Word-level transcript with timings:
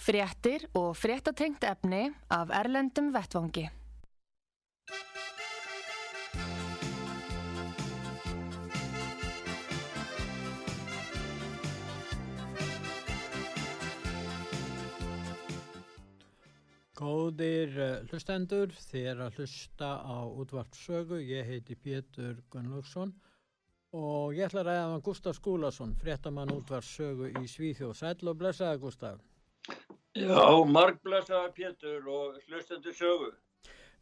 Fréttir 0.00 0.62
og 0.72 0.94
fréttatengt 0.96 1.64
efni 1.68 2.06
af 2.32 2.48
Erlendum 2.56 3.10
Vettvangi. 3.12 3.66
Góðir 16.96 17.76
uh, 17.76 18.08
hlustendur, 18.08 18.72
þér 18.72 19.20
að 19.26 19.36
hlusta 19.36 19.90
á 20.00 20.24
útvarpsögu, 20.24 21.20
ég 21.20 21.44
heiti 21.44 21.76
Pétur 21.76 22.40
Gunnlaugsson 22.48 23.12
og 23.92 24.32
ég 24.32 24.48
ætla 24.48 24.64
að 24.64 24.70
ræða 24.70 24.88
með 24.94 25.04
Gustaf 25.10 25.36
Skúlason, 25.36 25.92
fréttamann 26.00 26.56
útvarpsögu 26.56 27.34
í 27.36 27.44
Svíþjóð. 27.44 27.98
Sæl 28.00 28.32
og 28.32 28.40
blessaði 28.40 28.80
Gustaf. 28.86 29.29
Já, 30.18 30.64
marg 30.66 30.98
blessaði 31.06 31.52
Pétur 31.54 32.08
og 32.10 32.38
hlustendur 32.48 32.94
sögu. 32.96 33.30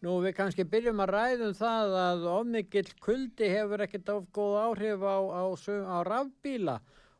Nú 0.01 0.21
við 0.23 0.37
kannski 0.39 0.65
byrjum 0.65 1.03
að 1.03 1.11
ræðum 1.12 1.55
það 1.59 1.97
að 2.01 2.25
ofmikill 2.33 2.87
kuldi 3.03 3.51
hefur 3.51 3.83
ekkert 3.83 4.12
of 4.14 4.29
góð 4.33 4.55
áhrif 4.62 5.03
á, 5.03 5.19
á, 5.19 5.42
á 5.51 5.98
rafbíla 6.06 6.79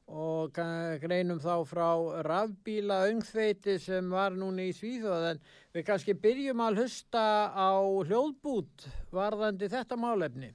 og 0.09 0.57
greinum 1.03 1.41
þá 1.43 1.55
frá 1.69 1.89
rafbíla 2.25 3.03
öngþveiti 3.11 3.77
sem 3.83 4.09
var 4.09 4.33
núna 4.39 4.65
í 4.65 4.73
Svíþjóð 4.73 5.27
en 5.33 5.43
við 5.75 5.85
kannski 5.91 6.17
byrjum 6.17 6.63
að 6.65 6.81
hlusta 6.81 7.25
á 7.53 7.77
hljóðbút 7.77 8.87
varðandi 9.13 9.69
þetta 9.69 9.99
málefni. 10.01 10.55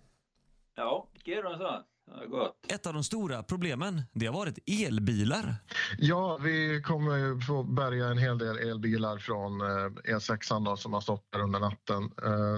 Já, 0.79 0.89
gerum 1.27 1.59
það. 1.59 1.83
Ett 2.67 2.87
av 2.87 2.93
de 2.93 3.03
stora 3.03 3.43
problemen, 3.43 4.01
det 4.13 4.25
har 4.25 4.33
varit 4.33 4.57
elbilar. 4.67 5.55
Ja, 5.97 6.37
vi 6.41 6.81
kommer 6.81 7.45
få 7.47 7.63
bärga 7.63 8.07
en 8.07 8.17
hel 8.17 8.37
del 8.37 8.57
elbilar 8.57 9.17
från 9.17 9.61
E6 9.61 10.65
då, 10.65 10.77
som 10.77 10.93
har 10.93 11.01
stått 11.01 11.31
där 11.31 11.39
under 11.39 11.59
natten. 11.59 12.11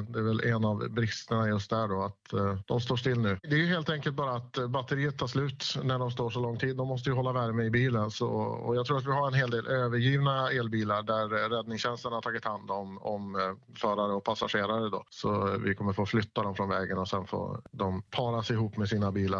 Det 0.10 0.20
är 0.20 0.24
väl 0.24 0.42
en 0.44 0.66
av 0.66 0.90
bristerna 0.90 1.48
just 1.48 1.70
där 1.70 1.88
då, 1.88 2.04
att 2.04 2.66
de 2.68 2.82
står 2.82 2.98
still 2.98 3.20
nu. 3.20 3.40
Det 3.42 3.56
är 3.56 3.60
ju 3.60 3.68
helt 3.68 3.90
enkelt 3.90 4.16
bara 4.16 4.36
att 4.36 4.70
batteriet 4.70 5.18
tar 5.18 5.28
slut 5.28 5.78
när 5.84 6.00
de 6.00 6.12
står 6.12 6.30
så 6.30 6.40
lång 6.40 6.59
tid. 6.59 6.78
De 6.78 6.88
måste 6.88 7.09
ju 7.09 7.16
hålla 7.16 7.34
värme 7.34 7.64
i 7.64 7.70
bilen. 7.70 8.12
Så, 8.12 8.28
och 8.28 8.76
jag 8.76 8.86
tror 8.86 8.98
att 8.98 9.06
vi 9.06 9.12
har 9.12 9.28
en 9.28 9.34
hel 9.34 9.52
del 9.52 9.68
övergivna 9.68 10.52
elbilar 10.52 11.04
där 11.04 11.50
räddningstjänsten 11.50 12.14
har 12.14 12.22
tagit 12.22 12.46
hand 12.46 12.72
om, 12.72 12.98
om 12.98 13.58
förare 13.76 14.14
och 14.14 14.24
passagerare. 14.24 14.90
Då. 14.90 15.04
Så 15.09 15.58
vi 15.58 15.76
kommer 15.76 15.94
få 15.94 16.06
flytta 16.06 16.44
dem 16.44 16.56
från 16.56 16.70
vägen 16.70 16.98
och 16.98 17.08
sen 17.08 17.28
får 17.28 17.62
de 17.72 18.02
paras 18.02 18.52
ihop 18.52 18.78
med 18.78 18.90
sina 18.90 19.12
bilar 19.12 19.34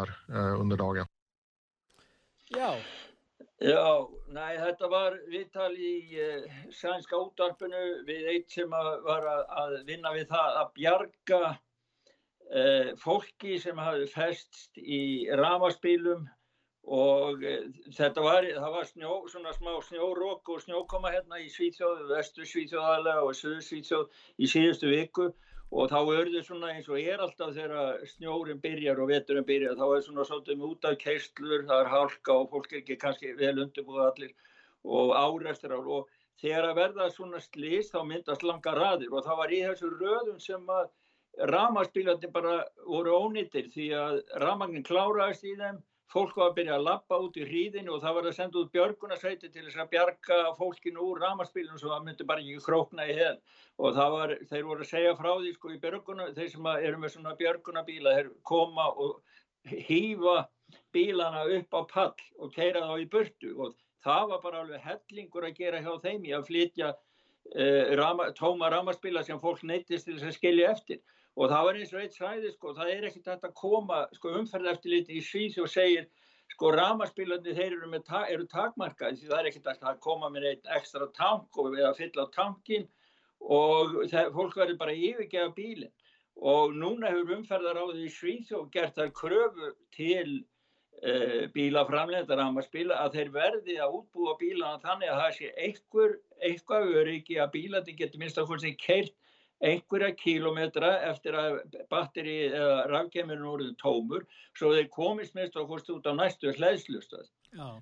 under 0.60 0.80
dagen. 0.80 1.12
Já. 2.54 2.70
Já, 3.56 4.04
næ, 4.28 4.42
þetta 4.60 4.88
var 4.92 5.14
viðtal 5.32 5.72
í 5.80 5.92
uh, 6.20 6.56
sænska 6.76 7.16
útdarpinu 7.16 7.84
við 8.04 8.26
eitt 8.34 8.52
sem 8.52 8.72
að 8.76 8.90
var 9.06 9.24
að, 9.32 9.42
að 9.62 9.76
vinna 9.88 10.12
við 10.12 10.26
það 10.28 10.58
að 10.60 10.74
bjarga 10.76 11.38
uh, 11.48 12.90
fólki 13.00 13.56
sem 13.62 13.80
hafi 13.80 14.10
festst 14.12 14.76
í 14.76 15.00
ramaspílum 15.40 16.26
og 16.84 17.46
uh, 17.48 17.64
þetta 17.96 18.26
var, 18.28 18.50
það 18.58 18.76
var 18.76 18.90
snjó, 18.92 19.16
svona 19.32 19.56
smá 19.56 19.72
snjórók 19.88 20.52
og 20.52 20.60
snjókoma 20.66 21.14
hérna 21.16 21.40
í 21.40 21.48
Svíþjóð, 21.56 22.04
vestu 22.12 22.44
Svíþjóðalega 22.44 23.24
og 23.24 23.40
söðu 23.40 23.64
Svíþjóð 23.64 24.20
í 24.36 24.52
síðustu 24.52 24.92
viku 24.92 25.30
og 25.70 25.88
þá 25.90 25.98
örður 25.98 26.44
svona 26.46 26.72
eins 26.74 26.88
og 26.88 27.00
er 27.00 27.22
alltaf 27.22 27.54
þegar 27.56 28.04
snjórin 28.12 28.60
byrjar 28.62 29.00
og 29.02 29.10
veturinn 29.10 29.48
byrjar 29.48 29.78
þá 29.78 29.86
er 29.86 30.04
svona 30.06 30.26
svolítið 30.28 30.66
út 30.68 30.84
af 30.90 30.98
keistlur 31.00 31.64
það 31.66 31.80
er 31.80 31.90
hálka 31.94 32.36
og 32.36 32.52
fólk 32.52 32.72
er 32.72 32.82
ekki 32.82 32.98
kannski 33.02 33.32
vel 33.40 33.56
undirbúið 33.64 34.04
allir 34.04 34.36
og 34.86 35.10
áreistur 35.18 35.74
og 35.80 36.06
þegar 36.40 36.70
að 36.70 36.78
verða 36.80 37.08
svona 37.12 37.40
slís 37.42 37.90
þá 37.92 38.00
myndast 38.06 38.44
langa 38.46 38.74
raðir. 38.76 39.12
Og 39.12 39.24
það 39.26 39.40
var 39.40 39.52
í 39.52 39.60
þessu 39.64 39.90
röðum 39.96 40.40
sem 40.42 40.72
að 40.72 40.86
ramaspílandi 41.52 42.30
bara 42.32 42.56
voru 42.86 43.16
ónýttir 43.26 43.68
því 43.72 43.90
að 43.96 44.20
ramagnin 44.42 44.86
kláraðist 44.86 45.44
í 45.44 45.56
þeim 45.58 45.82
fólk 46.12 46.36
var 46.38 46.50
að 46.50 46.56
byrja 46.60 46.74
að 46.76 46.84
lappa 46.86 47.18
út 47.18 47.36
í 47.38 47.44
hríðinu 47.46 47.96
og 47.96 48.02
það 48.04 48.16
var 48.16 48.26
að 48.28 48.36
senda 48.36 48.60
út 48.60 48.72
björgunarsveiti 48.74 49.48
til 49.50 49.64
þess 49.66 49.80
að 49.82 49.88
bjarga 49.94 50.36
fólkinu 50.58 51.02
úr 51.02 51.22
ramaspílunum 51.24 51.80
svo 51.80 51.90
það 51.92 52.04
myndi 52.06 52.26
bara 52.28 52.44
ekki 52.44 52.66
krókna 52.66 53.06
í 53.10 53.16
hel. 53.16 53.32
Og 53.82 53.96
það 53.96 54.12
var, 54.14 54.34
þeir 54.50 54.68
voru 54.68 54.86
að 54.86 54.92
segja 54.92 55.16
frá 55.18 55.30
því 55.32 55.54
sko 55.56 55.72
í 55.74 55.80
björguna, 55.82 56.28
þeir 56.36 56.52
sem 56.52 56.68
eru 56.76 57.00
með 57.02 57.12
svona 57.16 57.34
björgunabíla, 57.40 58.14
þeir 58.18 58.30
koma 58.46 58.86
og 58.92 59.18
hýfa 59.66 60.36
bílana 60.94 61.42
upp 61.58 61.74
á 61.74 61.80
pall 61.90 62.14
og 62.38 62.54
keira 62.54 62.86
þá 62.86 62.94
í 63.02 63.10
burtu. 63.10 63.52
Og 63.58 63.74
það 64.06 64.30
var 64.30 64.46
bara 64.46 64.62
alveg 64.62 64.86
hellingur 64.86 65.48
að 65.50 65.58
gera 65.58 65.82
hjá 65.82 65.92
þeim 66.06 66.30
í 66.30 66.36
að 66.38 66.46
flytja 66.52 66.94
uh, 66.94 67.84
rama, 67.98 68.30
tóma 68.38 68.70
ramaspíla 68.70 69.26
sem 69.26 69.42
fólk 69.42 69.66
neytist 69.66 70.06
til 70.06 70.20
þess 70.20 70.30
að 70.30 70.38
skilja 70.38 70.70
eftir 70.76 71.02
og 71.36 71.50
það 71.52 71.66
var 71.68 71.78
eins 71.80 71.92
og 71.92 72.02
eitt 72.02 72.16
sæði 72.16 72.52
sko, 72.54 72.72
það 72.76 72.92
er 72.92 73.08
ekkert 73.08 73.32
hægt 73.32 73.48
að 73.48 73.58
koma 73.60 73.98
sko 74.16 74.32
umferð 74.40 74.70
eftir 74.72 74.94
liti 74.94 75.18
í 75.18 75.24
Svíð 75.24 75.58
og 75.64 75.68
segir 75.68 76.08
sko 76.52 76.70
ramaspílandi 76.72 77.54
þeir 77.56 77.74
eru, 77.74 77.90
með, 77.92 78.08
eru 78.32 78.46
takmarkað 78.48 79.18
því 79.20 79.30
það 79.30 79.38
er 79.40 79.50
ekkert 79.50 79.70
að 79.90 80.00
koma 80.06 80.30
með 80.32 80.50
eitt 80.52 80.70
ekstra 80.78 81.10
tank 81.16 81.60
og 81.60 81.76
eða 81.76 81.92
fylla 81.98 82.24
á 82.24 82.34
tankin 82.34 82.86
og 83.42 83.96
það, 84.10 84.32
fólk 84.34 84.56
verður 84.56 84.80
bara 84.80 84.96
yfirgefa 84.96 85.52
bílinn. 85.56 85.94
Og 86.36 86.74
núna 86.76 87.12
hefur 87.12 87.38
umferðar 87.38 87.80
á 87.80 87.84
því 87.88 88.36
og 88.58 88.70
gert 88.72 88.96
þar 88.96 89.12
kröfu 89.16 89.70
til 89.96 90.44
uh, 91.04 91.44
bílaframleita 91.52 92.36
ramaspíla 92.36 92.98
að 93.04 93.18
þeir 93.18 93.30
verði 93.36 93.78
að 93.80 94.00
útbúa 94.00 94.36
bílana 94.40 94.80
þannig 94.84 95.12
að 95.12 95.22
það 95.22 95.36
sé 95.38 95.52
einhver, 95.68 96.18
eitthvað 96.40 96.90
öryggi 97.02 97.40
að 97.40 97.54
bílandi 97.56 97.96
getur 97.96 98.20
minnst 98.20 98.40
að 98.40 98.56
sé 98.64 98.74
keirt 98.80 99.16
einhverja 99.64 100.12
kílometra 100.18 100.90
eftir 101.10 101.36
að 101.38 101.60
batteri 101.90 102.36
eða 102.48 102.86
rafkemurinn 102.90 103.46
voruð 103.46 103.76
tómur 103.80 104.26
svo 104.56 104.74
þeir 104.74 104.90
komist 104.92 105.36
mest 105.38 105.56
og 105.56 105.70
fórst 105.70 105.88
út 105.94 106.08
á 106.08 106.12
næstu 106.16 106.52
hlæðslustöð. 106.56 107.30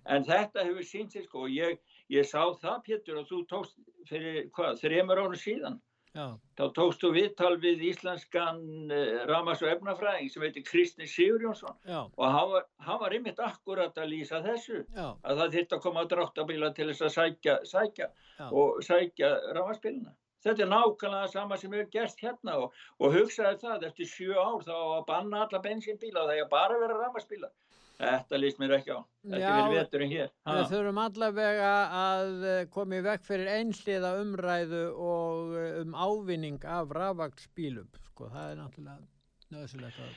En 0.07 0.27
þetta 0.27 0.67
hefur 0.69 0.87
sínt 0.87 1.15
sér 1.15 1.27
sko 1.27 1.47
og 1.49 1.51
ég, 1.55 1.81
ég 2.13 2.29
sá 2.29 2.45
það 2.63 2.85
Pétur 2.87 3.19
og 3.23 3.27
þú 3.31 3.41
tókst 3.51 3.81
fyrir 4.09 4.47
hvað, 4.55 4.79
þreymur 4.85 5.25
ára 5.25 5.41
síðan. 5.41 5.81
Já. 6.15 6.29
Þá 6.55 6.65
tókstu 6.77 7.09
viðtal 7.11 7.57
við 7.59 7.81
íslenskan 7.89 8.61
uh, 8.87 9.25
ramas- 9.27 9.65
og 9.65 9.73
efnafræðing 9.73 10.29
sem 10.31 10.45
heitir 10.47 10.63
Kristni 10.63 11.09
Sigurjónsson 11.11 11.75
Já. 11.83 12.05
og 12.07 12.27
hann 12.37 12.53
var, 12.53 12.69
hann 12.87 13.01
var 13.01 13.17
einmitt 13.17 13.41
akkurat 13.43 13.99
að 13.99 14.13
lýsa 14.13 14.39
þessu 14.45 14.85
Já. 14.95 15.09
að 15.27 15.41
það 15.41 15.57
þurfti 15.57 15.75
að 15.75 15.83
koma 15.89 16.05
að 16.05 16.13
dráttabíla 16.13 16.71
til 16.77 16.87
þess 16.93 17.07
að 17.09 17.15
sækja, 17.17 17.57
sækja 17.67 18.09
og 18.53 18.79
sækja 18.87 19.33
ramaspilina. 19.59 20.15
Þetta 20.45 20.65
er 20.65 20.71
nákvæmlega 20.71 21.29
sama 21.33 21.59
sem 21.61 21.73
hefur 21.73 21.91
gerst 21.93 22.21
hérna 22.21 22.57
og, 22.63 22.81
og 23.01 23.15
hugsaði 23.17 23.61
það 23.63 23.87
eftir 23.89 24.11
sjö 24.11 24.35
ár 24.37 24.65
þá 24.67 24.75
að 24.77 25.07
banna 25.09 25.45
alla 25.47 25.63
bensinbíla 25.65 26.27
það 26.29 26.43
er 26.43 26.51
bara 26.51 26.77
að 26.77 26.85
vera 26.85 26.99
ramaspíla. 27.01 27.51
Þetta 27.95 28.39
líst 28.41 28.59
mér 28.59 28.75
ekki 28.77 28.91
á. 28.91 29.01
Þetta 29.23 29.55
verður 29.55 29.77
veturinn 29.79 30.13
hér. 30.13 30.31
Ha. 30.45 30.55
Við 30.59 30.73
þurfum 30.75 31.01
allavega 31.05 31.73
að 32.01 32.33
koma 32.75 32.99
í 32.99 33.05
vekk 33.07 33.27
fyrir 33.29 33.51
einsliða 33.55 34.13
umræðu 34.21 34.85
og 34.99 35.57
um 35.85 35.95
ávinning 35.95 36.67
af 36.67 36.95
rafvagsbílum. 36.99 37.89
Sko, 38.11 38.29
það 38.35 38.51
er 38.51 38.61
náttúrulega 38.61 39.55
nöðsulegt 39.55 40.01
að 40.03 40.15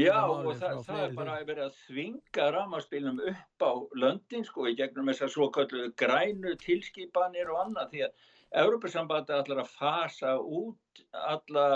Já, 0.00 0.22
og 0.24 0.54
það, 0.56 0.78
það 0.86 1.00
er 1.02 1.10
bara 1.12 1.32
að 1.36 1.48
vera 1.50 1.64
að 1.68 1.74
þvinga 1.82 2.44
ramaspílum 2.54 3.18
upp 3.28 3.64
á 3.68 3.72
löndin 4.00 4.46
sko 4.48 4.64
í 4.64 4.72
gegnum 4.78 5.10
þessar 5.10 5.32
svo 5.34 5.48
kallu 5.52 5.90
grænu 6.00 6.54
tilskipanir 6.62 7.50
og 7.52 7.66
annað 7.66 7.90
því 7.92 8.02
að 8.06 8.22
Európusambandi 8.56 9.34
ætlar 9.36 9.60
að 9.60 9.72
fasa 9.76 10.34
út 10.40 11.02
alla, 11.12 11.66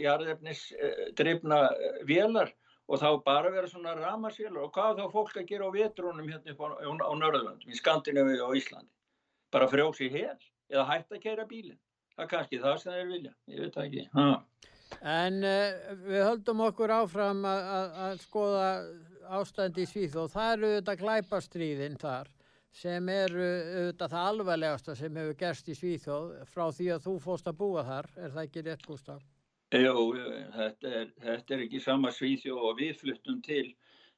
jarðefnisdrifna 0.00 1.60
vélar 2.08 2.50
og 2.90 3.00
þá 3.00 3.08
bara 3.24 3.52
vera 3.54 3.70
svona 3.70 3.94
ramasvélar 3.96 4.66
og 4.66 4.74
hvað 4.74 5.00
þá 5.00 5.06
fólk 5.12 5.38
að 5.38 5.48
gera 5.52 5.70
á 5.70 5.76
vetrunum 5.76 6.28
hérna 6.28 6.52
á, 6.52 6.66
á, 6.82 6.90
á 6.90 7.12
Norðurlandum, 7.14 7.70
í 7.70 7.78
Skandinavíu 7.78 8.42
og 8.44 8.58
Íslandi? 8.58 8.90
Bara 9.54 9.70
frjósi 9.70 10.10
hér 10.12 10.34
eða 10.72 10.88
hætta 10.90 11.16
að 11.16 11.24
keira 11.24 11.46
bílinn? 11.48 11.80
Það 12.14 12.24
er 12.26 12.30
kannski 12.34 12.60
það 12.62 12.76
sem 12.82 12.94
þeir 12.94 13.10
vilja, 13.10 13.32
ég 13.50 13.64
veit 13.64 13.80
ekki. 13.84 14.04
Ha. 14.14 14.28
En 15.14 15.40
uh, 15.46 15.96
við 16.04 16.26
höldum 16.26 16.62
okkur 16.68 16.92
áfram 16.94 17.42
að, 17.48 18.18
skoða 18.22 18.68
ástandi 19.34 19.86
í 19.86 19.88
Svíþ 19.88 20.24
og 20.26 20.32
það 20.34 20.52
eru 20.58 20.72
þetta 20.76 20.98
glæpastríðin 21.00 22.00
þar 22.02 22.33
sem 22.74 23.08
er 23.12 23.30
auðvitað 23.34 24.14
það 24.16 24.28
alvarlegasta 24.32 24.96
sem 24.98 25.20
hefur 25.20 25.38
gerst 25.38 25.70
í 25.70 25.76
Svíþjóð 25.78 26.34
frá 26.50 26.64
því 26.74 26.90
að 26.96 27.06
þú 27.06 27.14
fóst 27.22 27.48
að 27.50 27.58
búa 27.62 27.86
þar, 27.86 28.10
er 28.18 28.34
það 28.34 28.48
ekki 28.48 28.64
rétt 28.66 28.86
Gustaf? 28.88 29.22
Jú, 29.74 30.02
þetta 30.54 30.90
er, 31.00 31.08
þetta 31.22 31.54
er 31.54 31.64
ekki 31.64 31.80
sama 31.82 32.12
Svíþjóð 32.14 32.68
og 32.70 32.76
við 32.82 32.98
fluttum 33.00 33.40
til 33.46 33.64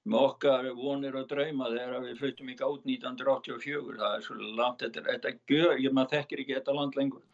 með 0.06 0.26
okkar 0.31 0.69
vonir 0.79 1.17
og 1.19 1.29
drauma 1.31 1.70
þegar 1.73 2.05
við 2.05 2.19
fluttum 2.20 2.50
í 2.53 2.56
gátt 2.58 2.85
1984, 2.87 3.97
það 4.00 4.17
er 4.17 4.26
svo 4.26 4.37
langt, 4.41 4.85
þetta, 4.85 5.06
þetta 5.09 5.32
gör, 5.50 5.81
ég 5.82 5.97
maður 5.97 6.12
þekkir 6.17 6.43
ekki 6.43 6.59
þetta 6.61 6.76
land 6.76 6.99
lengur. 6.99 7.25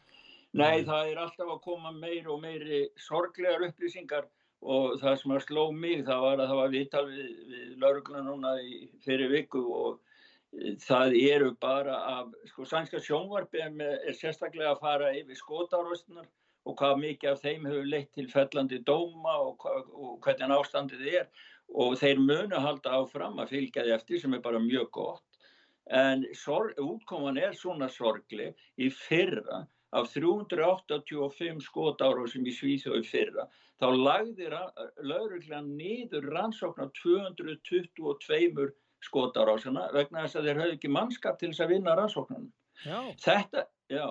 Nei, 0.52 0.82
mm. 0.82 0.86
það 0.88 1.10
er 1.10 1.20
alltaf 1.22 1.50
að 1.52 1.60
koma 1.64 1.92
meiri 1.96 2.28
og 2.32 2.40
meiri 2.42 2.80
sorglegar 3.00 3.66
upplýsingar 3.68 4.26
og 4.62 4.96
það 5.00 5.18
sem 5.20 5.34
að 5.34 5.44
sló 5.46 5.66
mig 5.74 6.04
það 6.06 6.24
var 6.24 6.40
að 6.40 6.50
það 6.50 6.60
var 6.60 6.72
viðtal 6.76 7.04
við, 7.08 7.30
við 7.50 7.70
í, 8.62 8.80
fyrir 9.02 9.32
viku 9.32 9.62
og 9.74 10.00
það 10.82 11.16
eru 11.16 11.50
bara 11.60 11.96
af, 12.18 12.32
sko, 12.50 12.64
sænska 12.68 13.00
sjónvarpi 13.00 13.62
er 13.62 14.16
sérstaklega 14.16 14.74
að 14.74 14.82
fara 14.84 15.10
yfir 15.16 15.38
skótaröstunar 15.38 16.28
og 16.68 16.76
hvað 16.78 17.00
mikið 17.00 17.30
af 17.30 17.40
þeim 17.42 17.66
hefur 17.66 17.88
leitt 17.88 18.12
til 18.14 18.28
fellandi 18.30 18.78
dóma 18.86 19.34
og, 19.48 19.64
og 19.66 20.18
hvernig 20.22 20.56
ástandið 20.58 21.06
er. 21.22 21.28
Og 21.72 21.96
þeir 21.96 22.20
munu 22.20 22.58
halda 22.60 22.98
áfram 23.00 23.40
að 23.40 23.54
fylgja 23.54 23.86
því 23.86 23.94
eftir 23.96 24.20
sem 24.20 24.34
er 24.36 24.42
bara 24.44 24.60
mjög 24.60 24.90
gott. 24.92 25.24
En 25.88 26.26
sorg, 26.36 26.76
útkoman 26.78 27.40
er 27.40 27.56
svona 27.56 27.88
sorgli 27.90 28.52
í 28.76 28.90
fyrra 28.92 29.64
af 29.96 30.12
385 30.12 31.64
skotára 31.64 32.28
sem 32.28 32.44
í 32.46 32.52
Svíþjóði 32.54 33.08
fyrra 33.08 33.48
þá 33.82 33.88
lagði 33.98 34.48
lauruglan 35.02 35.72
niður 35.76 36.28
rannsókn 36.30 36.86
á 36.86 36.88
222 37.02 38.68
skotára 39.02 39.54
vegna 39.92 40.24
þess 40.24 40.38
að 40.38 40.44
þeir 40.48 40.60
hafði 40.62 40.76
ekki 40.76 40.96
mannskap 40.96 41.36
til 41.38 41.50
þess 41.50 41.64
að 41.64 41.72
vinna 41.74 41.92
rannsóknunum 41.98 42.52
þetta, 43.22 43.60
já, 43.90 44.08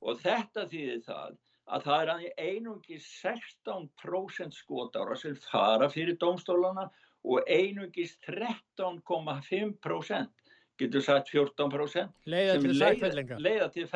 og 0.00 0.12
þetta 0.22 0.60
þýðir 0.70 1.02
það 1.06 1.30
að 1.74 1.80
það 1.88 2.00
er 2.02 2.08
einungi 2.44 2.96
16% 3.00 4.58
skotára 4.58 5.14
sem 5.16 5.34
fara 5.48 5.86
fyrir 5.92 6.16
domstólana 6.20 6.84
og 7.24 7.38
einungis 7.48 8.18
13,5% 8.26 10.43
getur 10.80 11.04
sagt 11.06 11.30
14% 11.30 12.30
leiða 12.30 12.58
til 12.62 12.74
sakfellingar. 12.78 13.40
leiða 13.40 13.68
til 13.74 13.86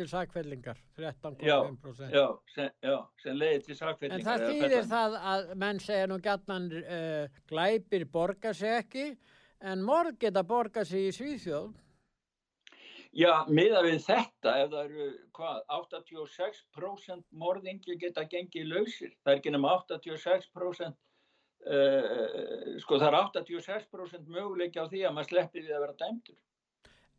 til 0.00 0.08
sakfellingar 0.10 0.82
13,5% 0.98 1.46
já, 1.46 2.26
já, 2.56 2.68
já, 2.82 2.98
sem 3.22 3.38
leiði 3.38 3.62
til 3.68 3.78
sakfellingar 3.78 4.18
en 4.18 4.26
það 4.26 4.46
þýðir 4.50 4.90
það 4.90 5.16
að 5.34 5.48
menn 5.64 5.80
segja 5.80 6.10
nú 6.10 6.20
gætman 6.22 6.68
uh, 6.72 6.84
eh, 6.98 7.40
glæpir 7.48 8.06
borga 8.10 8.54
sig 8.54 8.78
ekki 8.82 9.08
en 9.60 9.82
morð 9.82 10.18
geta 10.20 10.42
borga 10.44 10.84
sig 10.84 11.08
í 11.08 11.12
Svíþjóð. 11.16 11.74
Já, 13.16 13.46
miða 13.48 13.80
við 13.86 14.02
þetta, 14.04 14.52
ef 14.60 14.72
það 14.74 14.80
eru 14.82 15.06
hvað, 15.38 15.60
86% 15.72 17.24
morðingi 17.40 17.96
geta 18.00 18.26
gengið 18.28 18.66
lausir, 18.74 19.14
það 19.24 19.32
er 19.32 19.40
ekki 19.40 19.52
nema 19.54 19.72
86% 19.78 20.98
Uh, 21.66 22.76
sko 22.78 23.00
það 23.02 23.08
er 23.08 23.16
86% 23.42 24.28
möguleiki 24.30 24.78
á 24.78 24.86
því 24.86 25.00
að 25.08 25.14
maður 25.16 25.30
sleppi 25.32 25.64
við 25.64 25.72
að 25.74 25.82
vera 25.82 25.96
dæmtur. 25.98 26.36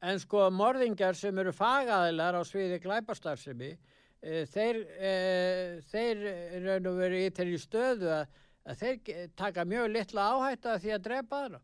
En 0.08 0.22
sko 0.24 0.46
morðingar 0.56 1.18
sem 1.20 1.40
eru 1.42 1.52
fagaðilar 1.52 2.38
á 2.40 2.42
sviði 2.48 2.78
glæpastarfsemi, 2.86 3.74
uh, 3.76 4.44
þeir, 4.54 4.80
uh, 5.12 5.74
þeir 5.92 6.24
raun 6.64 6.92
og 6.94 7.02
veru 7.02 7.20
í 7.26 7.34
þeirri 7.36 7.60
stöðu 7.60 8.14
að, 8.22 8.38
að 8.72 8.84
þeir 8.86 9.34
taka 9.36 9.68
mjög 9.68 9.90
litla 9.98 10.30
áhætta 10.38 10.78
því 10.80 10.96
að 10.96 11.06
drepa 11.10 11.44
það. 11.50 11.60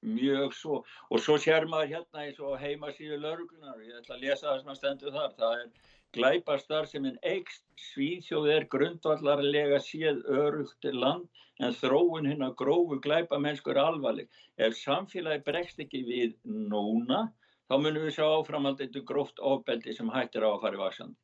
Mjög 0.00 0.54
svo 0.56 0.76
og 1.10 1.20
svo 1.20 1.34
sér 1.36 1.66
maður 1.68 1.96
hérna 1.96 2.28
í 2.30 2.36
heimasíðu 2.62 3.18
lauruglunar, 3.20 3.82
ég 3.84 3.98
ætla 3.98 4.14
að 4.16 4.22
lesa 4.22 4.46
það 4.46 4.60
sem 4.62 4.70
að 4.70 4.78
stendu 4.78 5.10
þar, 5.18 5.34
það 5.42 5.64
er 5.64 5.90
Glæpastar 6.16 6.88
sem 6.90 7.04
en 7.06 7.18
eikst 7.22 7.62
svíþjóð 7.78 8.48
er 8.54 8.64
grundvallarlega 8.72 9.78
séð 9.84 10.24
örugt 10.42 10.88
land 10.94 11.28
en 11.62 11.76
þróun 11.76 12.26
hinn 12.30 12.42
að 12.46 12.56
grófu 12.62 12.98
glæpamennsku 13.04 13.70
er 13.70 13.82
alvarleg. 13.82 14.28
Ef 14.58 14.74
samfélagi 14.78 15.44
bregst 15.46 15.82
ekki 15.84 16.02
við 16.08 16.34
núna 16.44 17.28
þá 17.70 17.76
munum 17.78 18.06
við 18.06 18.16
sjá 18.16 18.26
áframaldið 18.26 19.02
gróft 19.06 19.38
ofbeldi 19.52 19.94
sem 19.94 20.10
hættir 20.10 20.46
á 20.46 20.50
að 20.50 20.62
fara 20.64 20.80
í 20.80 20.82
vaksand. 20.82 21.14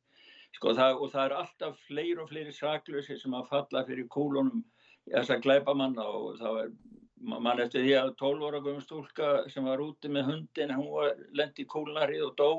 Sko, 0.55 0.71
það, 0.77 1.01
og 1.03 1.11
það 1.11 1.25
er 1.25 1.35
alltaf 1.41 1.81
fleiri 1.89 2.21
og 2.23 2.29
fleiri 2.31 2.53
saklösi 2.55 3.17
sem 3.19 3.35
að 3.35 3.49
falla 3.51 3.83
fyrir 3.89 4.07
kúlunum 4.13 4.63
þessar 5.11 5.43
glæpamanna 5.43 6.05
og 6.07 6.39
það 6.39 6.61
er 6.63 6.71
mann 7.27 7.59
eftir 7.59 7.83
því 7.83 7.93
að 7.99 8.13
12 8.21 8.47
ára 8.47 8.61
guðum 8.63 8.81
stúlka 8.85 9.29
sem 9.51 9.67
var 9.67 9.83
úti 9.83 10.09
með 10.11 10.31
hundin, 10.31 10.73
hún 10.77 10.89
var 10.93 11.13
lendi 11.35 11.65
í 11.65 11.69
kúlnarið 11.75 12.25
og 12.29 12.35
dó 12.39 12.49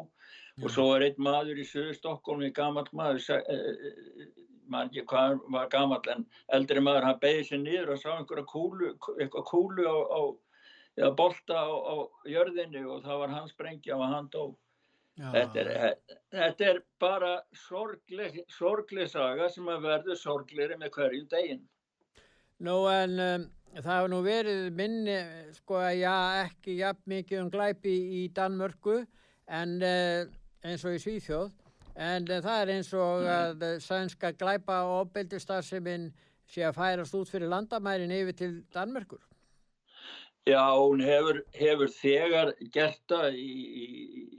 og 0.62 0.72
svo 0.74 0.88
er 0.96 1.06
einn 1.08 1.22
maður 1.22 1.62
í 1.62 1.66
söðu 1.68 1.94
Stokkólmi, 1.96 2.50
gammal 2.54 2.86
maður 2.96 3.22
eh, 3.36 3.50
eh, 3.54 4.28
maður 4.68 4.90
ekki 4.90 5.06
hvað 5.12 5.40
var 5.54 5.68
gammal 5.72 6.00
en 6.14 6.26
eldri 6.58 6.82
maður, 6.84 7.08
hann 7.08 7.20
beði 7.22 7.44
sér 7.48 7.62
niður 7.62 7.94
og 7.94 8.02
sá 8.02 8.08
einhverja 8.14 8.46
kúlu, 8.52 8.94
eitthvað 9.18 9.48
kúlu 9.50 9.86
á, 9.86 9.98
á 10.12 10.22
eða 10.98 11.12
bolta 11.18 11.60
á, 11.62 11.68
á 11.70 11.94
jörðinni 12.28 12.82
og 12.84 13.04
það 13.04 13.22
var 13.22 13.36
hans 13.36 13.54
brengja 13.58 13.96
og 13.96 14.08
hann 14.10 14.32
dó. 14.34 14.42
Þetta 15.18 15.60
er, 15.60 15.68
eh, 15.74 16.16
þetta 16.30 16.66
er 16.68 16.80
bara 17.02 17.32
sorgleg, 17.66 18.36
sorgleg 18.54 19.08
saga 19.10 19.48
sem 19.50 19.66
að 19.66 19.86
verður 19.88 20.18
sorglegri 20.20 20.76
með 20.78 20.92
hverjum 20.94 21.30
degin 21.32 21.64
Nú 22.62 22.76
en 22.90 23.16
um, 23.22 23.46
það 23.74 23.88
hefur 23.96 24.12
nú 24.12 24.20
verið 24.22 24.68
minni 24.78 25.16
sko 25.56 25.80
að 25.82 26.00
já 26.00 26.14
ekki 26.44 26.76
jafn 26.78 27.12
mikið 27.12 27.42
um 27.42 27.50
glæpi 27.50 27.94
í 28.20 28.22
Danmörku 28.34 29.00
en 29.58 29.74
uh, 29.82 30.30
eins 30.66 30.84
og 30.84 30.96
í 30.96 31.02
Svíþjóð 31.02 31.50
en 31.98 32.28
uh, 32.30 32.40
það 32.44 32.62
er 32.62 32.72
eins 32.76 32.92
og 32.96 33.22
mm. 33.22 33.30
að 33.34 33.64
uh, 33.66 33.74
sænska 33.82 34.32
glæpa 34.38 34.82
og 34.86 35.04
opbeldistarfseminn 35.06 36.10
sé 36.48 36.64
að 36.64 36.78
færast 36.78 37.16
út 37.18 37.30
fyrir 37.30 37.50
landamærin 37.52 38.14
yfir 38.14 38.36
til 38.36 38.54
Danmörkur. 38.74 39.20
Já, 40.48 40.64
hún 40.72 41.02
hefur, 41.04 41.42
hefur 41.52 41.90
þegar 41.92 42.54
gert 42.72 43.02
það 43.10 43.36
í, 43.36 43.50
í, 43.82 43.86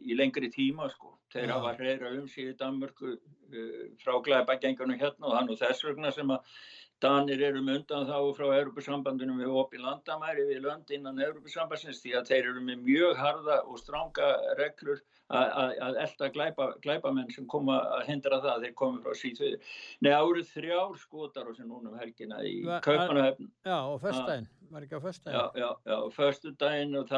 í 0.10 0.18
lengri 0.18 0.50
tíma 0.50 0.90
sko. 0.90 1.14
Þeir 1.30 1.52
hafa 1.54 1.76
hreira 1.78 2.10
um 2.18 2.26
síðu 2.32 2.56
Danmörku 2.58 3.14
uh, 3.14 3.84
frá 4.02 4.16
glæpagengunum 4.26 4.98
hérna 4.98 5.30
og 5.30 5.38
þannig 5.38 5.58
og 5.58 5.62
þess 5.62 5.86
vegna 5.86 6.14
sem 6.16 6.34
að 6.34 6.56
Danir 7.04 7.42
eru 7.48 7.62
mundan 7.64 8.08
þá 8.10 8.18
frá 8.36 8.50
Europasambandunum 8.58 9.40
við 9.40 9.54
opið 9.62 9.86
landamæri 9.86 10.44
við 10.50 10.66
lönd 10.66 10.92
innan 10.92 11.22
Europasambansins 11.24 12.02
því 12.04 12.18
að 12.20 12.32
þeir 12.32 12.50
eru 12.50 12.64
með 12.66 12.84
mjög 12.90 13.22
harða 13.22 13.62
og 13.64 13.80
stránga 13.80 14.28
reglur 14.60 15.00
að 15.30 15.98
elda 16.02 16.30
glæpa, 16.34 16.68
glæpamenn 16.84 17.30
sem 17.32 17.46
koma 17.48 17.78
að 18.00 18.08
hindra 18.10 18.40
það 18.44 18.64
þeir 18.66 18.76
komið 18.82 19.04
frá 19.06 19.18
síðföðu. 19.20 19.60
Nei, 20.02 20.12
árið 20.12 20.54
þrjár 20.56 20.96
skotar 20.98 21.52
og 21.52 21.58
sem 21.58 21.70
núnum 21.70 22.00
helgina 22.02 22.42
í 22.44 22.56
Kaupanahöfn. 22.66 23.52
Já, 23.68 23.78
og 23.78 24.00
förstæðin, 24.02 24.48
var 24.74 24.88
ekki 24.88 24.98
á 24.98 25.02
förstæðin? 25.06 25.38
Já, 25.38 25.44
já, 25.62 25.70
já, 25.92 25.98
förstudaginn 26.18 26.98
og 27.00 27.14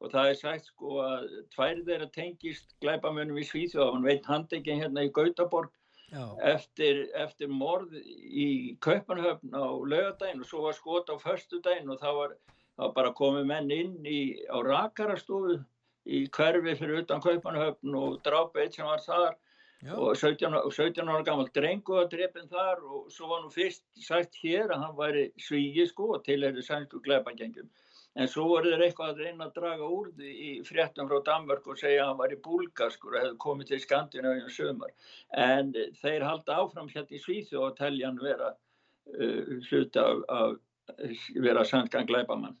og 0.00 0.12
það 0.12 0.28
er 0.28 0.36
sagt 0.42 0.68
sko 0.68 0.98
að 1.04 1.24
tværið 1.56 1.88
þeirra 1.88 2.10
tengist 2.12 2.76
glæpamennum 2.84 3.40
í 3.40 3.48
Svíþjóð, 3.48 3.94
hann 3.96 4.06
veit 4.06 4.28
handekinn 4.28 4.84
hérna 4.84 5.08
í 5.08 5.12
Gautaborg 5.14 5.72
eftir, 6.44 7.04
eftir 7.18 7.50
morð 7.50 7.94
í 7.98 8.48
Kaupanhöfn 8.84 9.54
á 9.54 9.66
lögadaginn 9.84 10.42
og 10.42 10.48
svo 10.48 10.64
var 10.66 10.76
skot 10.76 11.10
á 11.10 11.16
förstudaginn 11.20 11.90
og 11.90 12.00
það 12.02 12.18
var, 12.20 12.34
var 12.80 12.92
bara 12.98 13.14
komið 13.18 13.48
menn 13.50 13.70
inn 13.74 13.96
í, 14.06 14.20
á 14.46 14.58
rakarastofu 14.64 15.58
í 16.04 16.26
hverfi 16.36 16.76
fyrir 16.78 17.02
utan 17.04 17.22
Kaupanhöfn 17.24 17.96
og 17.98 18.20
drápa 18.26 18.62
eitt 18.62 18.78
sem 18.78 18.86
var 18.86 19.02
þar 19.04 19.34
Já. 19.84 19.94
og 20.00 20.16
17, 20.16 20.54
17 20.72 21.08
ára 21.12 21.24
gammal 21.26 21.50
drengu 21.52 21.98
að 22.00 22.12
drefin 22.14 22.48
þar 22.48 22.80
og 22.88 23.10
svo 23.12 23.28
var 23.32 23.42
nú 23.44 23.50
fyrst 23.52 23.84
sagt 24.00 24.38
hér 24.40 24.70
að 24.72 24.84
hann 24.84 24.96
væri 24.96 25.24
svíi 25.36 25.84
sko 25.90 26.14
og 26.16 26.22
til 26.24 26.40
er 26.40 26.54
þið 26.56 26.68
sænsku 26.68 27.02
gleipangengum 27.04 27.68
en 28.14 28.30
svo 28.30 28.44
voru 28.46 28.70
þeir 28.70 28.84
eitthvað 28.86 29.12
að 29.12 29.22
reyna 29.24 29.48
að 29.48 29.54
draga 29.58 29.86
úr 29.90 30.10
því 30.14 30.32
í 30.48 30.50
fréttum 30.66 31.08
frá 31.10 31.22
Danmark 31.26 31.66
og 31.66 31.78
segja 31.80 32.04
að 32.04 32.10
hann 32.10 32.20
var 32.20 32.34
í 32.34 32.42
búlgarskur 32.44 33.16
og 33.16 33.22
hefði 33.22 33.40
komið 33.44 33.70
til 33.70 33.80
Skandinavíum 33.82 34.52
sömur 34.54 34.92
en 35.44 35.72
þeir 36.02 36.26
halda 36.26 36.60
áfram 36.62 36.90
hérna 36.92 37.18
í 37.18 37.22
Svíþu 37.22 37.64
og 37.64 37.78
telja 37.80 38.10
hann 38.10 38.20
vera 38.22 38.52
uh, 38.54 39.56
hluta 39.70 40.06
af, 40.12 40.22
af 40.28 41.26
vera 41.42 41.64
sannskan 41.66 42.06
gleipamann 42.10 42.58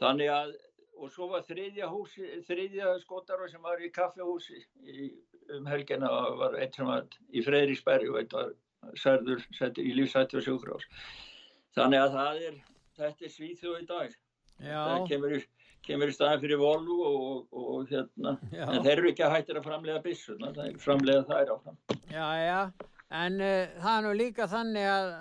þannig 0.00 0.32
að 0.34 0.56
og 1.00 1.08
svo 1.08 1.30
var 1.30 1.44
þriðja, 1.46 1.86
húsi, 1.88 2.26
þriðja 2.44 2.90
skotaro 3.00 3.46
sem 3.48 3.62
var 3.64 3.80
í 3.80 3.88
kaffehúsi 3.94 4.58
í, 4.84 5.06
um 5.56 5.68
helgina 5.70 6.10
og 6.12 6.40
var 6.42 6.58
eitt 6.60 6.76
sem 6.76 6.88
var 6.88 7.06
í 7.32 7.44
Freyríksberg 7.46 8.10
og 8.10 8.18
eitt 8.20 8.34
var 8.36 8.50
særður 9.00 9.80
í 9.80 9.94
lífsættu 9.96 10.40
og 10.40 10.44
sjúkrós 10.44 10.84
þannig 11.76 12.02
að 12.02 12.42
er 12.48 12.58
þetta 12.98 13.26
er 13.28 13.32
Svíþu 13.32 13.76
í 13.78 13.86
dag 13.88 14.18
það 14.64 15.08
kemur 15.10 15.40
kemur 15.86 16.12
í 16.12 16.14
staðin 16.14 16.42
fyrir 16.44 16.60
Volvo 16.60 17.10
og, 17.10 17.44
og 17.56 17.90
hérna. 17.90 18.36
Já. 18.52 18.64
en 18.66 18.84
þeir 18.84 18.96
eru 18.96 19.10
ekki 19.12 19.26
að 19.26 19.34
hættir 19.36 19.60
að 19.60 19.68
framlega 19.68 20.02
bissuna 20.04 20.52
það 20.56 20.64
er 20.66 20.80
framlega 20.84 21.26
þær 21.28 21.52
áfram. 21.54 21.78
Já, 22.12 22.26
já, 22.44 22.60
en 23.22 23.38
uh, 23.40 23.76
það 23.80 23.92
er 23.94 24.06
nú 24.06 24.14
líka 24.18 24.48
þannig 24.50 24.88
að 24.90 25.12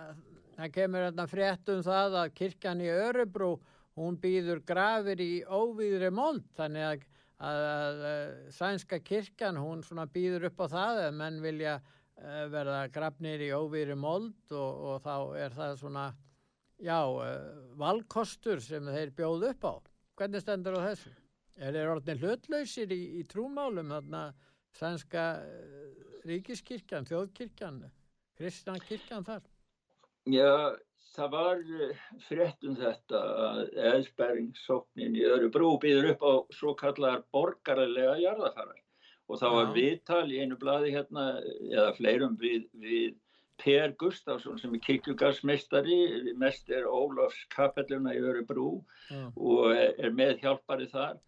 það 0.59 0.73
kemur 0.75 1.05
hérna 1.07 1.27
frétt 1.31 1.73
um 1.73 1.85
það 1.85 2.17
að 2.23 2.33
kirkjan 2.41 2.83
í 2.83 2.89
Örebrú 2.93 3.53
hún 3.99 4.19
býður 4.19 4.63
grafir 4.67 5.21
í 5.23 5.31
óvíðri 5.43 6.11
mold. 6.15 6.45
Þannig 6.55 6.87
að, 6.87 7.05
að, 7.39 7.61
að, 7.69 8.03
að 8.11 8.33
sænska 8.55 8.99
kirkjan 9.03 9.59
hún 9.59 9.83
svona 9.87 10.07
býður 10.11 10.49
upp 10.51 10.63
á 10.63 10.67
það 10.75 11.03
að 11.07 11.19
menn 11.23 11.41
vilja 11.43 11.79
uh, 11.79 12.45
verða 12.51 12.81
grafnir 12.93 13.47
í 13.47 13.53
óvíðri 13.55 13.97
mold 13.99 14.55
og, 14.55 14.83
og 14.91 15.05
þá 15.07 15.15
er 15.45 15.55
það 15.55 15.79
svona 15.83 16.09
já, 16.83 16.99
uh, 17.05 17.29
valkostur 17.79 18.61
sem 18.63 18.87
þeir 18.89 19.13
bjóð 19.17 19.47
upp 19.51 19.67
á. 19.67 19.73
Hvernig 20.19 20.43
stendur 20.43 20.79
á 20.79 20.81
þessu? 20.89 21.13
Er 21.59 21.75
þeir 21.75 21.93
orðin 21.93 22.21
hlutlausir 22.23 22.91
í, 22.95 23.01
í 23.19 23.23
trúmálum 23.27 23.91
þarna 23.95 24.25
sænska 24.79 25.29
uh, 25.43 25.87
ríkiskirkjan, 26.29 27.07
þjóðkirkjan, 27.09 27.81
kristnankirkjan 28.39 29.27
þar? 29.27 29.47
Já, 30.29 30.75
það 31.15 31.31
var 31.33 31.63
eh, 31.85 32.03
frétt 32.27 32.67
um 32.67 32.75
þetta 32.77 33.21
að 33.45 33.61
eðsbergingssóknin 33.91 35.17
í 35.17 35.25
Örubrú 35.27 35.71
býður 35.81 36.11
upp 36.13 36.25
á 36.25 36.33
svo 36.55 36.75
kallar 36.77 37.23
borgarlega 37.33 38.17
jarðafarar 38.21 38.83
og 39.29 39.39
það 39.41 39.55
var 39.55 39.73
viðtal 39.75 40.25
í 40.33 40.39
einu 40.41 40.57
bladi 40.59 40.93
hérna 40.93 41.25
eða 41.69 41.89
fleirum 41.97 42.37
við, 42.41 42.65
við 42.81 43.17
Per 43.59 43.93
Gustafsson 44.01 44.59
sem 44.61 44.75
er 44.75 44.83
kirkjugarsmeistari, 44.85 45.99
mest 46.39 46.69
er 46.71 46.87
Ólafs 46.87 47.41
kapelluna 47.55 48.13
í 48.15 48.21
Örubrú 48.23 48.69
Já. 49.09 49.25
og 49.35 49.73
er 49.75 50.15
með 50.15 50.37
hjálpari 50.45 50.87
þar 50.91 51.19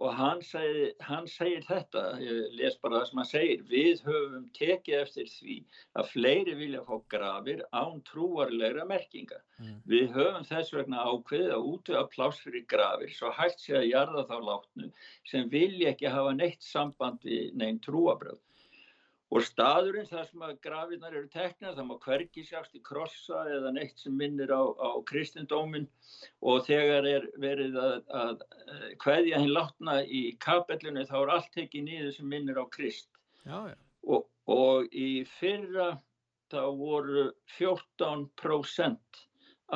og 0.00 0.14
hann 0.16 0.40
segir, 0.44 0.92
hann 1.04 1.26
segir 1.28 1.64
þetta, 1.66 2.02
ég 2.22 2.54
les 2.56 2.76
bara 2.80 3.00
það 3.00 3.08
sem 3.08 3.20
hann 3.20 3.28
segir, 3.28 3.64
við 3.68 4.02
höfum 4.06 4.44
tekið 4.56 4.96
eftir 5.00 5.30
því 5.34 5.56
að 6.00 6.10
fleiri 6.12 6.54
vilja 6.60 6.82
fá 6.86 6.94
grafir 7.14 7.64
án 7.76 8.00
trúarlegra 8.08 8.86
merkinga. 8.88 9.40
Mm. 9.60 9.80
Við 9.92 10.14
höfum 10.16 10.46
þess 10.48 10.74
vegna 10.76 11.04
ákveðið 11.04 11.56
að 11.56 11.68
útöða 11.74 12.04
pláss 12.14 12.44
fyrir 12.44 12.64
grafir 12.70 13.12
svo 13.16 13.32
hægt 13.36 13.64
sé 13.64 13.76
að 13.80 13.90
jarða 13.90 14.24
þá 14.30 14.36
látnu 14.50 14.92
sem 15.32 15.50
vilja 15.52 15.92
ekki 15.92 16.14
hafa 16.14 16.36
neitt 16.38 16.64
samband 16.64 17.26
við 17.26 17.50
neinn 17.60 17.82
trúabröð. 17.84 18.40
Og 19.30 19.44
staðurinn 19.46 20.08
þar 20.10 20.24
sem 20.26 20.42
að 20.42 20.56
grafirnar 20.64 21.14
eru 21.14 21.28
teknar, 21.30 21.74
það 21.76 21.86
má 21.86 21.96
hvergi 22.02 22.42
sjást 22.42 22.72
í 22.74 22.80
krossa 22.82 23.44
eða 23.46 23.70
neitt 23.76 24.00
sem 24.02 24.14
minnir 24.18 24.50
á, 24.50 24.62
á 24.74 24.90
kristindómin 25.06 25.86
og 26.42 26.64
þegar 26.66 27.06
er 27.06 27.26
verið 27.38 27.76
að, 27.78 27.92
að 28.22 28.40
eh, 28.58 28.88
kveðja 29.04 29.38
hinn 29.38 29.52
látna 29.54 30.00
í 30.02 30.22
kapellinu 30.42 31.04
þá 31.06 31.14
er 31.20 31.32
allt 31.36 31.50
tekið 31.54 31.86
niður 31.86 32.16
sem 32.16 32.26
minnir 32.32 32.58
á 32.58 32.66
krist. 32.74 33.06
Já, 33.46 33.70
já. 33.70 33.76
Og, 34.10 34.26
og 34.50 34.90
í 34.90 35.22
fyrra 35.38 35.92
þá 36.50 36.64
voru 36.80 37.28
14% 37.54 39.20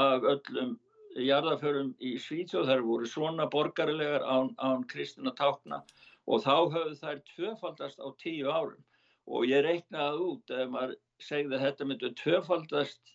af 0.03 0.27
öllum 0.33 0.73
jarðaförum 1.15 1.93
í 2.03 2.17
Svíþjóð, 2.19 2.73
þær 2.73 2.83
voru 2.89 3.07
svona 3.07 3.47
borgarlegar 3.51 4.27
án, 4.27 4.51
án 4.59 4.83
kristina 4.91 5.31
tákna 5.39 5.85
og 6.27 6.43
þá 6.43 6.75
höfðu 6.75 6.99
þær 6.99 7.23
tvöfaldast 7.31 8.03
á 8.03 8.09
tíu 8.19 8.51
árum 8.51 8.83
og 9.27 9.47
ég 9.49 9.65
reiknaði 9.65 10.25
út 10.29 10.55
ef 10.55 10.73
maður 10.73 10.97
segði 11.23 11.59
að 11.59 11.65
þetta 11.67 11.89
myndi 11.89 12.11
tvöfaldast 12.21 13.15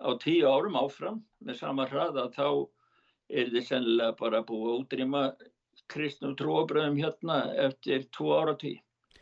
á 0.00 0.08
tíu 0.22 0.48
árum 0.48 0.78
áfram 0.80 1.20
með 1.44 1.58
sama 1.60 1.86
hraða 1.90 2.28
þá 2.34 2.46
er 3.32 3.50
þið 3.52 3.66
sennilega 3.66 4.16
bara 4.18 4.42
búið 4.46 4.70
að 4.70 4.78
útrýma 4.82 5.24
kristnum 5.92 6.34
trúabröðum 6.38 6.98
hérna 7.00 7.42
eftir 7.66 8.06
tvo 8.14 8.36
ára 8.38 8.54
tí, 8.58 8.76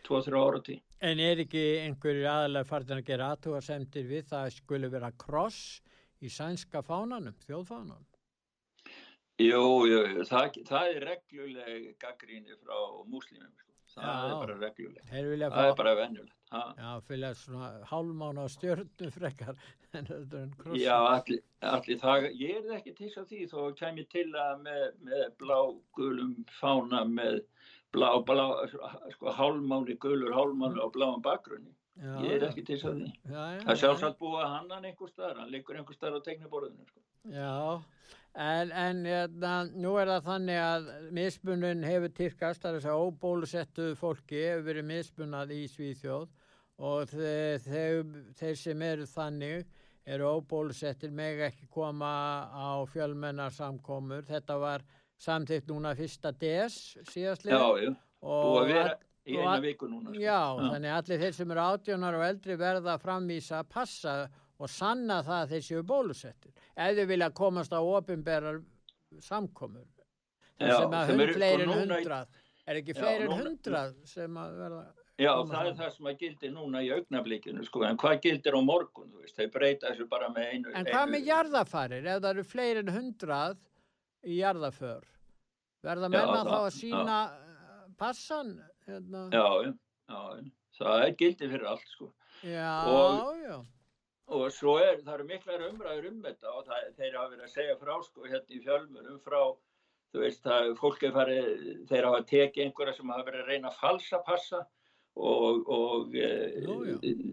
tvo 0.06 0.20
þrjá 0.24 0.40
ára 0.40 0.62
tí. 0.66 0.78
En 1.00 1.20
er 1.22 1.40
ekki 1.46 1.62
einhverju 1.86 2.26
aðalega 2.28 2.68
farin 2.68 2.98
að 2.98 3.06
gera 3.08 3.30
aðtúarsemdir 3.34 4.08
við 4.10 4.26
það 4.30 4.46
að 4.46 4.56
skuli 4.58 4.90
vera 4.92 5.12
kross 5.24 5.80
í 6.20 6.28
sænska 6.28 6.82
fánanum, 6.84 7.36
þjóðfánanum? 7.46 8.06
Jú, 9.40 9.62
jú, 9.88 10.00
jú, 10.04 10.24
það, 10.28 10.58
það 10.68 10.90
er 10.94 11.06
regluleg 11.08 11.84
gaggríni 12.02 12.58
frá 12.60 12.76
múslimum, 13.08 13.54
sko. 13.56 13.69
Það 13.94 14.06
Já. 14.06 14.26
er 14.26 14.36
bara 14.42 14.58
regluleg, 14.60 15.08
Þeir 15.10 15.30
vilja 15.32 15.50
það 15.54 15.70
er 15.70 15.76
bara 15.80 15.94
venjulegt. 15.98 16.36
Já, 16.50 16.90
fylgja 17.06 17.30
svona 17.38 17.68
hálmána 17.86 18.46
stjörnum 18.50 19.12
frekar. 19.14 19.58
Já, 20.84 20.96
allir, 20.98 21.42
allir 21.72 22.00
það, 22.02 22.26
ég 22.38 22.58
er 22.60 22.76
ekki 22.78 22.94
til 22.98 23.10
því 23.14 23.44
þó 23.50 23.60
kem 23.78 24.00
ég 24.02 24.08
til 24.10 24.28
að 24.34 24.64
með, 24.64 24.86
með 25.06 25.26
blágulum 25.42 26.34
fána 26.58 27.04
með 27.06 27.40
blá, 27.94 28.10
blá, 28.26 28.46
sko 29.14 29.34
hálmáni, 29.34 29.98
gulur 30.02 30.34
hálmáni 30.34 30.82
á 30.82 30.86
bláum 30.94 31.22
bakgrunni. 31.22 31.72
Já, 32.00 32.12
Ég 32.24 32.34
er 32.36 32.46
ekki 32.48 32.64
til 32.66 32.76
þess 32.76 32.88
að 32.90 32.98
því. 32.98 33.08
Það 33.30 33.72
er 33.74 33.80
sjálfsagt 33.82 34.20
búið 34.20 34.42
að 34.42 34.52
hann 34.54 34.74
hann 34.74 34.86
einhver 34.90 35.12
staðar, 35.12 35.40
hann 35.42 35.50
liggur 35.54 35.80
einhver 35.80 35.96
staðar 35.96 36.20
á 36.20 36.26
tegniborðinu. 36.28 36.86
Sko. 36.88 37.02
Já, 37.34 37.56
en, 38.46 38.72
en 38.84 39.02
hérna, 39.04 39.54
nú 39.76 39.96
er 40.00 40.12
það 40.14 40.30
þannig 40.30 40.62
að 40.64 40.88
mismunun 41.18 41.84
hefur 41.84 42.14
týrkast, 42.16 42.62
það 42.62 42.70
er 42.70 42.78
þess 42.78 42.92
að 42.92 43.04
óbólusettu 43.08 43.90
fólki 44.00 44.40
hefur 44.46 44.64
verið 44.70 44.88
mismunað 44.94 45.54
í 45.56 45.60
Svíþjóð 45.74 46.30
og 46.90 47.12
þeir, 47.12 47.60
þeir, 47.66 48.16
þeir 48.40 48.58
sem 48.62 48.88
eru 48.88 49.06
þannig 49.10 49.68
eru 50.10 50.32
óbólusettir 50.38 51.12
meg 51.14 51.42
ekki 51.50 51.68
koma 51.70 52.14
á 52.48 52.80
fjölmennar 52.90 53.52
samkomur. 53.54 54.24
Þetta 54.26 54.56
var 54.58 54.86
samþýtt 55.20 55.68
núna 55.68 55.92
fyrsta 55.98 56.32
DS 56.32 56.96
síðastlið. 57.12 57.52
Já, 57.52 57.84
já, 57.84 57.92
búið 58.24 58.60
að 58.62 58.72
vera 58.72 58.98
í 59.30 59.38
eina 59.38 59.54
að- 59.56 59.64
viku 59.68 59.88
núna. 59.88 60.10
Sko. 60.10 60.20
Já, 60.20 60.40
þannig 60.58 60.90
að 60.90 60.98
allir 61.00 61.22
þeir 61.24 61.34
sem 61.38 61.50
eru 61.54 61.64
átjónar 61.66 62.18
og 62.18 62.26
eldri 62.28 62.56
verða 62.60 62.94
að 62.96 63.04
framvísa 63.06 63.62
að 63.62 63.68
passa 63.76 64.16
og 64.60 64.68
sanna 64.68 65.22
það 65.22 65.40
að 65.44 65.54
þeir 65.54 65.64
séu 65.70 65.82
bólusettir. 65.86 66.52
Ef 66.76 66.96
þau 66.98 67.06
vilja 67.06 67.30
komast 67.30 67.72
á 67.72 67.80
opinberar 67.80 68.62
samkomur. 69.20 69.86
Já, 70.60 70.76
sem 70.76 70.92
að 70.92 71.06
hund 71.10 71.20
eru, 71.24 71.32
sko, 71.32 71.38
fleiri 71.40 71.62
en 71.64 71.74
hundrað. 71.74 72.40
Er 72.68 72.78
ekki 72.80 72.94
Já, 72.94 73.00
fleiri 73.00 73.24
en 73.24 73.38
hundrað 73.40 73.94
sem 74.06 74.34
að 74.36 74.58
verða... 74.60 74.82
Já, 75.20 75.30
það 75.44 75.66
er 75.68 75.74
það 75.76 75.90
sem 75.94 76.06
að 76.08 76.20
gildir 76.22 76.52
núna 76.54 76.80
í 76.80 76.90
augnablikinu, 76.94 77.64
sko, 77.66 77.82
en 77.84 77.98
hvað 78.00 78.20
gildir 78.24 78.56
á 78.56 78.60
morgun, 78.64 79.10
þú 79.12 79.24
veist, 79.24 79.36
þeir 79.36 79.50
breyta 79.52 79.90
þessu 79.90 80.06
bara 80.08 80.28
með 80.32 80.46
einu. 80.52 80.72
En 80.72 80.86
hvað 80.88 81.02
einu, 81.02 81.12
með 81.12 81.26
jarðafarir? 81.28 82.06
Ef 82.08 82.22
það 82.22 82.30
eru 82.30 82.44
fleiri 82.48 82.84
en 82.84 82.92
hundrað 82.94 83.58
í 84.24 84.38
jarðaför, 84.38 85.04
verða 85.84 86.08
Já, 86.08 86.14
menna 86.14 86.40
þá 86.48 86.56
að 86.60 86.70
sína 86.76 87.18
já. 87.18 87.90
passan? 88.00 88.54
Hérna? 88.90 89.26
Já, 89.34 89.46
já, 90.10 90.50
það 90.80 91.04
er 91.06 91.14
gildir 91.22 91.52
fyrir 91.54 91.68
allt, 91.72 91.86
sko. 91.94 92.10
Já, 92.46 92.70
Og- 92.90 93.44
já. 93.44 93.58
Og 94.30 94.44
svo 94.54 94.76
er, 94.78 95.00
það 95.02 95.14
eru 95.16 95.24
miklar 95.26 95.62
umræður 95.66 96.04
um 96.12 96.18
þetta 96.22 96.52
og 96.54 96.66
það, 96.68 96.90
þeir 97.00 97.16
hafa 97.18 97.30
verið 97.32 97.46
að 97.48 97.54
segja 97.56 97.78
frá, 97.80 97.94
sko, 98.06 98.26
hérna 98.30 98.54
í 98.54 98.60
fjölmurum 98.62 99.16
frá, 99.24 99.40
þú 100.14 100.20
veist, 100.22 100.42
það, 100.44 100.68
fólk 100.78 101.02
er 101.08 101.14
farið, 101.16 101.48
þeir 101.90 102.06
hafa 102.06 102.20
tekið 102.30 102.64
einhverja 102.64 102.94
sem 102.94 103.10
hafa 103.10 103.26
verið 103.26 103.42
að 103.42 103.50
reyna 103.50 103.72
að 103.72 103.80
falsa 103.80 104.20
passa 104.28 104.60
og, 105.16 105.66
og 105.66 106.14
e, 106.14 106.30
Nú, 106.62 106.76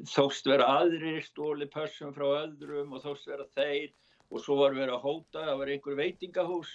þóst 0.09 0.49
vera 0.49 0.65
aðrir 0.79 1.21
stóli 1.21 1.69
passum 1.69 2.13
frá 2.15 2.25
öðrum 2.41 2.97
og 2.97 3.05
þóst 3.05 3.29
vera 3.29 3.45
þeir 3.53 3.93
og 4.33 4.41
svo 4.41 4.57
var 4.63 4.73
verið 4.75 4.97
að 4.97 5.05
hóta, 5.05 5.45
það 5.45 5.59
var 5.61 5.73
einhver 5.75 5.99
veitingahús, 6.01 6.71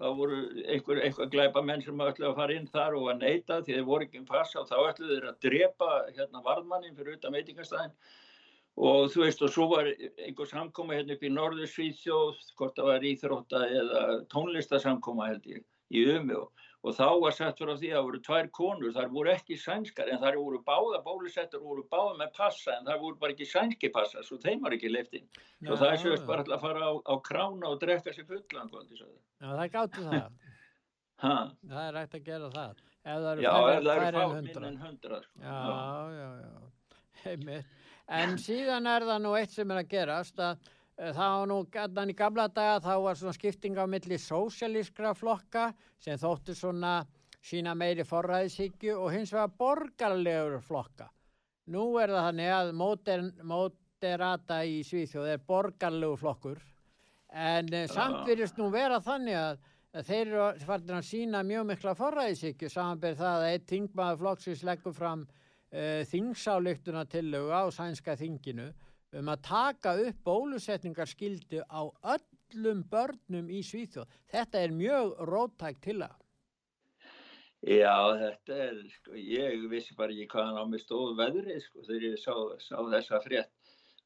þá 0.00 0.06
voru 0.18 0.38
einhver, 0.64 1.00
einhver 1.06 1.30
glæpa 1.30 1.62
menn 1.62 1.82
sem 1.84 2.00
ætlaði 2.02 2.30
að 2.30 2.38
fara 2.40 2.58
inn 2.58 2.68
þar 2.72 2.96
og 2.98 3.08
að 3.12 3.22
neita 3.22 3.60
því 3.62 3.76
þeir 3.76 3.88
voru 3.88 4.06
ekki 4.08 4.20
um 4.22 4.28
passa 4.30 4.60
og 4.62 4.68
þá 4.70 4.76
ætluðu 4.90 5.18
þeir 5.18 5.28
að 5.30 5.40
drepa 5.46 5.90
hérna 6.16 6.42
varðmannin 6.48 6.96
fyrir 6.98 7.18
utan 7.18 7.36
veitingastæðin 7.38 7.94
og 8.90 9.12
þú 9.14 9.22
veist 9.22 9.44
og 9.46 9.52
svo 9.54 9.68
var 9.70 9.90
einhver 9.94 10.50
samkoma 10.50 10.98
hérna 10.98 11.14
upp 11.14 11.22
í 11.22 11.30
Norður 11.30 11.70
Svíþjóð 11.70 12.42
hvort 12.58 12.74
það 12.78 12.90
var 12.90 13.06
íþrótta 13.12 13.62
eða 13.82 14.02
tónlistasamkoma 14.34 15.30
held 15.30 15.46
ég 15.52 15.62
í 15.94 16.06
Umi 16.16 16.40
og, 16.84 16.90
og 16.90 16.96
þá 16.98 17.06
var 17.24 17.34
sett 17.36 17.58
fyrir 17.58 17.78
því 17.80 17.90
að 17.90 17.96
það 17.96 18.06
voru 18.08 18.20
tvær 18.28 18.48
konur, 18.58 18.92
þar 18.92 19.08
voru 19.14 19.32
ekki 19.32 19.56
sænskar 19.60 20.10
en 20.12 20.20
þar 20.20 20.36
voru 20.36 20.60
báða 20.66 21.00
bólusettur 21.06 21.62
og 21.62 21.68
voru 21.72 21.84
báða 21.90 22.16
með 22.20 22.32
passa 22.36 22.76
en 22.76 22.88
þar 22.90 23.00
voru 23.00 23.20
bara 23.22 23.32
ekki 23.32 23.48
sænski 23.48 23.92
passa 23.94 24.22
svo 24.22 24.36
þeim 24.42 24.60
var 24.64 24.76
ekki 24.76 24.92
leiftin 24.92 25.24
svo 25.64 25.78
það 25.80 25.92
er 25.92 26.02
sérst 26.04 26.26
bara 26.28 26.44
alltaf 26.44 26.58
að 26.58 26.66
fara 26.66 26.84
á, 26.84 26.92
á 27.08 27.14
krána 27.24 27.70
og 27.72 27.80
drekka 27.80 28.12
sér 28.12 28.28
fullan. 28.28 28.70
Já, 29.40 29.48
það 29.48 29.70
gáttu 29.72 30.04
það. 30.10 30.28
Ha, 31.24 31.34
Það 31.70 31.88
er 31.88 31.96
hægt 32.00 32.14
að 32.18 32.24
gera 32.26 32.48
það. 32.52 32.80
Ef 33.04 33.18
það 33.22 33.30
eru 33.30 33.42
já, 33.44 33.50
ef 33.54 33.84
það 33.84 34.06
eru 34.08 34.22
minn 34.34 34.68
en 34.68 34.78
hundra 34.82 35.20
sko. 35.22 35.40
Já, 35.40 35.58
já, 36.18 36.28
já. 36.44 36.54
Einmitt. 37.30 37.74
En 38.14 38.34
síðan 38.40 38.88
er 38.90 39.06
það 39.08 39.20
nú 39.24 39.34
eitt 39.38 39.54
sem 39.54 39.70
er 39.72 39.80
að 39.80 39.92
gerast 39.94 40.40
að 40.42 40.66
eh, 40.98 41.12
þá 41.16 41.46
nú 41.50 41.60
gætan 41.72 42.12
í 42.12 42.16
gamla 42.18 42.48
daga 42.48 42.80
þá 42.84 42.94
var 43.02 43.18
svona 43.18 43.36
skipting 43.36 43.78
á 43.80 43.84
milli 43.90 44.18
sósialískra 44.20 45.14
flokka 45.16 45.68
sem 45.98 46.18
þóttu 46.20 46.54
svona 46.56 47.02
sína 47.44 47.74
meiri 47.76 48.06
forræðishyggju 48.08 48.96
og 48.96 49.12
hins 49.12 49.32
vegar 49.34 49.52
borgarlegur 49.58 50.62
flokka. 50.64 51.10
Nú 51.72 51.84
er 52.00 52.12
það 52.12 52.26
þannig 52.28 52.54
að 52.54 52.72
modern, 52.76 53.30
moderata 53.44 54.62
í 54.68 54.80
Svíþjóð 54.84 55.30
er 55.34 55.44
borgarlegur 55.48 56.20
flokkur. 56.20 56.58
En 57.34 57.70
uh, 57.72 57.86
samt 57.90 58.28
virðist 58.28 58.60
nú 58.60 58.70
vera 58.72 59.00
þannig 59.02 59.38
að, 59.40 59.62
þeir 60.06 60.20
eru 60.22 60.66
farin 60.66 60.98
að 60.98 61.08
sína 61.08 61.42
mjög 61.46 61.68
mikla 61.70 61.94
forræðishyggju 61.98 62.70
samanberð 62.70 63.20
það 63.20 63.36
að 63.40 63.50
eitt 63.52 63.68
þingmaður 63.70 64.20
flokksins 64.22 64.64
leggur 64.66 64.96
fram 64.96 65.26
uh, 65.26 66.00
þingsályktuna 66.10 67.04
tillögu 67.10 67.52
á 67.54 67.62
sænska 67.74 68.16
þinginu 68.20 68.70
um 69.18 69.30
að 69.32 69.42
taka 69.46 69.94
upp 70.02 70.20
bólusetningarskildu 70.26 71.62
á 71.70 71.82
öllum 72.14 72.82
börnum 72.90 73.50
í 73.50 73.62
Svíþjóð. 73.66 74.10
Þetta 74.30 74.60
er 74.60 74.76
mjög 74.76 75.16
róttækt 75.30 75.82
til 75.86 75.98
að. 76.06 76.14
Já, 77.64 77.96
þetta 78.20 78.56
er, 78.60 78.80
sko, 78.92 79.14
ég 79.16 79.62
vissi 79.72 79.94
bara 79.96 80.12
ekki 80.12 80.28
hvaðan 80.34 80.60
á 80.60 80.64
mig 80.68 80.82
stóð 80.82 81.14
veðrið, 81.16 81.62
sko, 81.64 81.84
þegar 81.86 82.02
ég 82.10 82.18
sá, 82.20 82.34
sá 82.60 82.76
þessa 82.92 83.20
frétt. 83.24 83.52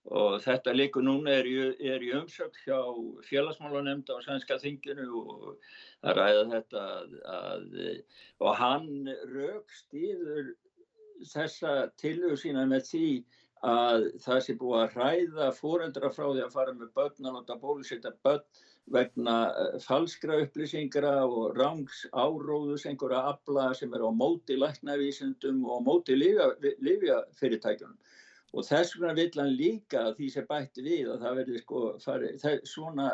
Og 0.08 0.38
þetta 0.40 0.72
líku 0.72 1.02
núna 1.02 1.34
er, 1.40 1.48
er 1.82 2.04
í 2.06 2.12
umsökk 2.16 2.54
hjá 2.62 2.78
félagsmálanemnda 3.26 4.14
á 4.14 4.24
Sænska 4.24 4.56
þinginu 4.62 5.08
og 5.20 5.58
það 6.04 6.20
ræða 6.20 6.44
þetta 6.52 6.84
að, 6.92 7.18
að, 7.34 7.66
og 8.46 8.54
hann 8.62 8.88
raukst 9.34 9.98
yfir 9.98 10.54
þessa 11.26 11.74
tilhug 12.00 12.38
sína 12.40 12.64
með 12.70 12.86
því 12.92 13.10
að 13.66 14.04
það 14.22 14.40
sé 14.44 14.54
búið 14.58 14.80
að 14.80 14.92
hræða 14.94 15.46
fóreldra 15.56 16.10
frá 16.14 16.26
því 16.30 16.42
að 16.44 16.52
fara 16.54 16.74
með 16.74 16.90
börn 16.94 17.26
að 17.26 17.32
nota 17.32 17.56
bólusetta 17.58 18.12
börn 18.22 18.44
vegna 18.92 19.36
eh, 19.50 19.78
falskra 19.82 20.38
upplýsingra 20.44 21.14
og 21.26 21.56
rangs 21.58 22.04
áróðus 22.12 22.86
einhverja 22.86 23.24
abla 23.32 23.74
sem 23.74 23.92
er 23.94 24.04
á 24.06 24.10
móti 24.14 24.56
læknavísundum 24.58 25.64
og 25.66 25.82
móti 25.86 26.16
lifjafyrirtækjunum. 26.16 27.98
Og 28.54 28.64
þess 28.64 28.94
vegna 28.96 29.16
vill 29.18 29.40
hann 29.40 29.56
líka 29.56 30.04
því 30.16 30.30
sem 30.32 30.46
bætti 30.48 30.84
við 30.86 31.10
að 31.12 31.24
það 31.24 31.40
verði 31.42 31.64
sko 31.64 31.82
farið, 32.04 32.46
svona 32.64 33.08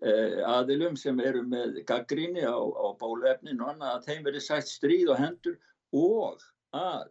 eh, 0.00 0.38
aðilum 0.46 0.96
sem 0.96 1.20
eru 1.20 1.42
með 1.44 1.82
gaggríni 1.88 2.46
á, 2.46 2.56
á 2.56 2.86
bólefninu 3.02 3.66
og 3.66 3.74
annað 3.74 3.98
að 3.98 4.06
þeim 4.08 4.30
verði 4.30 4.44
sætt 4.46 4.70
stríð 4.70 5.12
og 5.12 5.20
hendur 5.20 5.58
og 5.92 6.46
að 6.72 7.10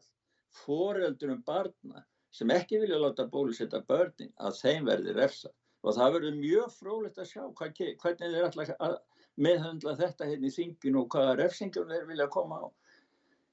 foreldurum 0.64 1.44
barna 1.46 2.02
sem 2.32 2.52
ekki 2.56 2.80
vilja 2.82 3.00
láta 3.02 3.28
bólusetta 3.32 3.82
börnin 3.88 4.32
að 4.40 4.60
þeim 4.62 4.88
verði 4.88 5.16
refsa 5.18 5.52
og 5.82 5.96
það 5.98 6.14
verður 6.16 6.38
mjög 6.40 6.76
frólitt 6.78 7.18
að 7.20 7.32
sjá 7.32 7.42
hvað, 7.58 7.82
hvernig 8.04 8.36
þeir 8.36 8.48
ætla 8.48 8.68
að 8.88 8.98
meðhandla 9.42 9.96
þetta 10.00 10.30
hérna 10.30 10.50
í 10.50 10.56
þinginu 10.56 11.04
og 11.04 11.16
hvaða 11.16 11.38
refsingum 11.40 11.90
þeir 11.90 12.08
vilja 12.10 12.28
koma 12.32 12.62
á. 12.62 12.68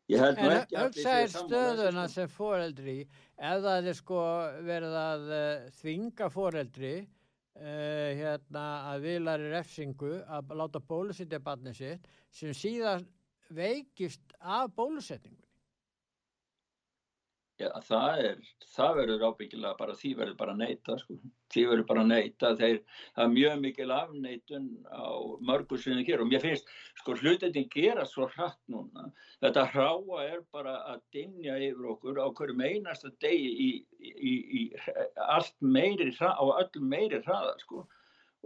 Ég 0.09 0.23
held 0.25 0.41
nú 0.41 0.53
ekki 0.55 0.77
að 0.81 0.99
það 1.03 1.23
er 1.23 1.31
stöðuna 1.35 2.05
sem 2.09 2.31
foreldri 2.33 2.97
ef 3.03 3.65
það 3.65 3.89
er 3.91 3.97
sko 3.99 4.21
verið 4.65 4.95
að 5.03 5.27
uh, 5.29 5.67
þvinga 5.81 6.31
foreldri 6.33 6.93
uh, 7.03 8.09
hérna 8.21 8.65
að 8.93 9.05
vilari 9.05 9.51
refsingu 9.53 10.15
að 10.25 10.55
láta 10.61 10.81
bólusetja 10.81 11.43
barnið 11.45 11.83
sitt 11.83 12.09
sem 12.33 12.57
síðan 12.57 13.05
veikist 13.53 14.33
af 14.41 14.73
bólusetningu. 14.77 15.48
Já, 17.59 17.73
það, 17.83 18.21
er, 18.23 18.51
það 18.71 18.93
verður 19.01 19.23
ábyggilega 19.27 19.79
bara, 19.81 19.95
því 19.99 20.11
verður 20.21 20.35
bara 20.39 20.53
neyta, 20.55 20.95
sko. 21.01 21.17
Því 21.51 21.65
verður 21.67 21.87
bara 21.89 22.05
neyta, 22.07 22.53
þeir, 22.61 22.77
það 23.17 23.25
er 23.25 23.33
mjög 23.33 23.57
mikil 23.65 23.87
afneytun 23.97 24.69
á 24.87 25.07
mörgur 25.49 25.81
sem 25.83 25.97
þið 25.99 26.07
gerum. 26.07 26.31
Mér 26.31 26.45
finnst, 26.45 26.71
sko, 27.01 27.17
hlutin 27.19 27.67
gera 27.75 28.05
svo 28.07 28.29
hratt 28.37 28.61
núna. 28.71 29.09
Þetta 29.43 29.65
hráa 29.73 30.21
er 30.29 30.45
bara 30.55 30.77
að 30.93 31.03
dinja 31.17 31.59
yfir 31.59 31.91
okkur 31.97 32.23
á 32.23 32.31
hverju 32.31 32.55
meinasta 32.63 33.11
degi 33.27 33.51
í, 33.67 33.69
í, 34.07 34.37
í 34.61 34.63
allt 35.27 35.57
meiri, 35.59 36.13
á 36.15 36.45
öllum 36.47 36.89
meiri 36.95 37.23
hraða, 37.27 37.57
sko. 37.65 37.89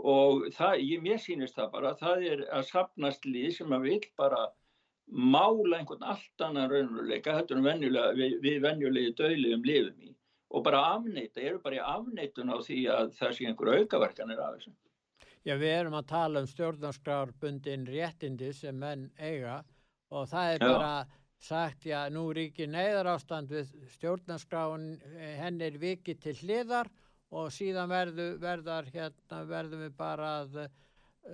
Og 0.00 0.48
það, 0.56 0.78
ég, 0.88 1.04
mér 1.04 1.20
sýnist 1.20 1.60
það 1.60 1.72
bara, 1.76 1.92
það 2.00 2.26
er 2.30 2.48
að 2.48 2.64
sapnast 2.70 3.28
líð 3.28 3.58
sem 3.58 3.76
að 3.76 3.90
vil 3.90 4.02
bara 4.16 4.46
mála 5.12 5.78
einhvern 5.78 6.04
allt 6.14 6.44
annan 6.46 6.70
raunveruleika 6.70 7.36
þetta 7.38 7.56
er 7.56 7.64
venjulega, 7.66 8.12
við, 8.16 8.36
við 8.44 8.58
venjulegi 8.64 9.14
döðlegum 9.18 9.66
lifum 9.68 10.06
í 10.08 10.12
og 10.52 10.64
bara 10.66 10.82
afneita, 10.98 11.40
eru 11.40 11.60
bara 11.64 11.78
í 11.78 11.84
afneitun 11.94 12.52
á 12.52 12.56
því 12.60 12.80
að 12.92 13.12
það 13.16 13.36
sé 13.36 13.46
einhver 13.48 13.70
aukaverkanir 13.78 14.40
af 14.42 14.56
þessu. 14.58 14.72
Já, 15.42 15.56
við 15.58 15.72
erum 15.74 15.96
að 15.98 16.10
tala 16.12 16.42
um 16.42 16.48
stjórnarskrárbundin 16.50 17.86
réttindi 17.88 18.52
sem 18.54 18.76
menn 18.78 19.08
eiga 19.18 19.62
og 20.12 20.28
það 20.30 20.52
er 20.52 20.60
já. 20.60 20.66
bara 20.68 20.92
sagt, 21.42 21.86
já, 21.88 21.98
nú 22.12 22.28
ríkir 22.36 22.68
neyðar 22.70 23.14
ástand 23.16 23.50
við 23.50 23.72
stjórnarskráin 23.96 25.00
henn 25.40 25.64
er 25.64 25.80
vikið 25.82 26.20
til 26.22 26.36
hliðar 26.42 26.92
og 27.32 27.48
síðan 27.50 27.90
verðu, 27.90 28.28
verðar, 28.42 28.86
hérna, 28.92 29.42
verðum 29.48 29.86
við 29.86 29.96
bara 29.98 30.32
að 30.42 30.60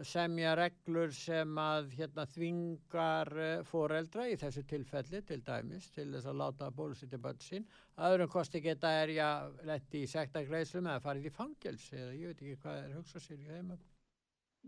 semja 0.05 0.55
reglur 0.59 1.12
sem 1.16 1.59
að 1.61 1.92
hérna, 1.96 2.24
þvingar 2.29 3.31
eh, 3.40 3.61
foreldra 3.66 4.27
í 4.29 4.37
þessu 4.40 4.64
tilfelli 4.68 5.22
til 5.27 5.40
dæmis 5.46 5.88
til 5.94 6.09
þess 6.12 6.29
að 6.29 6.40
láta 6.42 6.70
bólusetja 6.74 7.20
börn 7.22 7.40
sín. 7.42 7.68
Aðurum 7.96 8.31
kosti 8.33 8.61
geta 8.64 8.90
er 9.03 9.14
já 9.16 9.29
letti 9.68 10.05
í 10.05 10.11
sektargreislum 10.11 10.90
eða 10.90 11.05
farið 11.05 11.31
í 11.31 11.35
fangels 11.35 11.87
eða 11.92 12.12
ég 12.18 12.33
veit 12.33 12.42
ekki 12.42 12.59
hvað 12.64 12.83
er 12.83 12.98
hugsað 12.98 13.24
sér 13.27 13.40
í 13.40 13.48
þeim 13.53 13.79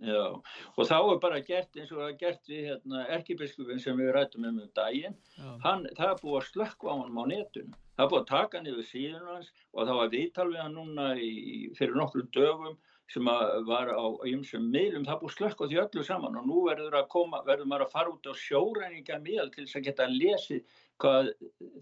Já 0.01 0.23
og 0.23 0.87
þá 0.87 0.97
er 0.97 1.19
bara 1.21 1.43
gert 1.45 1.77
eins 1.77 1.91
og 1.93 1.99
það 2.01 2.09
er 2.09 2.19
gert 2.23 2.49
við 2.49 2.67
hérna, 2.71 3.05
erkibiskupin 3.19 3.83
sem 3.83 3.99
við 4.01 4.13
rættum 4.17 4.47
um 4.49 4.61
um 4.63 4.71
daginn. 4.79 5.17
Hann, 5.65 5.85
það 5.99 6.13
er 6.15 6.21
búið 6.23 6.39
að 6.41 6.47
slökkva 6.49 6.95
á 6.95 7.01
hann 7.03 7.21
á 7.21 7.25
netun 7.29 7.75
það 8.01 8.07
er 8.07 8.13
búið 8.13 8.23
að 8.23 8.31
taka 8.31 8.59
hann 8.59 8.71
yfir 8.71 8.87
síðan 8.89 9.27
hans 9.29 9.51
og 9.75 9.89
það 9.89 9.99
var 9.99 10.13
viðtal 10.15 10.47
við 10.49 10.63
hann 10.63 10.79
núna 10.79 11.09
í, 11.21 11.33
fyrir 11.77 11.99
nokkru 12.01 12.23
dögum 12.33 12.79
sem 13.11 13.27
var 13.67 13.91
á 13.91 14.07
ymsum 14.31 14.69
miðlum, 14.71 15.07
það 15.09 15.23
búið 15.23 15.33
slökk 15.35 15.63
á 15.63 15.67
því 15.67 15.79
öllu 15.83 16.05
saman 16.07 16.37
og 16.39 16.47
nú 16.47 16.61
verður, 16.69 16.97
koma, 17.11 17.41
verður 17.47 17.71
maður 17.73 17.87
að 17.89 17.95
fara 17.97 18.13
út 18.13 18.29
á 18.31 18.35
sjóræninga 18.39 19.19
miðal 19.25 19.49
til 19.51 19.65
þess 19.65 19.81
að 19.81 19.87
geta 19.89 20.07
að 20.07 20.17
lesi 20.21 20.61
hvað 21.01 21.31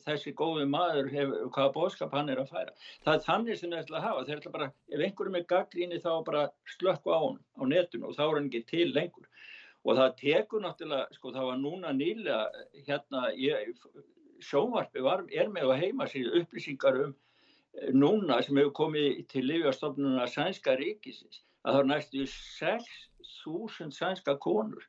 þessi 0.06 0.32
góði 0.38 0.64
maður 0.72 1.10
hefur, 1.12 1.50
hvaða 1.52 1.74
bóðskap 1.74 2.16
hann 2.16 2.32
er 2.32 2.40
að 2.40 2.52
færa. 2.54 2.74
Það 3.04 3.14
er 3.14 3.24
þannig 3.26 3.60
sem 3.60 3.72
það 3.74 3.82
ætla 3.82 4.00
að 4.00 4.06
hafa, 4.06 4.24
þeir 4.28 4.40
ætla 4.40 4.54
bara, 4.56 4.70
ef 4.88 5.04
einhverjum 5.04 5.38
er 5.38 5.46
gaggríni 5.52 6.00
þá 6.04 6.10
bara 6.30 6.44
slökku 6.76 7.12
á 7.12 7.18
hann 7.18 7.40
á 7.58 7.62
netinu 7.74 8.08
og 8.08 8.16
þá 8.16 8.24
er 8.28 8.36
hann 8.38 8.50
ekki 8.50 8.64
til 8.72 8.88
lengur. 8.94 9.28
Og 9.84 9.98
það 9.98 10.16
tekur 10.22 10.64
náttúrulega, 10.64 11.16
sko 11.16 11.32
það 11.34 11.50
var 11.50 11.60
núna 11.60 11.94
nýlega, 11.96 12.66
hérna, 12.86 13.28
ég, 13.36 13.74
sjónvarpi 14.44 15.02
var, 15.04 15.26
er 15.28 15.50
með 15.52 15.74
að 15.74 15.82
heima 15.84 16.08
sér 16.08 16.32
upplýsingar 16.40 17.02
um 17.04 17.16
núna 17.94 18.40
sem 18.42 18.58
hefur 18.58 18.74
komið 18.82 19.24
til 19.32 19.46
Lífjárstofnuna 19.48 20.26
sænska 20.30 20.76
ríkisins 20.78 21.42
að 21.64 21.74
það 21.74 21.80
er 21.80 21.90
næstu 21.90 22.24
6.000 22.30 23.94
sænska 23.98 24.36
konur 24.42 24.86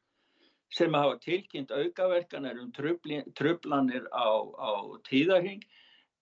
sem 0.73 0.93
hafa 0.93 1.17
tilkynnt 1.23 1.71
aukaverkanar 1.71 2.59
um 2.61 2.71
trublanir 2.73 4.05
á, 4.13 4.29
á 4.53 4.71
tíðarhing 5.09 5.63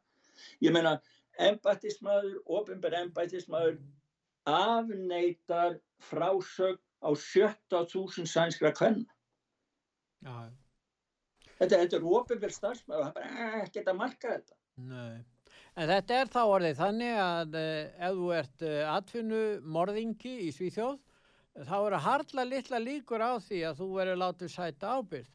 Ég 0.64 0.74
meina, 0.74 0.96
embættismæður, 1.38 2.40
ofinbær 2.58 2.98
embættismæður 3.04 3.78
afneitar 4.50 5.78
frásög 6.02 6.78
á 7.00 7.10
17.000 7.14 8.26
sænskra 8.26 8.72
kvenna. 8.76 9.06
Já. 10.24 10.50
Þetta, 11.60 11.76
þetta 11.76 11.96
er 11.96 12.08
ofinbær 12.18 12.54
starfsmæður 12.56 13.04
og 13.04 13.04
það 13.04 13.10
er 13.10 13.36
bara 13.36 13.62
ekkert 13.64 13.92
að 13.92 14.00
marka 14.00 14.34
þetta. 14.34 14.58
Nei. 14.90 15.20
En 15.78 15.86
þetta 15.86 16.16
er 16.18 16.30
þá 16.30 16.40
orðið 16.42 16.80
þannig 16.80 17.18
að 17.22 17.58
uh, 17.60 18.06
ef 18.06 18.16
þú 18.18 18.30
ert 18.34 18.64
uh, 18.66 18.78
atfinnu 18.96 19.42
morðingi 19.62 20.32
í 20.46 20.50
Svíþjóð 20.54 20.96
þá 21.66 21.76
eru 21.78 22.00
hardla 22.04 22.44
litla 22.46 22.80
líkur 22.82 23.22
á 23.22 23.38
því 23.42 23.60
að 23.68 23.82
þú 23.82 23.88
verður 23.94 24.20
látið 24.24 24.52
sæta 24.54 24.94
ábyrð. 24.98 25.28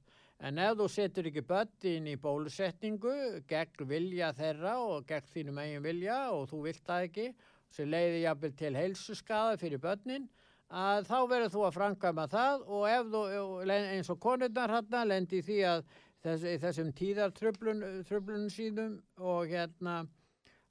En 0.43 0.59
ef 0.59 0.73
þú 0.75 0.87
setur 0.91 1.29
ekki 1.29 1.43
börn 1.47 2.07
í 2.11 2.15
bólusetningu 2.19 3.13
gegn 3.47 3.87
vilja 3.87 4.33
þeirra 4.35 4.73
og 4.83 5.05
gegn 5.07 5.29
þínum 5.31 5.61
eigin 5.63 5.85
vilja 5.85 6.17
og 6.35 6.49
þú 6.51 6.63
vilt 6.65 6.83
það 6.83 7.07
ekki 7.07 7.27
sem 7.71 7.87
leiði 7.91 8.25
jafnvel 8.25 8.51
til 8.59 8.73
heilsuskaða 8.75 9.55
fyrir 9.61 9.81
börnin 9.83 10.27
að 10.75 11.07
þá 11.07 11.17
verður 11.31 11.53
þú 11.53 11.63
að 11.67 11.77
framkvæma 11.77 12.27
það 12.31 12.67
og 12.75 13.13
þú 13.13 13.23
eins 13.71 14.11
og 14.11 14.19
konurnar 14.19 14.73
hérna 14.75 15.05
lendi 15.07 15.41
því 15.45 15.59
að 15.71 15.81
þess, 16.25 16.45
þessum 16.65 16.91
tíðartröflunum 16.99 18.49
sínum 18.51 18.99
og 19.21 19.47
hérna 19.51 20.03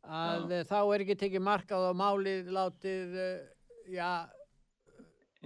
að 0.05 0.53
Já. 0.53 0.65
þá 0.69 0.79
er 0.83 1.05
ekki 1.05 1.19
tekið 1.25 1.45
markað 1.45 1.87
á 1.89 1.93
málið 1.97 2.51
látið 2.55 3.15
eh, 3.25 3.47
já, 3.95 4.11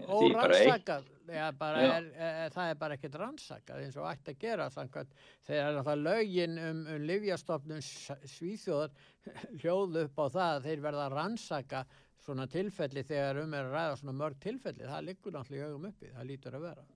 Órannsakað, 0.06 1.06
það 1.26 2.60
er 2.62 2.76
bara 2.78 2.94
ekkert 2.94 3.16
rannsakað 3.18 3.82
eins 3.82 3.96
og 3.98 4.06
ætti 4.06 4.34
að 4.34 4.42
gera 4.44 4.68
samkvæmt 4.70 5.16
þegar 5.48 5.74
náttúrulega 5.74 6.04
lögin 6.04 6.60
um, 6.62 6.82
um 6.94 7.06
livjastofnun 7.08 7.82
svíþjóðar 7.82 8.94
hljóðu 9.62 10.04
upp 10.06 10.22
á 10.22 10.26
það 10.36 10.52
að 10.52 10.68
þeir 10.68 10.84
verða 10.86 11.08
að 11.08 11.16
rannsaka 11.16 11.82
svona 12.22 12.46
tilfelli 12.50 13.04
þegar 13.08 13.42
um 13.42 13.56
er 13.56 13.66
að 13.66 13.74
ræða 13.74 13.98
svona 14.02 14.16
mörg 14.20 14.38
tilfelli, 14.42 14.86
það 14.86 15.08
liggur 15.08 15.34
náttúrulega 15.34 15.66
í 15.66 15.72
augum 15.72 15.90
uppi, 15.90 16.12
það 16.14 16.30
lítur 16.30 16.58
að 16.58 16.66
vera. 16.68 16.86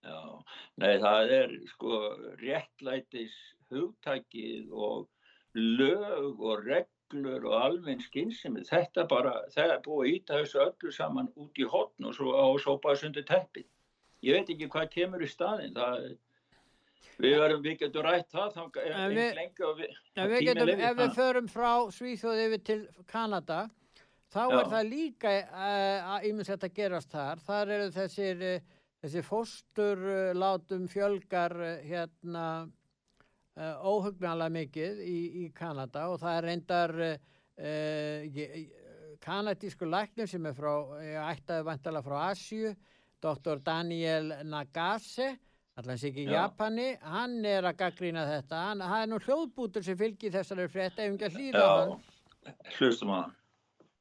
Já, 0.00 0.20
nei 0.80 0.94
það 1.02 1.32
er 1.36 1.56
sko 1.74 1.96
réttlætis 2.40 3.34
hugtækið 3.70 4.70
og 4.72 5.08
lög 5.58 6.40
og 6.40 6.64
reglur 6.66 7.46
og 7.50 7.56
almenn 7.64 8.00
skynsemi. 8.04 8.62
Þetta 8.68 9.06
bara, 9.10 9.32
það 9.54 9.72
er 9.74 9.80
búið 9.84 10.02
að 10.06 10.14
íta 10.14 10.40
þessu 10.40 10.60
öllu 10.66 10.92
saman 10.94 11.30
út 11.36 11.58
í 11.58 11.66
hotn 11.66 12.06
og 12.10 12.14
svo 12.14 12.34
á 12.38 12.46
sópaðs 12.62 13.04
undir 13.08 13.26
teppið. 13.26 13.66
Ég 14.22 14.36
veit 14.36 14.52
ekki 14.52 14.68
hvað 14.70 14.90
kemur 14.94 15.24
í 15.24 15.28
staðin. 15.30 15.74
Það, 15.74 16.06
við, 17.20 17.36
verum, 17.40 17.62
við 17.64 17.78
getum 17.82 18.06
rætt 18.06 18.30
það 18.30 18.54
þá 18.54 18.62
En 18.84 18.96
eins 19.00 19.16
við- 19.16 19.34
lengi 19.40 19.66
og 19.66 19.76
við, 19.80 20.00
við 20.34 20.46
getum, 20.50 20.72
ef 20.76 20.96
við 21.00 21.14
förum 21.18 21.48
frá 21.50 21.70
Svíþjóð 21.98 22.42
yfir 22.46 22.64
til 22.64 22.80
Kanada, 23.08 23.62
þá 24.30 24.42
Já. 24.44 24.58
er 24.60 24.68
það 24.74 24.90
líka 24.90 25.32
íminsett 26.28 26.62
að 26.68 26.74
gerast 26.76 27.10
þar. 27.10 27.40
Þar 27.48 27.72
eru 27.78 27.88
þessir, 27.96 28.44
uh, 28.54 28.76
þessi 29.02 29.22
fóstur 29.26 30.04
uh, 30.04 30.32
látum 30.36 30.86
fjölgar 30.88 31.56
hérna 31.82 32.70
uh, 33.56 33.82
óhugnarlega 33.86 34.54
mikið 34.54 35.02
í, 35.04 35.18
í 35.42 35.48
Kanada 35.56 36.08
og 36.12 36.20
það 36.22 36.36
er 36.36 36.48
reyndar 36.48 36.94
uh, 37.06 37.18
uh, 37.60 38.54
kanadísku 39.20 39.88
læknir 39.88 40.30
sem 40.30 40.46
er 40.48 40.56
frá, 40.56 40.72
ættaði 41.30 41.66
vantala 41.66 42.02
frá 42.04 42.16
Asju, 42.30 42.72
Dr. 43.20 43.60
Daniel 43.64 44.32
Nagase, 44.48 45.34
allan 45.76 46.00
sé 46.00 46.08
ekki 46.08 46.24
í. 46.24 46.30
Japani, 46.32 46.94
hann 47.04 47.36
er 47.44 47.68
að 47.68 47.82
gaggrína 47.82 48.24
þetta, 48.30 48.62
hann, 48.70 48.86
hann 48.86 49.04
er 49.04 49.12
nú 49.12 49.20
hljóðbútur 49.26 49.84
sem 49.84 49.98
fylgir 50.00 50.32
þessari 50.38 50.70
frétt 50.72 50.96
ef 50.96 51.12
ekki 51.12 51.28
að 51.28 51.36
hlýða 51.36 51.66
hann. 51.68 51.94
Já, 52.46 52.56
hlustum 52.78 53.12
á 53.12 53.16
hann. 53.18 53.36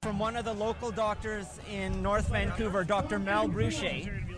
From 0.02 0.18
one 0.18 0.38
of 0.38 0.46
the 0.46 0.54
local 0.54 0.92
doctors 0.92 1.60
in 1.70 2.02
North 2.02 2.30
Vancouver, 2.30 2.86
Dr. 2.86 3.20
Mel 3.20 3.50
Bruchet. 3.50 4.29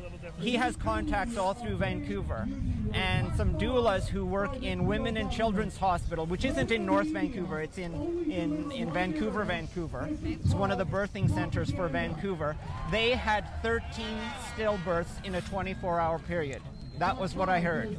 He 0.41 0.55
has 0.55 0.75
contacts 0.75 1.37
all 1.37 1.53
through 1.53 1.77
Vancouver. 1.77 2.47
And 2.93 3.33
some 3.35 3.57
doulas 3.57 4.07
who 4.07 4.25
work 4.25 4.63
in 4.63 4.85
Women 4.85 5.15
and 5.15 5.31
Children's 5.31 5.77
Hospital, 5.77 6.25
which 6.25 6.43
isn't 6.43 6.71
in 6.71 6.85
North 6.85 7.07
Vancouver, 7.07 7.61
it's 7.61 7.77
in, 7.77 7.93
in, 8.29 8.71
in 8.71 8.91
Vancouver, 8.91 9.45
Vancouver. 9.45 10.09
It's 10.25 10.53
one 10.53 10.71
of 10.71 10.77
the 10.77 10.85
birthing 10.85 11.33
centers 11.33 11.71
for 11.71 11.87
Vancouver. 11.87 12.57
They 12.89 13.11
had 13.11 13.45
13 13.61 14.05
stillbirths 14.53 15.23
in 15.23 15.35
a 15.35 15.41
24 15.41 15.99
hour 15.99 16.19
period. 16.19 16.61
That 17.01 17.17
was 17.17 17.33
what 17.33 17.49
I 17.49 17.61
heard. 17.61 17.97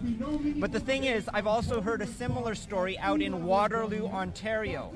But 0.60 0.70
the 0.70 0.78
thing 0.78 1.02
is, 1.02 1.28
I've 1.34 1.48
also 1.48 1.80
heard 1.80 2.02
a 2.02 2.06
similar 2.06 2.54
story 2.54 2.96
out 3.00 3.20
in 3.20 3.44
Waterloo, 3.44 4.06
Ontario. 4.06 4.92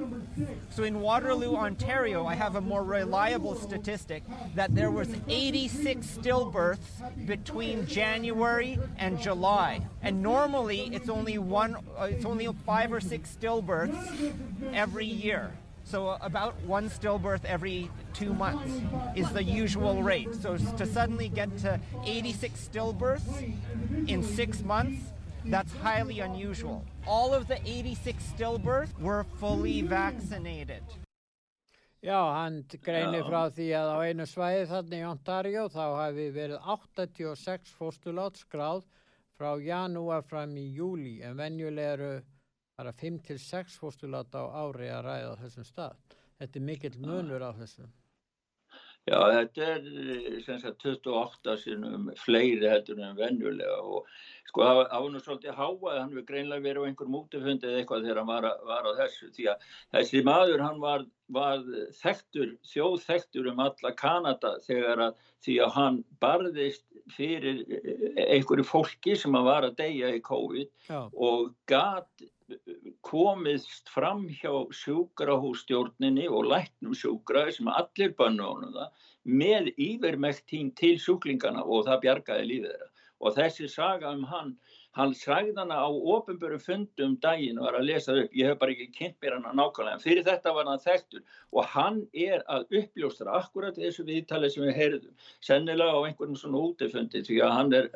So 0.70 0.84
in 0.84 1.00
Waterloo, 1.00 1.56
Ontario, 1.56 2.24
I 2.24 2.36
have 2.36 2.54
a 2.54 2.60
more 2.60 2.84
reliable 2.84 3.56
statistic 3.56 4.22
that 4.54 4.72
there 4.76 4.92
was 4.92 5.08
86 5.26 6.06
stillbirths 6.06 7.26
between 7.26 7.84
January 7.84 8.78
and 8.96 9.20
July. 9.20 9.80
And 10.02 10.22
normally 10.22 10.88
it's 10.92 11.08
only 11.08 11.38
one 11.38 11.74
uh, 11.98 12.04
it's 12.04 12.24
only 12.24 12.46
5 12.46 12.92
or 12.92 13.00
6 13.00 13.36
stillbirths 13.40 14.32
every 14.72 15.06
year. 15.06 15.50
So 15.86 16.08
uh, 16.08 16.18
about 16.20 16.54
one 16.66 16.90
stillbirth 16.90 17.44
every 17.44 17.88
2 18.14 18.34
months 18.34 18.72
is 19.14 19.30
the 19.30 19.42
usual 19.42 20.02
rate. 20.02 20.34
So 20.34 20.54
s- 20.54 20.72
to 20.78 20.84
suddenly 20.84 21.28
get 21.28 21.56
to 21.58 21.78
86 22.04 22.68
stillbirths 22.68 23.54
in 24.08 24.22
6 24.24 24.62
months 24.64 25.12
that's 25.44 25.72
highly 25.74 26.18
unusual. 26.18 26.84
All 27.06 27.32
of 27.32 27.46
the 27.46 27.60
86 27.64 28.20
stillbirths 28.36 28.98
were 29.00 29.24
fully 29.38 29.82
vaccinated. 29.82 30.82
Já, 32.02 32.18
hann 32.34 32.64
greinir 32.82 33.22
Já. 33.22 33.28
frá 33.30 33.42
því 33.50 33.68
að 33.78 33.88
á 33.94 33.96
einu 34.10 34.26
svæði 34.26 34.66
þarna 34.70 34.96
í 34.98 35.06
Ontario 35.10 35.68
þá 35.68 35.84
hafi 36.02 36.26
verið 36.34 36.58
86 36.66 37.72
fóstulát 37.78 38.36
skráð 38.42 38.82
frá 39.38 39.54
janúar 39.62 40.22
fram 40.26 40.50
í 40.58 40.66
júli 40.74 41.22
en 41.22 41.36
venjulega 42.76 42.92
eru 42.92 42.92
bara 42.92 42.92
5-6 42.92 43.78
fóstulát 43.80 44.34
á 44.34 44.44
ári 44.52 44.90
að 44.90 45.04
ræða 45.06 45.36
þessum 45.40 45.64
stað. 45.64 45.96
Þetta 46.38 46.58
er 46.58 46.62
mikill 46.62 46.98
munur 47.00 47.40
á 47.42 47.50
þessum. 47.56 47.88
Já, 49.06 49.20
þetta 49.30 49.62
er 49.62 49.84
eh, 49.86 50.40
sem 50.42 50.58
sagt 50.58 50.82
28 50.82 51.56
sinnum 51.62 52.08
fleiri 52.18 52.66
heldur 52.66 52.98
en 52.98 53.14
venjulega 53.16 53.76
og 53.86 54.04
sko 54.48 54.62
það 54.64 54.74
var- 54.74 54.88
það 54.90 55.04
nú 55.12 55.20
svolítið 55.22 55.54
háað, 55.54 55.98
hann 56.00 56.10
við 56.10 56.24
greinlega 56.26 56.62
verið 56.64 56.82
á 56.82 56.86
einhverjum 56.90 57.14
útifundi 57.20 57.66
eða 57.70 57.84
eitthvað 57.84 58.02
þegar 58.02 58.16
hann 58.18 58.26
var, 58.26 58.42
að- 58.42 58.66
var 58.66 58.82
á 58.82 58.92
þessu 58.98 59.30
því 59.30 59.46
að 59.46 59.56
þessi 59.94 60.24
maður 60.26 60.60
hann 60.66 60.80
var, 60.80 61.06
var 61.28 61.58
þekktur, 62.02 62.58
þjóðþekktur 62.66 63.46
um 63.52 63.60
alla 63.60 63.92
Kanada 63.94 64.58
þegar 64.66 64.98
að 64.98 65.14
því 65.46 65.62
að 65.62 65.70
hann 65.78 66.04
barðist 66.20 66.84
fyrir 67.14 67.62
eh, 67.70 68.26
einhverju 68.34 68.64
fólki 68.66 69.14
sem 69.16 69.32
að 69.38 69.44
var 69.44 69.62
að 69.62 69.76
deyja 69.76 70.10
í 70.16 70.20
COVID 70.20 70.68
Já, 70.90 71.08
og 71.14 71.54
gat 71.66 72.10
komist 73.06 73.88
fram 73.94 74.26
hjá 74.40 74.52
sjúkrahússtjórninni 74.80 76.26
og 76.30 76.50
læknum 76.52 76.94
sjúkra 76.94 77.46
sem 77.54 77.68
allir 77.72 78.14
bönnu 78.18 78.46
honum 78.50 78.74
það 78.76 79.08
með 79.42 79.72
yfirmektín 79.88 80.70
til 80.78 80.96
sjúklingana 81.02 81.64
og 81.64 81.86
það 81.88 82.02
bjargaði 82.04 82.50
lífið 82.50 82.74
þeirra. 82.74 82.92
Og 83.24 83.32
þessi 83.32 83.68
saga 83.72 84.10
um 84.12 84.26
hann, 84.28 84.50
hann 84.96 85.14
sagði 85.16 85.54
hana 85.56 85.78
á 85.82 85.88
ofinböru 85.88 86.58
fundum 86.60 87.16
daginn 87.24 87.58
og 87.58 87.66
var 87.66 87.78
að 87.78 87.88
lesa 87.88 88.16
upp, 88.20 88.36
ég 88.36 88.50
hef 88.50 88.60
bara 88.60 88.74
ekki 88.74 88.86
kynnt 88.98 89.16
mér 89.24 89.38
hana 89.38 89.54
nákvæmlega, 89.56 89.96
en 89.96 90.04
fyrir 90.04 90.26
þetta 90.28 90.52
var 90.58 90.68
hann 90.70 90.84
þekktur 90.84 91.24
og 91.56 91.70
hann 91.72 91.98
er 92.12 92.44
að 92.52 92.68
uppljóstra 92.82 93.38
akkurat 93.40 93.80
þessu 93.80 94.04
viðtali 94.08 94.52
sem 94.52 94.68
við 94.68 94.78
heyrðum, 94.82 95.16
sennilega 95.48 95.96
á 95.96 96.00
einhverjum 96.04 96.38
svona 96.42 96.62
útifundi 96.68 97.24
því 97.26 97.40
að 97.48 97.56
hann 97.56 97.76
er 97.80 97.90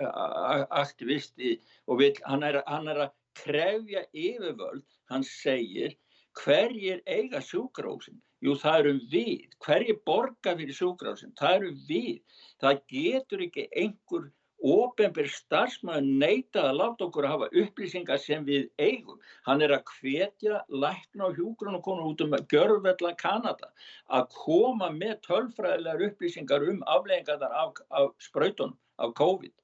aktivisti 0.82 1.58
og 1.86 2.00
vill, 2.00 2.14
hann, 2.24 2.46
er, 2.48 2.62
hann 2.66 2.88
er 2.88 3.04
að 3.06 3.16
krefja 3.38 4.04
yfirvöld, 4.12 4.86
hann 5.10 5.26
segir 5.26 5.96
hverjir 6.40 7.00
eiga 7.06 7.40
sjúkrahúsin? 7.44 8.20
Jú, 8.40 8.56
það 8.56 8.78
eru 8.82 8.92
við. 9.12 9.56
Hverjir 9.64 9.98
borga 10.08 10.56
fyrir 10.56 10.76
sjúkrahúsin? 10.76 11.34
Það 11.38 11.56
eru 11.58 11.72
við. 11.88 12.44
Það 12.62 12.84
getur 12.94 13.42
ekki 13.46 13.66
einhver 13.76 14.30
ofinbyr 14.60 15.28
starfsmæður 15.32 16.08
neita 16.20 16.64
að 16.68 16.78
láta 16.80 17.06
okkur 17.06 17.26
að 17.26 17.32
hafa 17.34 17.48
upplýsingar 17.62 18.20
sem 18.20 18.44
við 18.44 18.66
eigum. 18.80 19.20
Hann 19.46 19.64
er 19.64 19.72
að 19.76 19.92
hvetja 19.96 20.60
lækna 20.68 21.30
og 21.30 21.38
hjúgrun 21.40 21.78
og 21.78 21.84
konur 21.86 22.10
út 22.12 22.24
um 22.24 22.36
gjörvella 22.52 23.14
Kanada 23.20 23.70
að 24.12 24.28
koma 24.36 24.90
með 24.92 25.16
tölfræðilegar 25.28 26.04
upplýsingar 26.10 26.68
um 26.68 26.84
afleggingarnar 26.96 27.56
af, 27.62 27.80
af 27.90 28.12
sprautunum, 28.20 28.76
af 29.00 29.16
COVID. 29.16 29.54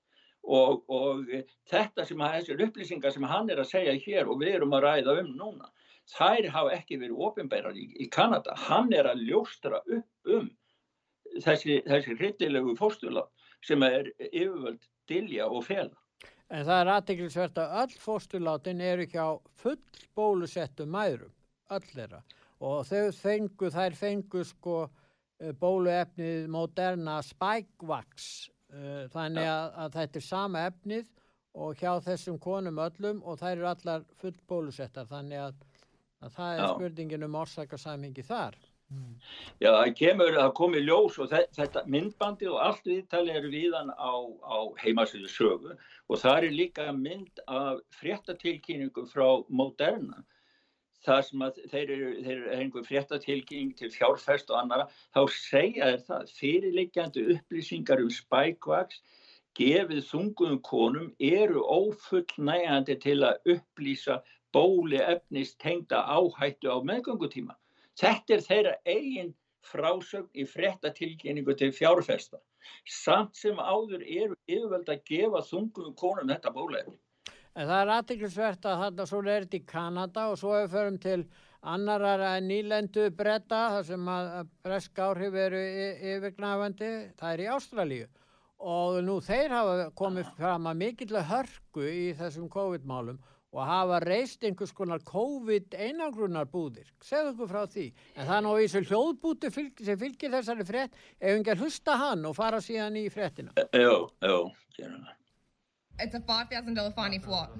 Og, 0.46 0.84
og 0.86 1.24
þetta 1.66 2.04
sem 2.06 2.20
að 2.22 2.36
þessir 2.36 2.60
upplýsingar 2.68 3.14
sem 3.14 3.24
hann 3.26 3.50
er 3.50 3.58
að 3.58 3.72
segja 3.72 3.96
hér 4.04 4.28
og 4.30 4.38
við 4.44 4.60
erum 4.60 4.76
að 4.78 4.84
ræða 4.84 5.16
um 5.22 5.32
núna, 5.34 5.72
þær 6.12 6.46
hafa 6.54 6.76
ekki 6.76 7.00
verið 7.00 7.24
ofinbærar 7.26 7.74
í, 7.74 7.88
í 7.98 8.06
Kanada. 8.14 8.54
Hann 8.68 8.92
er 8.94 9.08
að 9.10 9.24
ljóstra 9.26 9.82
upp 9.82 10.30
um 10.36 10.46
þessi, 11.42 11.80
þessi 11.86 12.16
hryllilegu 12.18 12.76
fórsturlá 12.78 13.24
sem 13.66 13.82
er 13.82 14.12
yfirvöld 14.30 14.86
dilja 15.10 15.48
og 15.48 15.64
fela. 15.66 15.96
en 16.48 16.62
það 16.62 16.80
er 16.80 16.88
aðteklisvert 16.94 17.56
að 17.58 17.72
öll 17.82 17.94
fóstulátin 17.98 18.80
eru 18.80 19.06
hjá 19.10 19.24
full 19.58 19.80
bólusettum 20.14 20.92
mæðrum, 20.94 21.32
öll 21.74 21.88
þeirra. 21.90 22.20
Og 22.62 22.84
þau 22.86 23.10
fengu, 23.12 23.70
þær 23.74 23.96
fengu 23.98 24.44
sko 24.46 24.76
eh, 25.40 25.50
bóluefnið 25.58 26.46
Moderna 26.54 27.18
Spikevax, 27.26 28.28
eh, 28.46 28.55
þannig 29.12 29.46
að, 29.46 29.66
að 29.84 29.92
þetta 30.00 30.18
er 30.20 30.24
sama 30.26 30.62
efnið 30.70 31.06
og 31.56 31.76
hjá 31.80 31.92
þessum 32.04 32.38
konum 32.42 32.78
öllum 32.82 33.22
og 33.24 33.38
þær 33.40 33.52
eru 33.56 33.68
allar 33.70 34.02
full 34.20 34.34
bólusettar, 34.48 35.06
þannig 35.08 35.38
að, 35.40 35.60
að 36.20 36.32
það 36.36 36.54
er 36.56 36.60
Já. 36.64 36.72
spurningin 36.74 37.24
um 37.28 37.38
orsakasamhengi 37.40 38.24
þar. 38.26 38.56
Já, 39.58 39.70
það 39.72 39.94
kemur, 39.98 40.34
það 40.36 40.52
komi 40.54 40.80
ljós 40.84 41.16
og 41.18 41.30
þe- 41.32 41.48
þetta 41.56 41.80
myndbandi 41.90 42.46
og 42.46 42.60
allt 42.62 42.84
viðtali 42.86 43.32
er 43.34 43.48
viðan 43.50 43.90
á, 43.90 44.14
á 44.46 44.56
heimasöðu 44.78 45.26
sögu 45.32 45.72
og 46.06 46.20
það 46.22 46.36
er 46.46 46.54
líka 46.54 46.92
mynd 46.94 47.40
af 47.48 47.80
fréttatilkynningum 47.98 49.08
frá 49.10 49.42
Moderna. 49.48 50.22
Það 51.06 51.20
sem 51.26 51.44
að 51.46 51.58
þeir 51.72 51.90
eru, 51.96 52.08
þeir 52.26 52.36
eru 52.36 52.54
einhver 52.56 52.86
fréttatilkynning 52.88 53.76
til 53.78 53.92
fjárfest 53.94 54.50
og 54.50 54.58
annara, 54.62 54.88
þá 55.14 55.20
segja 55.34 55.92
þeir 55.92 56.02
það 56.08 56.32
fyrirleikjandi 56.40 57.26
upplýsingar 57.36 58.02
um 58.02 58.10
spækvaks 58.16 59.02
gefið 59.56 60.02
þunguðum 60.10 60.58
konum 60.66 61.12
eru 61.30 61.62
ófullnægandi 61.76 62.96
til 63.04 63.20
að 63.28 63.52
upplýsa 63.54 64.18
bóli 64.56 64.98
efnist 65.00 65.58
tengda 65.62 66.02
áhættu 66.16 66.68
á 66.72 66.78
meðgöngutíma. 66.90 67.56
Þetta 67.96 68.36
er 68.36 68.44
þeirra 68.48 68.74
eigin 68.84 69.32
frásögn 69.70 70.28
í 70.34 70.44
frettatilkynningu 70.48 71.56
til 71.56 71.72
fjárfesta. 71.74 72.40
Samt 72.98 73.36
sem 73.38 73.58
áður 73.58 74.02
eru 74.04 74.36
yfirvöld 74.46 74.90
að 74.92 75.02
gefa 75.10 75.42
þungum 75.48 75.94
konum 75.98 76.30
þetta 76.32 76.52
bólæði. 76.54 76.96
En 77.56 77.70
það 77.70 77.78
er 77.80 77.90
aðtiklisvert 77.94 78.66
að 78.68 78.80
þarna 78.82 79.04
svo 79.08 79.20
er 79.24 79.46
þetta 79.46 79.56
í 79.56 79.66
Kanada 79.70 80.26
og 80.28 80.38
svo 80.40 80.52
hefur 80.58 80.72
förum 80.74 80.98
til 81.00 81.20
annarar 81.66 82.24
nýlendu 82.44 83.06
bretta 83.16 83.62
þar 83.72 83.86
sem 83.88 84.10
að 84.12 84.50
bresk 84.66 85.00
áhrif 85.00 85.38
eru 85.46 85.62
yfirgnafandi, 86.12 86.90
það 87.16 87.32
er 87.32 87.42
í 87.42 87.48
Ástralíu 87.54 88.10
og 88.56 89.00
nú 89.04 89.16
þeir 89.24 89.52
hafa 89.52 89.88
komið 89.96 90.28
fram 90.36 90.68
að 90.68 90.78
mikill 90.82 91.24
hörku 91.30 91.88
í 91.88 92.12
þessum 92.20 92.46
COVID-málum 92.52 93.18
og 93.56 93.64
hafa 93.64 94.00
reist 94.04 94.44
einhvers 94.44 94.72
konar 94.76 95.00
COVID 95.08 95.76
einangrunar 95.80 96.48
búðir. 96.52 96.88
Segðu 97.00 97.32
okkur 97.32 97.52
frá 97.52 97.62
því. 97.72 97.86
En 98.16 98.26
það 98.28 98.36
er 98.36 98.46
náðu 98.46 98.64
í 98.64 98.66
þessu 98.66 98.90
hljóðbúti 98.90 99.52
fylg, 99.54 99.84
sem 99.86 100.00
fylgir 100.00 100.34
þessari 100.34 100.66
frett 100.68 100.98
ef 101.16 101.30
einhver 101.32 101.62
hlusta 101.62 101.96
hann 102.02 102.26
og 102.28 102.36
fara 102.36 102.60
síðan 102.60 103.00
í 103.00 103.06
frettina. 103.12 103.56
Jó, 103.72 104.10
jó, 104.20 104.40
gerur 104.76 104.98
það. 104.98 105.15
It's 105.98 106.14
a 106.14 106.20
$5,000 106.20 106.94
fine 106.94 107.14
if 107.14 107.26
what? 107.26 107.50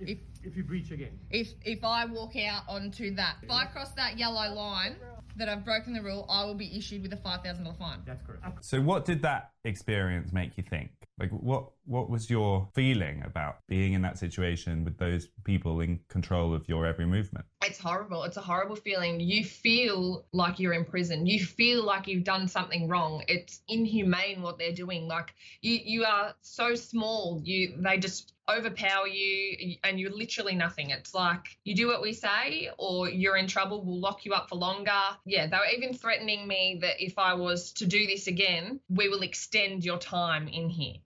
If, 0.00 0.18
if 0.42 0.56
you 0.56 0.64
breach 0.64 0.90
again. 0.90 1.18
If, 1.30 1.52
if 1.64 1.84
I 1.84 2.04
walk 2.04 2.36
out 2.36 2.62
onto 2.68 3.14
that. 3.14 3.36
If 3.42 3.50
I 3.50 3.64
cross 3.66 3.92
that 3.92 4.18
yellow 4.18 4.52
line 4.52 4.96
that 5.36 5.48
I've 5.48 5.64
broken 5.64 5.92
the 5.92 6.02
rule, 6.02 6.26
I 6.28 6.44
will 6.44 6.54
be 6.54 6.76
issued 6.76 7.02
with 7.02 7.12
a 7.12 7.16
$5,000 7.16 7.78
fine. 7.78 8.00
That's 8.04 8.22
correct. 8.22 8.64
So 8.64 8.80
what 8.80 9.04
did 9.04 9.22
that 9.22 9.53
experience 9.64 10.32
make 10.32 10.56
you 10.56 10.62
think? 10.62 10.90
Like 11.18 11.30
what 11.30 11.70
what 11.86 12.10
was 12.10 12.28
your 12.28 12.68
feeling 12.74 13.22
about 13.24 13.58
being 13.68 13.92
in 13.92 14.02
that 14.02 14.18
situation 14.18 14.84
with 14.84 14.98
those 14.98 15.28
people 15.44 15.80
in 15.80 16.00
control 16.08 16.54
of 16.54 16.68
your 16.68 16.86
every 16.86 17.06
movement? 17.06 17.44
It's 17.64 17.78
horrible. 17.78 18.24
It's 18.24 18.36
a 18.36 18.42
horrible 18.42 18.76
feeling. 18.76 19.20
You 19.20 19.44
feel 19.44 20.26
like 20.32 20.58
you're 20.58 20.72
in 20.72 20.84
prison. 20.84 21.26
You 21.26 21.44
feel 21.44 21.84
like 21.84 22.08
you've 22.08 22.24
done 22.24 22.48
something 22.48 22.88
wrong. 22.88 23.22
It's 23.28 23.60
inhumane 23.68 24.42
what 24.42 24.58
they're 24.58 24.72
doing. 24.72 25.06
Like 25.06 25.34
you 25.60 25.78
you 25.84 26.04
are 26.04 26.34
so 26.42 26.74
small. 26.74 27.40
You 27.44 27.74
they 27.78 27.98
just 27.98 28.32
overpower 28.48 29.06
you 29.06 29.76
and 29.84 29.98
you're 29.98 30.10
literally 30.10 30.54
nothing. 30.54 30.90
It's 30.90 31.14
like 31.14 31.56
you 31.64 31.74
do 31.74 31.86
what 31.86 32.02
we 32.02 32.12
say 32.12 32.70
or 32.76 33.08
you're 33.08 33.36
in 33.36 33.46
trouble, 33.46 33.82
we'll 33.82 34.00
lock 34.00 34.26
you 34.26 34.32
up 34.34 34.50
for 34.50 34.56
longer. 34.56 35.00
Yeah, 35.24 35.46
they 35.46 35.56
were 35.56 35.74
even 35.74 35.94
threatening 35.94 36.46
me 36.46 36.78
that 36.82 37.02
if 37.02 37.18
I 37.18 37.34
was 37.34 37.72
to 37.72 37.86
do 37.86 38.06
this 38.06 38.26
again, 38.26 38.80
we 38.88 39.08
will 39.08 39.22
extend 39.22 39.53
your 39.54 39.98
time 39.98 40.48
in 40.48 40.68
here. 40.68 41.00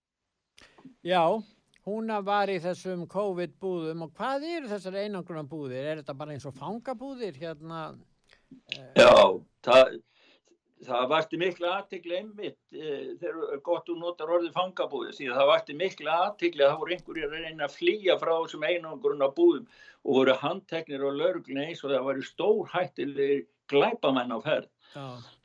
Já, 1.03 1.41
hún 1.85 2.11
var 2.25 2.49
í 2.51 2.57
þessum 2.59 3.05
COVID-búðum 3.07 4.03
og 4.05 4.13
hvað 4.17 4.45
eru 4.49 4.71
þessar 4.71 4.97
einangruna 5.03 5.45
búðir? 5.47 5.85
Er 5.85 6.01
þetta 6.01 6.15
bara 6.17 6.35
eins 6.35 6.47
og 6.49 6.55
fangabúðir 6.57 7.37
hérna? 7.39 7.95
Já, 8.97 9.13
það, 9.63 9.99
það 10.87 11.05
vakti 11.11 11.39
mikla 11.39 11.71
aðtikli 11.77 12.17
einmitt 12.19 12.57
e, 12.71 12.91
þegar 13.19 13.61
gott 13.65 13.87
þú 13.89 13.97
notar 13.99 14.31
orðið 14.35 14.55
fangabúði 14.55 15.15
því 15.17 15.29
það 15.35 15.51
vakti 15.51 15.77
mikla 15.79 16.17
aðtikli 16.25 16.63
að 16.63 16.71
það 16.71 16.81
voru 16.83 16.95
einhverjir 16.95 17.29
að 17.29 17.45
reyna 17.45 17.67
að 17.67 17.75
flýja 17.75 18.17
frá 18.21 18.33
þessum 18.35 18.65
einangruna 18.69 19.29
búðum 19.35 19.69
og 20.05 20.19
voru 20.19 20.35
handteknir 20.43 21.03
og 21.03 21.17
lörglun 21.19 21.63
eins 21.65 21.83
og 21.83 21.93
það 21.93 22.05
var 22.07 22.21
stór 22.29 22.69
hættilegir 22.73 23.47
glæpamenn 23.69 24.33
á 24.33 24.39
ferð. 24.41 24.69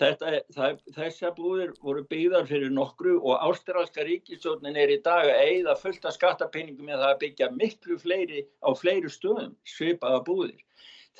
Þetta, 0.01 0.31
það, 0.57 0.79
þessar 0.97 1.35
búðir 1.37 1.75
voru 1.85 2.05
byggðar 2.09 2.47
fyrir 2.49 2.71
nokkru 2.73 3.19
og 3.19 3.43
ástralska 3.45 4.07
ríkistjónin 4.07 4.79
er 4.81 4.95
í 4.95 5.03
dag 5.05 5.29
að 5.29 5.43
eigða 5.51 5.75
fullt 5.83 6.09
af 6.09 6.17
skattapenningum 6.17 6.89
með 6.89 7.03
það 7.03 7.11
að 7.11 7.21
byggja 7.25 7.51
miklu 7.59 7.99
fleiri 8.01 8.47
á 8.65 8.71
fleiri 8.79 9.13
stöðum 9.13 9.53
svipaða 9.69 10.23
búðir. 10.25 10.63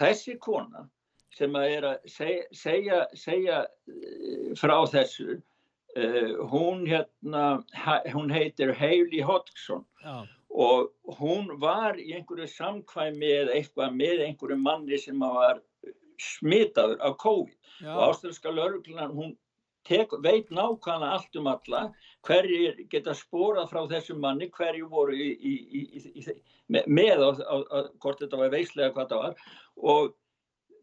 Þessi 0.01 0.39
kona 0.43 0.87
sem 1.35 1.59
að 1.59 1.75
er 1.79 1.89
að 1.89 2.07
segja, 2.11 2.47
segja, 2.55 3.01
segja 3.19 3.59
frá 4.61 4.77
þessu, 4.93 5.41
uh, 5.99 6.33
hún, 6.53 6.87
hérna, 6.87 7.45
hún 8.15 8.33
heitir 8.35 8.75
Hailey 8.79 9.25
Hodgson. 9.25 9.85
Já. 10.05 10.25
og 10.55 11.17
hún 11.19 11.49
var 11.59 11.97
í 11.99 12.13
einhverju 12.15 12.47
samkvæmi 12.47 13.27
eða 13.27 13.57
eitthvað 13.57 13.97
með 13.99 14.21
einhverju 14.29 14.59
manni 14.63 14.99
sem 15.03 15.19
var 15.19 15.59
smitaður 16.23 17.01
af 17.03 17.17
COVID. 17.19 17.57
Já. 17.83 17.91
og 17.91 18.03
ástralska 18.09 18.53
lauruglunar 18.55 19.11
hún 19.11 19.35
tek, 19.85 20.13
veit 20.23 20.51
nákvæmlega 20.51 21.13
allt 21.17 21.37
um 21.37 21.49
alla. 21.51 21.81
Hverjir 22.25 22.85
geta 22.91 23.15
spórað 23.19 23.71
frá 23.73 23.83
þessum 23.91 24.21
manni, 24.23 24.49
hverju 24.55 24.89
voru 24.89 25.17
í, 25.17 25.31
í, 25.35 25.55
í, 25.81 26.05
í 26.15 26.25
með, 26.73 26.87
með 26.87 27.25
á, 27.27 27.31
á, 27.45 27.57
á 27.61 27.79
hvort 28.01 28.23
þetta 28.23 28.41
var 28.41 28.55
veislega 28.55 28.95
hvað 28.95 29.11
það 29.11 29.25
var. 29.25 29.49
Og 29.93 30.15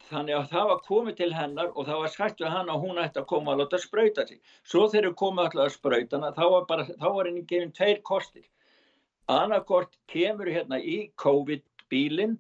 þannig 0.10 0.38
að 0.38 0.50
það 0.52 0.70
var 0.72 0.84
komið 0.88 1.18
til 1.20 1.30
hennar 1.36 1.72
og 1.72 1.88
það 1.88 2.02
var 2.04 2.14
sagt 2.16 2.44
við 2.44 2.54
hann 2.56 2.72
að 2.74 2.86
hún 2.86 3.02
ætti 3.02 3.22
að 3.22 3.28
koma 3.32 3.54
að 3.54 3.64
láta 3.64 3.80
sprauta 3.82 4.26
sig. 4.28 4.40
Svo 4.64 4.86
þegar 4.92 5.10
þau 5.12 5.20
komið 5.22 5.44
alltaf 5.46 5.66
að 5.66 5.76
sprautana 5.76 6.32
þá 6.38 6.44
var 6.56 6.68
bara, 6.70 6.86
þá 6.92 7.08
var 7.16 7.30
henni 7.30 7.44
gefin 7.50 7.76
tveir 7.78 8.02
kostir. 8.08 8.46
Annarkort 9.32 9.98
kemur 10.12 10.50
hérna 10.52 10.80
í 10.82 10.98
COVID-bílinn 11.22 12.38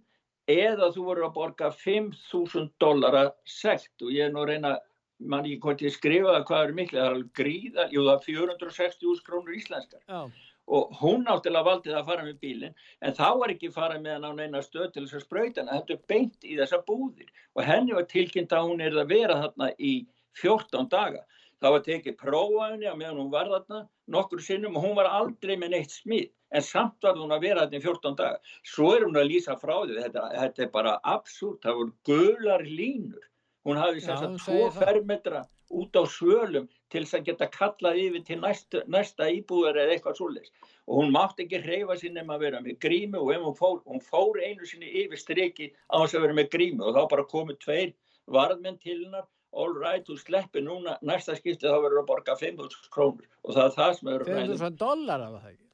eða 0.51 0.91
þú 0.95 1.07
voru 1.09 1.27
að 1.27 1.35
borga 1.35 1.71
5.000 1.83 2.71
dollara 2.81 3.27
sekt 3.47 4.01
og 4.01 4.11
ég 4.11 4.27
er 4.27 4.33
nú 4.33 4.43
að 4.43 4.53
reyna 4.53 4.77
mann 5.21 5.45
ekki 5.45 5.61
hvort 5.63 5.83
ég 5.85 5.93
skrifaði 5.93 6.45
hvað 6.49 6.63
er 6.65 6.71
miklu, 6.77 6.97
það 6.97 7.05
er 7.05 7.15
alveg 7.15 7.33
gríða, 7.37 7.83
jú 7.93 8.05
það 8.07 8.15
er 8.15 8.23
460.000 8.25 9.27
krónur 9.27 9.57
íslenskar 9.59 10.01
Já. 10.07 10.21
Og 10.67 10.93
hún 11.01 11.25
náttúrulega 11.25 11.65
valdi 11.67 11.89
það 11.91 11.99
að 11.99 12.09
fara 12.11 12.25
með 12.25 12.39
bílinn 12.43 12.75
en 13.01 13.15
þá 13.17 13.27
var 13.41 13.53
ekki 13.53 13.71
farað 13.73 14.03
með 14.05 14.13
hann 14.13 14.27
á 14.29 14.31
neina 14.37 14.61
stöð 14.63 14.91
til 14.93 15.03
þess 15.05 15.17
að 15.19 15.25
sprauta 15.25 15.63
hann, 15.63 15.71
þetta 15.73 15.93
er 15.93 16.03
beint 16.07 16.45
í 16.47 16.57
þessa 16.59 16.81
búðir. 16.87 17.31
Og 17.55 17.63
henni 17.67 17.95
var 17.97 18.07
tilkynnt 18.11 18.53
að 18.55 18.67
hún 18.69 18.83
er 18.85 18.97
að 19.01 19.09
vera 19.11 19.39
þarna 19.41 19.71
í 19.79 19.93
14 20.41 20.87
daga. 20.91 21.23
Það 21.61 21.75
var 21.75 21.83
tekið 21.85 22.15
prófa 22.17 22.69
henni 22.71 22.87
að 22.89 23.01
meðan 23.01 23.19
hún 23.21 23.33
var 23.33 23.49
þarna 23.51 23.81
nokkur 24.11 24.41
sinnum 24.41 24.77
og 24.79 24.85
hún 24.85 24.95
var 24.97 25.09
aldrei 25.11 25.57
með 25.57 25.75
neitt 25.75 25.91
smið 25.93 26.29
en 26.51 26.63
samt 26.65 27.05
var 27.05 27.19
hún 27.19 27.31
að 27.35 27.43
vera 27.45 27.65
þarna 27.65 27.81
í 27.81 27.85
14 27.85 28.17
daga. 28.21 28.39
Svo 28.67 28.93
er 28.95 29.05
hún 29.05 29.19
að 29.19 29.29
lýsa 29.29 29.57
frá 29.59 29.75
því 29.83 29.99
þetta, 29.99 30.23
þetta 30.37 30.63
er 30.65 30.71
bara 30.73 30.95
absúrt, 31.03 31.61
það 31.65 31.81
voru 31.81 31.93
gular 32.07 32.65
línur. 32.65 33.27
Hún 33.67 33.77
hafi 33.77 34.01
Já, 34.01 34.07
þess 34.07 34.23
að 34.25 34.37
segir 34.39 34.45
tvo 34.45 34.69
það. 34.71 34.85
fermetra 34.85 35.43
út 35.71 35.99
á 35.99 36.03
svölum 36.09 36.65
til 36.91 37.03
þess 37.05 37.17
að 37.17 37.27
geta 37.29 37.47
kallað 37.53 37.99
yfir 38.03 38.23
til 38.27 38.37
næsta, 38.41 38.83
næsta 38.91 39.27
íbúðar 39.31 39.79
eða 39.83 39.95
eitthvað 39.95 40.17
svoleiðis 40.19 40.53
og 40.87 40.99
hún 40.99 41.13
mátti 41.15 41.45
ekki 41.45 41.61
hreyfa 41.65 41.97
sér 41.99 42.15
nema 42.15 42.35
að 42.35 42.45
vera 42.45 42.61
með 42.63 42.79
grímu 42.85 43.21
og 43.21 43.31
hún 43.31 43.57
fór, 43.57 43.77
hún 43.87 44.03
fór 44.03 44.39
einu 44.43 44.67
sinni 44.67 44.91
yfir 45.03 45.21
striki 45.21 45.69
á 45.87 45.95
þess 46.01 46.17
að 46.17 46.25
vera 46.27 46.39
með 46.39 46.49
grímu 46.55 46.87
og 46.87 46.97
þá 46.97 47.03
bara 47.13 47.27
komið 47.31 47.61
tveir 47.65 47.93
varðmenn 48.31 48.79
til 48.81 48.97
hennar 49.05 49.27
all 49.51 49.73
right, 49.75 50.05
þú 50.07 50.17
sleppir 50.19 50.63
núna 50.63 50.97
næsta 51.03 51.35
skipti 51.35 51.67
þá 51.67 51.79
verður 51.83 52.03
að 52.03 52.09
borga 52.11 52.37
5.000 52.39 52.91
krónur 52.93 53.27
og 53.43 53.55
það 53.55 53.65
er 53.65 53.75
það 53.77 53.95
sem 53.97 54.11
er 54.13 54.27
5.000 54.29 54.77
dólar 54.79 55.25
af 55.25 55.37
það 55.37 55.49
ekki. 55.51 55.67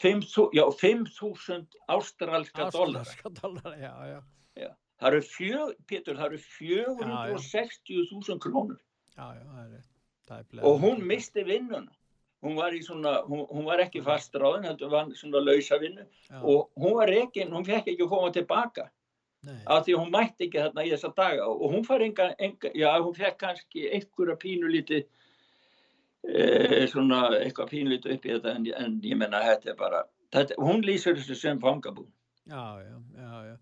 5.000 0.00 0.54
já, 0.56 0.64
5.000 0.80 1.80
ástralska 1.96 2.68
dólar 2.76 3.10
dólar, 3.40 3.74
já, 3.80 3.92
já. 4.56 4.70
það 5.00 5.10
eru 5.10 5.24
fjög, 5.28 5.74
Pétur, 5.90 6.20
það 6.20 6.28
eru 6.30 6.40
460.000 6.54 8.40
krónur 8.46 8.80
Já, 9.20 9.26
já, 9.36 9.44
það 9.44 9.58
er, 9.60 9.64
það 9.64 9.72
bleið. 9.74 9.89
Og 10.62 10.80
hún 10.82 11.02
misti 11.06 11.44
vinnuna. 11.46 11.92
Hún 12.40 12.56
var, 12.56 12.72
svona, 12.82 13.20
hún, 13.28 13.44
hún 13.50 13.66
var 13.66 13.82
ekki 13.84 14.00
fast 14.00 14.34
ráðin 14.34 14.64
heldur 14.70 14.90
var 14.90 15.10
svona 15.12 15.42
lausa 15.44 15.76
vinnu. 15.78 16.06
Já. 16.30 16.40
og 16.40 16.70
hún 16.76 16.94
var 16.96 17.08
rekin, 17.08 17.52
hún 17.52 17.66
fekk 17.66 17.92
ekki 17.92 18.06
að 18.06 18.08
koma 18.08 18.30
tilbaka. 18.32 18.88
Nei. 19.40 19.56
af 19.66 19.86
því 19.86 19.94
hún 19.96 20.10
mætti 20.12 20.46
ekki 20.46 20.60
þarna 20.60 20.84
í 20.84 20.90
þessa 20.92 21.10
daga. 21.16 21.48
Og 21.48 21.72
hún 21.72 21.84
fær 21.86 22.04
enga, 22.04 22.28
enga 22.38 22.72
já 22.76 22.90
hún 23.00 23.16
fekk 23.16 23.38
kannski 23.40 23.86
einhverja 23.88 24.36
pínulíti 24.36 25.00
e, 26.28 26.86
svona 26.92 27.22
eitthvað 27.38 27.70
pínulíti 27.72 28.12
upp 28.14 28.26
í 28.26 28.34
þetta 28.34 28.54
en, 28.58 28.66
en 28.76 28.98
ég 29.04 29.16
menna 29.16 29.40
þetta 29.46 29.72
er 29.72 29.78
bara 29.80 30.02
þetta, 30.34 30.58
hún 30.60 30.84
lýsir 30.84 31.16
þessu 31.16 31.38
sem 31.38 31.60
fangabú. 31.60 32.04
Já, 32.50 32.64
já, 32.84 32.96
já, 33.16 33.32
já. 33.48 33.56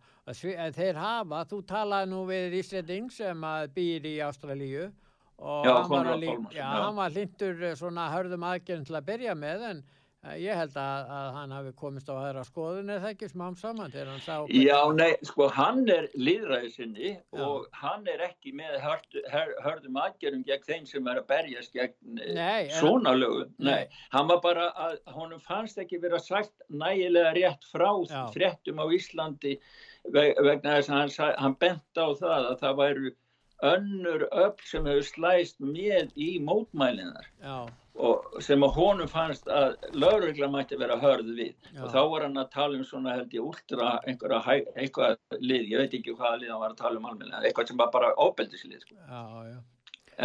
Þeir 0.77 0.99
hafa, 1.01 1.45
þú 1.49 1.61
talaði 1.71 2.11
nú 2.11 2.25
við 2.29 2.59
Íslanding 2.59 3.13
sem 3.15 3.47
býr 3.75 4.11
í 4.11 4.19
Ástralíu 4.27 4.91
og 5.39 5.65
Já, 5.67 5.73
hann, 5.75 5.91
var 5.91 6.03
Konráð 6.03 6.15
að 6.17 6.21
lí- 6.25 6.33
Pálmarsson, 6.33 6.59
já, 6.59 6.67
hann 6.73 6.97
var 6.97 7.15
hlindur 7.15 7.63
svona 7.79 8.09
hörðum 8.17 8.49
aðgerðum 8.53 8.87
til 8.91 8.99
að 8.99 9.07
byrja 9.13 9.35
með 9.39 9.65
en 9.71 9.83
uh, 10.27 10.33
ég 10.35 10.57
held 10.59 10.75
að, 10.83 11.11
að 11.15 11.29
hann 11.37 11.53
hafi 11.55 11.73
komist 11.79 12.09
á 12.11 12.15
aðra 12.19 12.43
skoðun 12.49 12.91
eða 12.91 13.13
ekki 13.13 13.29
smám 13.31 13.55
saman 13.61 13.93
Já, 14.51 14.81
nei, 14.99 15.13
sko, 15.23 15.47
hann 15.55 15.85
er 15.95 16.09
líðræðisinni 16.19 17.13
og 17.39 17.69
hann 17.79 18.03
er 18.11 18.25
ekki 18.27 18.51
með 18.59 18.81
hörd, 18.83 19.19
hör, 19.31 19.53
hörðum 19.63 20.01
aðgerðum 20.03 20.43
gegn 20.49 20.67
þeim 20.67 20.89
sem 20.91 21.07
er 21.13 21.21
að 21.23 21.29
berjast 21.31 21.73
gegn 21.79 22.19
eh, 22.19 22.35
Nei, 22.35 22.69
svona 22.75 23.15
lögum. 23.15 23.55
Nei. 23.59 23.71
Nei. 23.87 24.03
hann 24.17 24.27
var 24.33 24.43
bara 24.43 24.67
að 24.89 24.99
honum 25.15 25.41
fannst 25.47 25.79
ekki 25.79 26.03
vera 26.03 26.19
sagt 26.19 26.67
nægilega 26.69 27.31
rétt 27.39 27.71
frá 27.71 27.89
fréttum 28.35 28.83
á 28.83 28.87
Íslandi 28.91 29.55
ve- 30.11 30.35
vegna 30.43 30.81
þess 30.81 30.91
að 30.91 30.99
hann, 31.23 31.35
hann 31.47 31.57
bent 31.63 31.95
á 32.03 32.07
það 32.19 32.51
að 32.51 32.59
það 32.67 32.79
væru 32.83 33.15
önnur 33.63 34.29
öll 34.31 34.55
sem 34.65 34.87
hefur 34.87 35.07
slæst 35.07 35.59
með 35.61 36.13
í 36.15 36.29
mótmælinar 36.43 37.27
Já, 37.43 37.67
og 37.99 38.43
sem 38.45 38.63
að 38.63 38.77
honum 38.77 39.11
fannst 39.11 39.49
að 39.51 39.75
lögregla 39.99 40.49
mætti 40.53 40.79
vera 40.79 40.99
hörð 41.03 41.33
við 41.35 41.57
Já. 41.75 41.83
og 41.83 41.91
þá 41.95 41.99
var 42.13 42.27
hann 42.27 42.39
að 42.39 42.53
tala 42.55 42.79
um 42.79 42.87
svona 42.87 43.17
held 43.17 43.35
ég 43.35 43.49
últra 43.49 43.97
einhverja 44.07 44.61
eitthvað 44.77 45.19
lið, 45.41 45.67
ég 45.73 45.83
veit 45.83 45.99
ekki 45.99 46.15
hvaða 46.15 46.39
lið 46.43 46.55
hann 46.55 46.63
var 46.63 46.77
að 46.77 46.85
tala 46.85 47.03
um 47.03 47.11
almennilega, 47.11 47.43
eitthvað 47.49 47.73
sem 47.73 47.83
var 47.83 47.91
bara 47.97 48.15
óbeldislið 48.15 48.87
sko. 48.87 48.97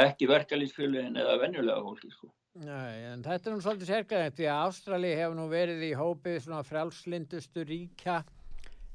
ekki 0.06 0.30
verkalýsfélagin 0.30 1.20
eða 1.22 1.42
venjulega 1.42 1.82
fólki 1.86 2.14
sko. 2.14 2.30
Nei, 2.62 3.02
en 3.10 3.24
þetta 3.26 3.50
er 3.50 3.56
nú 3.56 3.66
svolítið 3.66 3.90
sérgæðið 3.90 4.36
því 4.38 4.48
að 4.54 4.64
Ástrali 4.68 5.14
hefur 5.18 5.38
nú 5.40 5.48
verið 5.50 5.88
í 5.88 5.94
hópið 5.98 6.36
svona 6.44 6.66
frjálslindustu 6.68 7.64
ríkja 7.66 8.20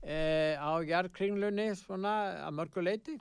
eh, 0.07 0.55
á 0.55 0.79
jarðkringlunni 0.87 1.73
svona 1.81 2.15
að 2.45 2.55
mörguleiti 2.61 3.17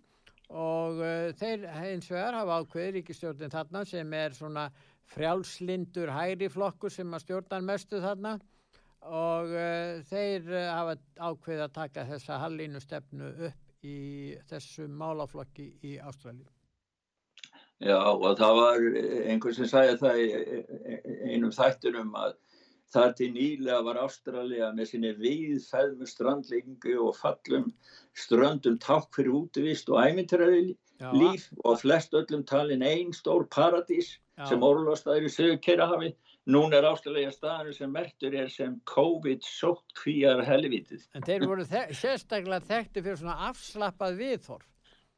og 0.50 1.02
uh, 1.02 1.30
þeir 1.36 1.66
eins 1.68 2.08
vegar 2.12 2.38
hafa 2.38 2.62
ákveðið 2.62 2.94
ríkistjórnin 2.98 3.52
þarna 3.52 3.84
sem 3.86 4.14
er 4.16 4.36
svona 4.36 4.68
frjálslindur 5.12 6.12
hæri 6.12 6.50
flokkur 6.52 6.92
sem 6.92 7.14
að 7.14 7.26
stjórnan 7.26 7.68
mestu 7.68 8.00
þarna 8.04 8.38
og 9.08 9.52
uh, 9.52 10.00
þeir 10.08 10.48
uh, 10.54 10.70
hafa 10.72 10.98
ákveðið 11.20 11.64
að 11.66 11.74
taka 11.80 12.06
þessa 12.12 12.40
hallinu 12.44 12.84
stefnu 12.84 13.32
upp 13.50 13.86
í 13.88 14.36
þessu 14.50 14.88
málaflokki 14.90 15.68
í 15.86 15.98
Ástralíu. 16.00 16.48
Já 17.84 18.00
og 18.00 18.32
það 18.40 18.56
var 18.58 18.86
einhvern 19.30 19.54
sem 19.54 19.68
sagði 19.70 20.00
það 20.02 20.22
í 20.24 20.30
einum 21.36 21.52
þættunum 21.54 22.16
að 22.18 22.32
þar 22.94 23.14
til 23.20 23.30
nýlega 23.36 23.80
var 23.84 24.00
Ástralja 24.06 24.70
með 24.76 24.92
sinni 24.92 25.14
viðfæðmu 25.20 26.08
strandlingu 26.08 26.96
og 27.04 27.18
fallum 27.18 27.72
ströndum 28.18 28.78
takk 28.84 29.10
fyrir 29.16 29.36
útvist 29.42 29.90
og 29.92 30.00
æmyntiræði 30.06 30.78
líf 31.14 31.50
og 31.64 31.82
flest 31.82 32.16
öllum 32.18 32.46
talin 32.48 32.86
einn 32.86 33.12
stór 33.14 33.46
paradís 33.54 34.16
Já. 34.38 34.48
sem 34.50 34.64
orðlóstaður 34.64 35.28
í 35.28 35.34
sögur 35.34 35.60
Keirahafi. 35.66 36.14
Nún 36.48 36.72
er 36.74 36.88
Ástralja 36.88 37.34
staðinu 37.36 37.74
sem 37.76 37.92
mertur 37.92 38.34
er 38.34 38.48
sem 38.50 38.78
COVID-sótt 38.88 39.98
kvíjar 40.00 40.46
helvitið. 40.48 41.04
En 41.18 41.26
þeir 41.28 41.46
voru 41.50 41.66
þek 41.68 41.92
sérstaklega 42.00 42.64
þekkti 42.70 43.04
fyrir 43.04 43.20
svona 43.20 43.50
afslappað 43.50 44.22
viðhorf. 44.22 44.68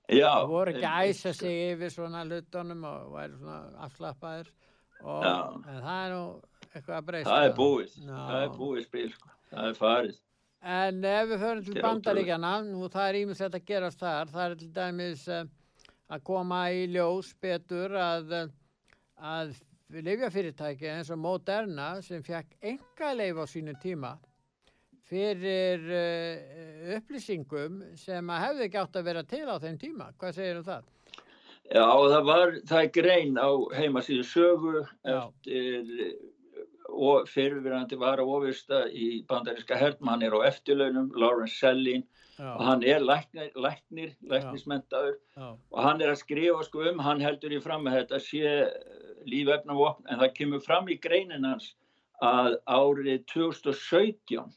Já. 0.10 0.32
Það 0.40 0.48
voru 0.50 0.74
ekki 0.74 0.88
að 0.90 1.12
æsa 1.12 1.34
sig 1.38 1.60
yfir 1.76 1.94
svona 1.94 2.24
lutunum 2.26 2.88
og 2.90 3.12
væri 3.14 3.38
svona 3.38 3.60
afslappaðir. 3.86 4.50
Og, 5.00 5.28
en 5.70 5.84
það 5.86 6.00
er 6.00 6.16
nú 6.16 6.24
eitthvað 6.74 6.98
að 6.98 7.06
breysta. 7.10 7.36
Það 7.36 7.46
er 7.48 7.54
búið. 7.60 7.94
Ná. 8.06 8.18
Það 8.18 8.42
er 8.42 8.52
búið 8.58 8.84
spil. 8.86 9.08
Sko. 9.14 9.32
Það 9.50 9.70
er 9.70 9.80
farið. 9.80 10.20
En 10.60 11.06
ef 11.08 11.30
við 11.30 11.44
förum 11.46 11.64
til 11.64 11.82
bandaríkjana, 11.86 12.54
nú 12.68 12.90
það 12.92 13.10
er 13.10 13.18
ímislegt 13.22 13.56
að 13.56 13.68
gerast 13.70 14.02
þar, 14.04 14.32
það 14.34 14.46
er 14.46 14.56
til 14.60 14.72
dæmis 14.76 15.22
uh, 15.32 15.46
að 16.12 16.24
koma 16.28 16.64
í 16.76 16.82
ljós 16.92 17.30
betur 17.40 17.96
að, 17.96 18.34
að 19.16 19.54
lifjafyrirtæki 19.96 20.90
eins 20.92 21.12
og 21.16 21.22
Moderna 21.24 21.94
sem 22.06 22.26
fekk 22.26 22.58
enga 22.74 23.14
leif 23.16 23.40
á 23.40 23.46
sínu 23.48 23.78
tíma 23.82 24.18
fyrir 25.10 25.88
uh, 25.88 26.96
upplýsingum 26.98 27.80
sem 27.98 28.30
að 28.30 28.44
hefði 28.46 28.68
ekki 28.68 28.82
átt 28.84 29.00
að 29.00 29.08
vera 29.10 29.24
til 29.26 29.46
á 29.48 29.56
þeim 29.64 29.80
tíma. 29.82 30.10
Hvað 30.20 30.36
segir 30.42 30.60
um 30.60 30.68
það? 30.68 30.92
Já, 31.70 31.86
það 31.86 32.24
var, 32.26 32.52
það 32.66 32.84
er 32.84 32.92
grein 32.98 33.40
á 33.40 33.50
heimasíðu 33.78 34.26
sögu 34.26 34.76
Já. 35.06 35.20
eftir 35.30 36.14
og 36.94 37.28
fyrirverandi 37.30 37.98
var 38.00 38.22
að 38.22 38.32
ofista 38.38 38.86
í 38.90 39.24
bandaríska 39.30 39.78
herdum, 39.78 40.10
hann 40.12 40.24
er 40.26 40.36
á 40.36 40.40
eftirlaunum, 40.50 41.12
Lawrence 41.16 41.60
Sellin 41.60 42.06
Já. 42.40 42.54
og 42.56 42.64
hann 42.64 42.84
er 42.88 43.04
læknir, 43.04 43.50
læknir 43.56 44.14
læknismentaður 44.32 45.18
og 45.44 45.80
hann 45.84 46.02
er 46.02 46.14
að 46.14 46.22
skrifa 46.22 46.64
sko 46.64 46.86
um, 46.88 47.02
hann 47.04 47.20
heldur 47.20 47.52
í 47.52 47.60
fram 47.64 47.88
að 47.90 47.98
þetta 47.98 48.20
sé 48.24 48.54
lífefnavopn 49.28 50.08
en 50.08 50.22
það 50.22 50.36
kemur 50.38 50.64
fram 50.64 50.88
í 50.88 50.96
greinin 51.04 51.48
hans 51.50 51.74
að 52.24 52.56
árið 52.64 53.26
2017 53.34 54.56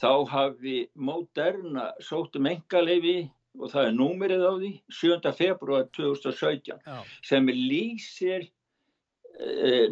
þá 0.00 0.10
hafi 0.28 0.76
Moderna 0.94 1.92
sótum 2.04 2.50
engaleifi 2.50 3.30
og 3.56 3.70
það 3.72 3.88
er 3.88 3.96
númerið 3.96 4.44
á 4.44 4.52
því 4.58 4.72
7. 5.00 5.32
februar 5.38 5.88
2017 5.96 6.76
Já. 6.76 7.00
sem 7.24 7.48
lýsir 7.48 8.50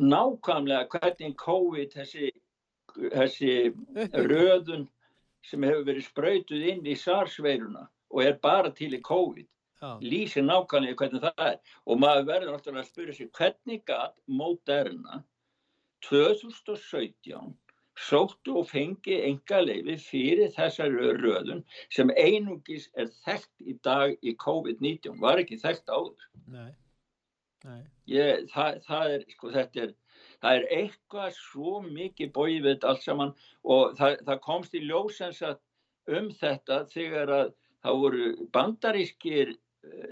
nákvæmlega 0.03 0.89
hvernig 0.93 1.37
COVID 1.37 1.95
þessi, 1.97 2.31
þessi 2.95 3.55
röðun 4.29 4.87
sem 5.43 5.65
hefur 5.67 5.87
verið 5.89 6.07
spröytuð 6.07 6.69
inn 6.75 6.87
í 6.87 6.95
SARS-veiruna 6.99 7.89
og 8.13 8.23
er 8.23 8.39
bara 8.43 8.71
til 8.71 8.93
í 8.95 9.03
COVID 9.03 9.49
Já. 9.83 9.99
lýsir 9.99 10.47
nákvæmlega 10.47 10.99
hvernig 11.01 11.25
það 11.25 11.47
er 11.49 11.59
og 11.87 11.99
maður 12.05 12.29
verður 12.29 12.55
náttúrulega 12.55 12.85
að 12.85 12.93
spyrja 12.93 13.19
sér 13.19 13.33
hvernig 13.39 13.83
gæt 13.89 14.15
Moderna 14.27 15.23
2017 16.07 17.57
sóttu 17.99 18.57
og 18.61 18.69
fengi 18.71 19.19
enga 19.27 19.61
leifi 19.63 19.97
fyrir 20.01 20.53
þessari 20.55 21.13
röðun 21.19 21.65
sem 21.93 22.13
einungis 22.17 22.89
er 22.97 23.11
þekkt 23.27 23.67
í 23.69 23.77
dag 23.85 24.15
í 24.23 24.35
COVID-19, 24.45 25.19
var 25.21 25.43
ekki 25.43 25.61
þekkt 25.61 25.93
áður. 25.93 26.31
Nei. 26.49 26.71
Ég, 28.11 28.47
það, 28.53 28.79
það, 28.87 29.17
er, 29.17 29.27
sko, 29.35 29.51
er, 29.63 29.93
það 30.43 30.59
er 30.59 30.69
eitthvað 30.79 31.35
svo 31.39 31.81
mikið 31.87 32.33
bóið 32.37 32.69
við 32.69 32.87
allt 32.91 33.05
saman 33.07 33.35
og 33.63 33.97
það, 33.99 34.17
það 34.29 34.41
komst 34.47 34.79
í 34.79 34.85
ljósens 34.87 35.43
um 35.43 36.31
þetta 36.41 36.83
þegar 36.91 37.37
að 37.39 37.53
það 37.83 38.01
voru 38.05 38.33
bandarískir 38.55 39.55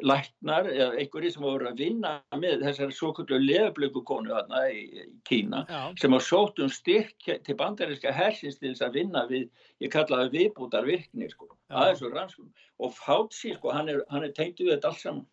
læknar 0.02 0.66
eða 0.66 0.96
einhverjir 0.98 1.32
sem 1.34 1.44
voru 1.44 1.68
að 1.70 1.82
vinna 1.84 2.12
með 2.42 2.64
þessari 2.64 2.94
svo 2.96 3.12
kallu 3.14 3.38
leðblöku-konu 3.38 4.32
þarna 4.32 4.62
í, 4.74 4.80
í 4.98 5.04
Kína 5.28 5.60
Já. 5.68 5.82
sem 6.00 6.16
á 6.16 6.20
sótum 6.26 6.72
styrk 6.74 7.28
til 7.46 7.56
bandarinska 7.58 8.10
hersins 8.14 8.58
til 8.58 8.72
þess 8.72 8.86
að 8.88 8.98
vinna 8.98 9.22
við, 9.30 9.46
ég 9.84 9.92
kallaði 9.94 10.32
viðbútar 10.34 10.88
virknir 10.88 11.30
sko, 11.30 11.52
aðeins 11.70 12.02
og 12.02 12.16
rannskum 12.16 12.50
og 12.82 12.96
Fauci 12.98 13.54
sko, 13.54 13.70
hann 13.76 13.92
er, 13.94 14.02
er 14.10 14.34
tengt 14.34 14.58
við 14.58 14.74
þetta 14.74 14.90
alls 14.90 15.04
saman. 15.06 15.26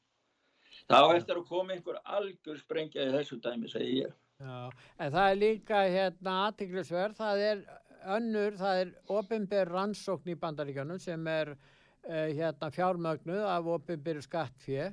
Þá 0.88 1.00
eftir 1.18 1.40
að 1.42 1.50
koma 1.50 1.76
einhver 1.76 1.98
algjör 2.06 2.60
sprengja 2.62 3.04
í 3.04 3.12
þessu 3.12 3.40
dæmi, 3.44 3.68
segi 3.72 4.04
ég. 4.04 4.14
Já, 4.40 4.70
en 5.02 5.12
það 5.12 5.32
er 5.32 5.40
líka 5.42 5.82
hérna 5.84 6.36
aðtiklisverð, 6.46 7.18
það 7.18 7.44
er 7.48 7.66
önnur, 8.18 8.56
það 8.60 8.82
er 8.84 8.94
ofinber 9.18 9.72
rannsókn 9.74 10.32
í 10.32 10.38
bandaríkanum 10.40 11.02
sem 11.02 11.28
er 11.32 11.52
uh, 11.56 12.30
hérna 12.38 12.70
fjármögnuð 12.72 13.44
af 13.50 13.70
ofinbyrju 13.76 14.24
skattfjö 14.24 14.88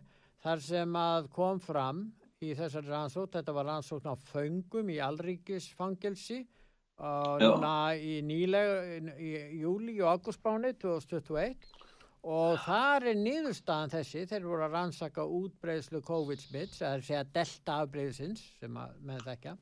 þar 0.44 0.64
sem 0.64 0.98
að 0.98 1.30
kom 1.36 1.60
fram 1.62 2.02
í 2.42 2.50
þessari 2.56 2.90
rannsókn, 2.90 3.32
þetta 3.36 3.54
var 3.56 3.70
rannsókn 3.70 4.10
á 4.10 4.16
föngum 4.32 4.90
í 4.90 4.98
allríkisfangelsi 5.04 6.42
og 7.04 7.42
núna 7.42 7.94
í 7.98 8.18
nýlega 8.22 9.14
í 9.18 9.32
júli 9.60 9.96
og 10.02 10.12
augustbáni 10.14 10.74
2021 10.78 11.70
og 12.24 12.58
þar 12.64 13.10
er 13.10 13.18
niðurstaðan 13.20 13.92
þessi 13.92 14.24
þeir 14.30 14.46
voru 14.48 14.64
að 14.64 14.76
rannsaka 14.78 15.24
útbreyðslu 15.38 16.00
COVID-smitt, 16.06 16.76
það 16.78 16.90
er 16.90 17.02
að 17.02 17.08
segja 17.08 17.24
delta 17.36 17.78
afbreyðsins 17.84 18.44
sem 18.60 18.78
að 18.80 18.94
með 19.04 19.26
þekka 19.28 19.56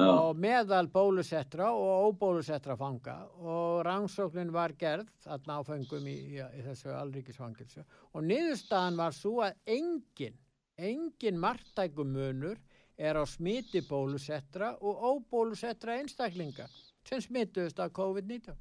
og 0.00 0.38
meðal 0.38 0.86
bólusettra 0.92 1.70
og 1.74 2.10
óbólusettra 2.10 2.76
fanga. 2.78 3.16
Og 3.42 3.82
rannsóknin 3.84 4.52
var 4.52 4.72
gerð 4.78 5.08
þarna 5.24 5.58
á 5.58 5.60
fengum 5.66 6.06
í, 6.08 6.16
í, 6.36 6.38
í 6.40 6.64
þessu 6.64 6.92
alríkisfangilsu 6.94 7.84
og 8.14 8.24
niðurstaðan 8.24 9.00
var 9.00 9.16
svo 9.16 9.40
að 9.44 9.58
engin, 9.76 10.38
engin 10.78 11.40
margtækumunur 11.40 12.60
er 13.00 13.16
á 13.16 13.24
smiti 13.28 13.82
bólusettra 13.88 14.74
og 14.80 15.04
óbólusettra 15.10 15.98
einstaklinga 16.00 16.68
sem 17.08 17.20
smituðist 17.24 17.80
af 17.80 17.92
COVID-19. 17.96 18.56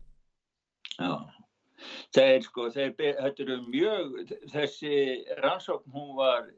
Já, 1.00 1.12
þeir 2.16 2.46
sko, 2.46 2.70
þeir, 2.74 2.96
þetta 2.98 3.46
eru 3.46 3.60
mjög, 3.68 4.34
þessi 4.54 4.96
rannsókn 5.44 5.96
hún 5.96 6.16
var 6.20 6.50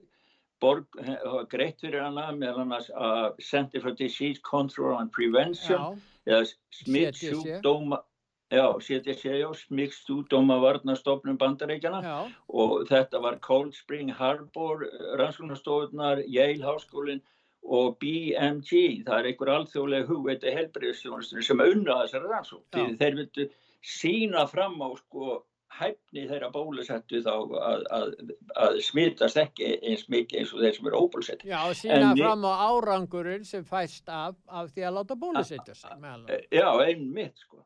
borg, 0.61 1.01
greitt 1.49 1.81
fyrir 1.81 2.03
hana 2.05 2.29
meðal 2.37 2.65
annars 2.65 2.91
að 2.93 3.41
Center 3.41 3.81
for 3.81 3.97
Disease 3.97 4.41
Control 4.45 4.99
and 4.99 5.11
Prevention 5.15 5.99
eða 6.29 6.45
smittsjúkdóma 6.83 8.03
Já, 8.51 8.67
CDC 8.83 9.29
og 9.47 9.55
smikstúdóma 9.55 10.57
varnastofnum 10.59 11.37
bandaríkjana 11.39 12.01
Já. 12.03 12.15
og 12.51 12.81
þetta 12.89 13.21
var 13.23 13.37
Cold 13.39 13.71
Spring 13.71 14.11
Harbor, 14.11 14.83
rannsóknastofunar, 15.21 16.19
Yale 16.27 16.59
Háskólinn 16.59 17.21
og 17.63 17.95
BMG, 18.01 19.05
það 19.07 19.15
er 19.17 19.29
einhver 19.29 19.53
alþjóðlega 19.55 20.09
hugveiti 20.09 20.51
helbriðstjónustunir 20.57 21.47
sem 21.47 21.63
unna 21.63 22.01
þessari 22.01 22.31
rannsók. 22.33 22.65
Þeir 22.75 23.17
vildu 23.21 23.47
sína 23.81 24.45
fram 24.49 24.77
á 24.81 24.89
sko 24.99 25.41
hæfni 25.71 26.25
þeirra 26.27 26.49
bólusettu 26.51 27.21
þá 27.23 27.31
að, 27.31 27.85
að, 27.95 28.11
að 28.59 28.77
smitast 28.85 29.39
ekki 29.39 29.69
eins 29.79 30.03
mikið 30.11 30.41
eins 30.41 30.51
og 30.53 30.63
þeir 30.63 30.75
sem 30.75 30.89
eru 30.89 31.01
óbólusettu. 31.05 31.47
Já, 31.49 31.61
sína 31.77 32.11
en 32.11 32.19
fram 32.19 32.45
á 32.45 32.53
árangurinn 32.67 33.47
sem 33.47 33.63
fæst 33.67 34.11
af, 34.11 34.35
af 34.51 34.71
því 34.75 34.87
að 34.87 34.97
láta 34.99 35.17
bólusetja 35.21 35.77
sig. 35.77 36.05
Já, 36.51 36.67
einmitt 36.83 37.39
sko. 37.39 37.63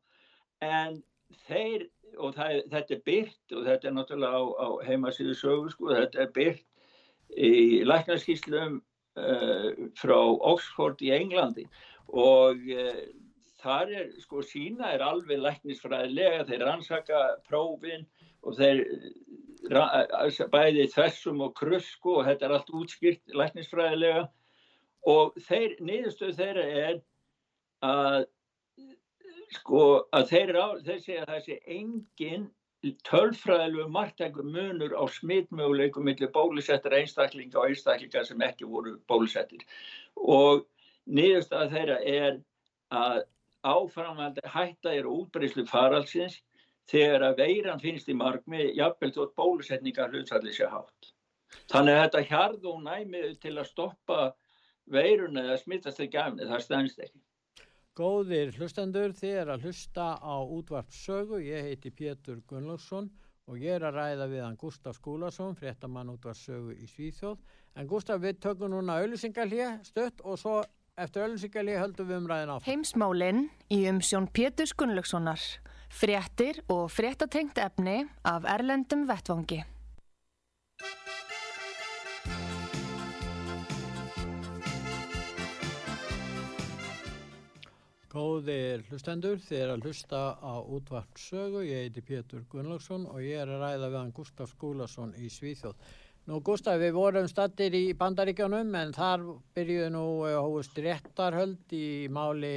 En 0.66 1.02
þeir, 1.48 1.88
og 2.22 2.38
það, 2.38 2.62
þetta 2.76 2.98
er 2.98 3.04
byrt 3.10 3.58
og 3.58 3.68
þetta 3.70 3.90
er 3.90 3.98
náttúrulega 3.98 4.38
á, 4.38 4.44
á 4.54 4.68
heimasíðu 4.88 5.38
sögu 5.42 5.74
sko, 5.74 5.92
þetta 5.98 6.26
er 6.28 6.34
byrt 6.38 6.66
í 7.36 7.84
læknarskíslum 7.90 8.80
uh, 8.80 9.70
frá 9.98 10.18
Oxford 10.54 11.02
í 11.04 11.12
Englandi 11.16 11.66
og 12.14 12.62
uh, 12.70 13.02
þar 13.66 13.94
er 14.00 14.12
sko 14.22 14.44
sína 14.46 14.94
er 14.94 15.04
alveg 15.06 15.42
læknisfræðilega, 15.42 16.46
þeir 16.50 16.66
rannsaka 16.70 17.22
prófin 17.50 18.06
og 18.46 18.58
þeir 18.60 18.84
bæði 20.54 20.88
þessum 20.94 21.42
og 21.46 21.56
krusku 21.58 22.20
og 22.20 22.28
þetta 22.30 22.48
er 22.48 22.56
allt 22.58 22.74
útskýrt 22.78 23.36
læknisfræðilega. 23.42 24.28
Og 25.10 25.36
þeir, 25.48 25.76
niðurstöð 25.86 26.38
þeirra 26.40 26.66
er 26.86 27.02
að 27.86 28.26
sko 29.56 29.82
að 30.16 30.30
þeir, 30.32 30.54
þeir 30.86 31.02
segja 31.02 31.26
að 31.28 31.44
sé 31.46 31.60
engin 31.78 32.48
tölfræðilegu 33.06 33.90
margtækum 33.90 34.50
munur 34.54 34.94
á 34.94 35.04
smitmöguleikum 35.10 36.06
millir 36.06 36.30
bólusettar 36.34 36.94
einstaklinga 37.00 37.60
og 37.60 37.72
einstaklinga 37.72 38.26
sem 38.26 38.42
ekki 38.46 38.68
voru 38.70 38.98
bólusettir. 39.10 39.64
Og 40.16 40.66
niðurstað 41.06 41.74
þeirra 41.74 41.98
er 42.06 42.38
að 42.94 43.24
áframhaldi 43.66 44.44
hætta 44.54 44.94
er 44.94 45.10
útbreyslu 45.10 45.66
faraldsins 45.70 46.40
þegar 46.92 47.30
að 47.30 47.42
veiran 47.42 47.82
finnst 47.82 48.10
í 48.10 48.18
margmi 48.18 48.72
jafnvel 48.78 49.12
þótt 49.16 49.36
bólusetningar 49.40 50.14
hlutsalli 50.14 50.54
sér 50.54 50.74
hátt. 50.74 51.12
Þannig 51.72 51.96
að 51.98 52.04
þetta 52.04 52.26
hjarð 52.30 52.68
og 52.72 52.82
næmið 52.86 53.38
til 53.42 53.56
að 53.58 53.70
stoppa 53.70 54.20
veirun 54.92 55.42
eða 55.42 55.58
smittast 55.62 56.02
ekki 56.04 56.22
af 56.22 56.38
það 56.42 56.64
stænst 56.66 57.02
ekki. 57.02 57.22
Góðir 57.96 58.52
hlustendur, 58.58 59.14
þið 59.16 59.38
er 59.42 59.50
að 59.54 59.70
hlusta 59.70 60.08
á 60.20 60.36
útvarpsögu, 60.44 61.40
ég 61.40 61.70
heiti 61.70 61.94
Pétur 61.96 62.42
Gunnlaugsson 62.50 63.08
og 63.48 63.62
ég 63.62 63.78
er 63.78 63.86
að 63.88 64.00
ræða 64.00 64.28
við 64.34 64.42
hann 64.44 64.58
Gustaf 64.60 64.98
Skúlason, 64.98 65.56
fréttamann 65.56 66.12
útvarpsögu 66.12 66.76
í 66.76 66.90
Svíþjóð. 66.92 67.38
En 67.80 67.88
Gustaf, 67.88 68.20
við 68.20 68.42
tökum 68.44 68.74
núna 68.74 68.98
auðvisingarlið 69.00 69.86
stött 69.88 70.20
og 70.28 70.42
svo 70.42 70.58
eftir 70.96 71.26
auðvisingarlið 71.26 71.80
höldum 71.82 72.08
við 72.08 72.18
umræðin 72.22 72.52
á. 72.56 72.58
Heimsmálinn 72.64 73.46
í 73.74 73.82
umsjón 73.92 74.30
Pétur 74.32 74.72
Gunnlaugssonar, 74.80 75.42
fréttir 75.92 76.62
og 76.72 76.88
fréttatengt 76.94 77.60
efni 77.60 78.04
af 78.24 78.48
Erlendum 78.48 79.04
Vettvangi. 79.10 79.64
Góðir 88.16 88.86
hlustendur, 88.88 89.42
þið 89.44 89.60
er 89.60 89.72
að 89.74 89.90
hlusta 89.90 90.20
á 90.40 90.56
útvart 90.64 91.20
sögu, 91.20 91.66
ég 91.68 91.90
heiti 91.90 92.00
Pétur 92.08 92.46
Gunnlaugsson 92.48 93.10
og 93.12 93.20
ég 93.20 93.42
er 93.44 93.52
að 93.52 93.66
ræða 93.66 93.90
við 93.90 94.00
hann 94.00 94.16
Gustaf 94.16 94.54
Skúlason 94.56 95.12
í 95.20 95.28
Svíþjóð. 95.28 95.76
Nú 96.26 96.40
Gustaf, 96.42 96.80
við 96.82 96.96
vorum 96.96 97.28
stattir 97.30 97.76
í 97.78 97.84
bandaríkjónum 97.98 98.72
en 98.80 98.94
þar 98.96 99.26
byrjuðu 99.54 99.90
nú 99.94 100.06
eh, 100.26 100.38
hóðust 100.40 100.80
réttarhöld 100.82 101.76
í 101.78 102.08
máli 102.10 102.56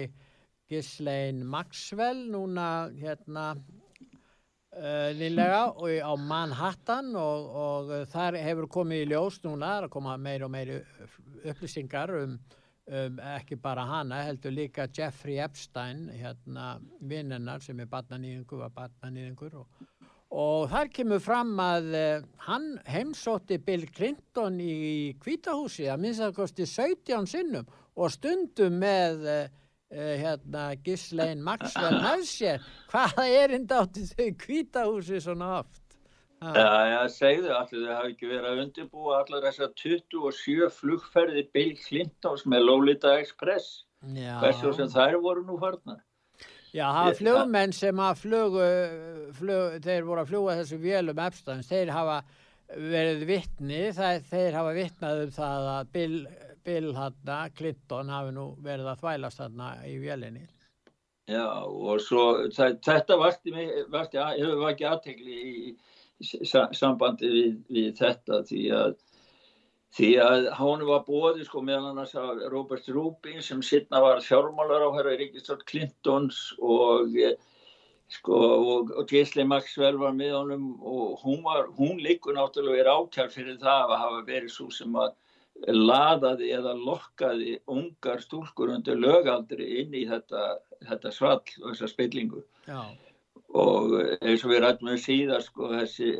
Ghislaine 0.68 1.44
Maxwell 1.44 2.26
núna 2.32 2.88
hérna 2.96 3.44
uh, 3.56 5.10
nýlega 5.16 5.62
og 5.70 5.88
á 5.88 6.12
Manhattan 6.20 7.14
og, 7.16 7.46
og 7.64 7.92
þar 8.12 8.36
hefur 8.40 8.68
komið 8.72 9.04
í 9.04 9.10
ljós 9.14 9.40
núna, 9.44 9.78
að 9.78 9.92
koma 9.96 10.16
meir 10.20 10.44
og 10.44 10.52
meiri 10.52 10.82
upplýsingar 11.48 12.12
um 12.18 12.36
Um, 12.88 13.18
ekki 13.36 13.58
bara 13.60 13.82
hana, 13.84 14.22
heldur 14.24 14.54
líka 14.54 14.86
Jeffrey 14.88 15.36
Epstein, 15.44 16.06
hérna 16.08 16.78
vinnennar 17.04 17.60
sem 17.60 17.82
er 17.84 17.88
batnanýðingur, 17.92 18.62
var 18.62 18.70
batnanýðingur 18.78 19.58
og, 19.60 19.82
og 20.28 20.68
þar 20.68 20.90
kemur 20.92 21.22
fram 21.24 21.54
að 21.62 21.86
uh, 21.96 22.26
hann 22.48 22.74
heimsótti 22.88 23.58
Bill 23.64 23.86
Clinton 23.96 24.58
í 24.60 25.14
kvítahúsi 25.22 25.88
að 25.88 26.02
minnst 26.04 26.24
að 26.24 26.36
kosti 26.36 26.66
17 26.68 27.28
sinnum 27.30 27.68
og 27.96 28.12
stundum 28.12 28.76
með 28.82 29.24
uh, 29.24 29.42
uh, 29.94 30.14
hérna 30.20 30.70
Ghislaine 30.84 31.42
Maxwell 31.42 32.00
sér. 32.28 32.64
Hvaða 32.92 33.26
er 33.26 33.56
þetta 33.56 33.82
átti 33.84 34.08
þau 34.12 34.30
kvítahúsi 34.44 35.20
svona 35.24 35.52
oft? 35.62 35.84
Já, 36.38 36.74
já, 36.86 37.00
segðu 37.10 37.50
allir, 37.50 37.80
þau 37.82 37.94
hafi 37.96 38.12
ekki 38.12 38.28
verið 38.30 38.50
að 38.52 38.60
undirbúa 38.62 39.16
allar 39.24 39.48
þessar 39.48 39.72
27 39.80 40.68
flugferði 40.76 41.42
Bill 41.56 41.72
Clintons 41.80 42.44
með 42.46 42.68
Lolita 42.68 43.16
Express. 43.18 43.80
Hversu 44.06 44.70
sem 44.76 44.92
þær 44.92 45.18
voru 45.24 45.42
nú 45.48 45.56
farnar. 45.58 46.04
Já, 46.74 46.84
það 46.92 47.10
er 47.10 47.16
flugmenn 47.18 47.72
sem 47.72 48.00
að 48.04 48.20
flugu, 48.22 48.66
flug, 49.38 49.78
þeir 49.84 50.04
voru 50.04 50.22
að 50.22 50.32
fljúa 50.32 50.56
þessu 50.58 50.78
vélum 50.82 51.22
Epsteins, 51.24 51.70
þeir 51.70 51.92
hafa 51.94 52.18
verið 52.68 53.24
vittni, 53.28 53.80
þeir 53.96 54.58
hafa 54.58 54.74
vittnað 54.76 55.22
um 55.24 55.32
það 55.38 55.68
að 55.72 55.90
Bill, 55.96 56.20
Bill 56.68 56.92
hana, 56.98 57.40
Clinton 57.56 58.12
hafi 58.12 58.34
nú 58.36 58.46
verið 58.64 58.92
að 58.92 59.02
þvælast 59.04 59.42
þarna 59.42 59.70
í 59.88 59.96
vélinni. 60.02 60.44
Já, 61.28 61.44
og 61.64 62.00
svo 62.00 62.24
það, 62.56 62.78
þetta 62.84 63.18
vakti, 63.20 63.54
vakti, 63.92 64.20
hefur 64.20 64.62
vakið 64.64 64.90
aðtegli 64.92 65.40
í 65.48 65.74
sambandi 66.76 67.28
við, 67.32 67.58
við 67.72 67.90
þetta 67.98 68.42
því 68.48 68.62
að 68.76 68.94
því 69.96 70.08
að 70.22 70.48
hún 70.58 70.84
var 70.88 71.04
bóði 71.06 71.44
sko 71.46 71.62
meðal 71.64 71.92
annars 71.92 72.14
af 72.18 72.42
Robert 72.52 72.88
Rubin 72.92 73.42
sem 73.44 73.62
sittna 73.64 74.02
var 74.04 74.20
fjármálar 74.24 74.84
á 74.84 74.90
herra 74.96 75.14
Ríkistort 75.16 75.64
Clintons 75.68 76.40
og 76.58 77.16
sko 78.12 78.36
og, 78.36 78.92
og 78.96 79.08
Ghislaine 79.08 79.48
Maxwell 79.48 79.98
var 80.00 80.14
með 80.16 80.36
honum 80.36 80.68
og 80.80 81.24
hún 81.24 81.42
var, 81.44 81.66
hún 81.78 81.98
líkur 82.04 82.36
náttúrulega 82.36 82.84
er 82.84 82.92
ákjær 82.92 83.32
fyrir 83.32 83.58
það 83.60 83.96
að 83.96 84.04
hafa 84.04 84.22
verið 84.28 84.54
svo 84.54 84.68
sem 84.72 84.94
að 84.96 85.16
laðaði 85.74 86.52
eða 86.54 86.76
lokkaði 86.78 87.58
ungar 87.66 88.22
stúlkur 88.22 88.76
undir 88.76 89.00
lögaldri 89.00 89.66
inn 89.82 89.96
í 89.96 90.04
þetta, 90.08 90.60
þetta 90.86 91.12
svall 91.12 91.40
og 91.40 91.72
þessa 91.72 91.90
spillingu. 91.90 92.44
Já 92.68 92.82
og 93.56 93.94
eins 94.20 94.44
og 94.44 94.52
við 94.52 94.62
rættum 94.64 94.90
um 94.92 95.00
síðan 95.00 95.44
sko 95.44 95.70
þessi 95.72 96.10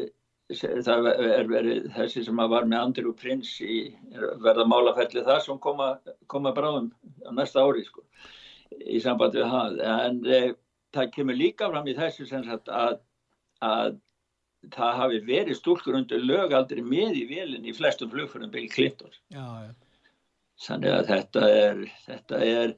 það 0.49 1.09
er 1.13 1.49
verið 1.51 1.89
þessi 1.93 2.25
sem 2.25 2.41
var 2.53 2.65
með 2.65 2.81
Andrew 2.81 3.13
Prince 3.13 3.65
í 3.65 3.81
verða 4.41 4.65
málafelli 4.65 5.25
það 5.27 5.43
sem 5.45 5.59
koma, 5.61 5.89
koma 6.27 6.55
bráðum 6.57 6.89
á 7.29 7.31
næsta 7.37 7.65
ári 7.65 7.85
sko 7.85 8.05
í 8.81 9.01
sambandi 9.05 9.43
við 9.43 9.53
það 9.53 9.83
en 9.93 10.21
e, 10.25 10.41
það 10.97 11.13
kemur 11.17 11.37
líka 11.37 11.69
fram 11.69 11.89
í 11.89 11.97
þessu 11.99 12.29
sagt 12.31 12.73
að, 12.73 12.97
að 13.61 13.99
það 14.73 14.97
hafi 15.03 15.21
verið 15.29 15.59
stúlkur 15.59 16.01
undir 16.01 16.25
lögaldri 16.25 16.83
með 16.85 17.21
í 17.21 17.27
velin 17.29 17.69
í 17.69 17.77
flestum 17.77 18.11
flugförnum 18.11 18.51
Bill 18.51 18.69
Clinton. 18.73 19.13
Já 19.33 19.45
já 19.69 19.71
Þannig 20.59 20.91
að 20.91 21.05
þetta 21.13 21.43
er, 21.55 21.83
þetta 22.03 22.39
er, 22.43 22.73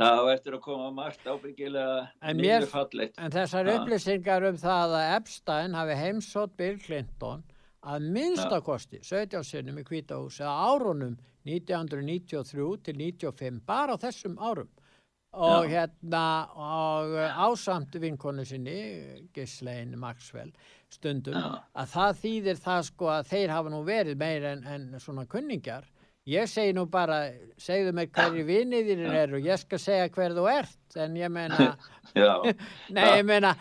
það 0.00 0.20
á 0.20 0.24
eftir 0.32 0.54
að 0.56 0.62
koma 0.64 0.86
margt 0.96 1.26
ábyggilega 1.28 2.32
mjög 2.38 2.64
falleitt. 2.70 3.18
En 3.20 3.34
þessar 3.34 3.68
upplýsingar 3.74 4.46
um 4.48 4.56
það 4.60 4.94
að 4.96 5.10
Epstein 5.18 5.76
hafi 5.76 5.98
heimsótt 6.00 6.54
Bill 6.56 6.78
Clinton 6.80 7.44
að 7.86 8.06
minnstakosti 8.14 9.02
17 9.04 9.44
sinnum 9.46 9.82
í 9.82 9.84
kvítahúsi 9.86 10.46
að 10.46 10.62
árunum 10.70 11.18
1993 11.46 12.70
til 12.88 12.96
1995, 12.98 13.60
bara 13.68 13.94
á 13.94 13.96
þessum 14.00 14.38
árum. 14.40 14.72
Og 15.36 15.66
Já. 15.68 15.74
hérna, 15.74 16.24
og 16.56 17.12
ásamt 17.20 17.98
vinkonu 18.00 18.46
sinni, 18.48 19.26
Ghislaine 19.36 19.98
Maxwell, 20.00 20.54
stundum, 20.88 21.36
Já. 21.36 21.60
að 21.76 21.92
það 21.92 22.22
þýðir 22.22 22.62
það 22.64 22.80
sko 22.88 23.10
að 23.12 23.28
þeir 23.34 23.52
hafa 23.52 23.74
nú 23.74 23.82
verið 23.84 24.16
meir 24.16 24.48
en, 24.54 24.64
en 24.64 24.88
svona 25.02 25.26
kunningar 25.28 25.84
Ég 26.26 26.48
segi 26.50 26.72
nú 26.74 26.88
bara, 26.90 27.20
segðu 27.62 27.92
mig 27.94 28.08
hverju 28.10 28.42
viniðir 28.48 29.04
er 29.14 29.34
og 29.36 29.44
ég 29.46 29.60
skal 29.62 29.78
segja 29.78 30.08
hver 30.10 30.32
þú 30.34 30.46
ert, 30.50 30.96
en 30.98 31.14
ég 31.14 31.30
meina, 31.30 31.68
nei 32.96 33.04
ég 33.12 33.28
meina, 33.28 33.52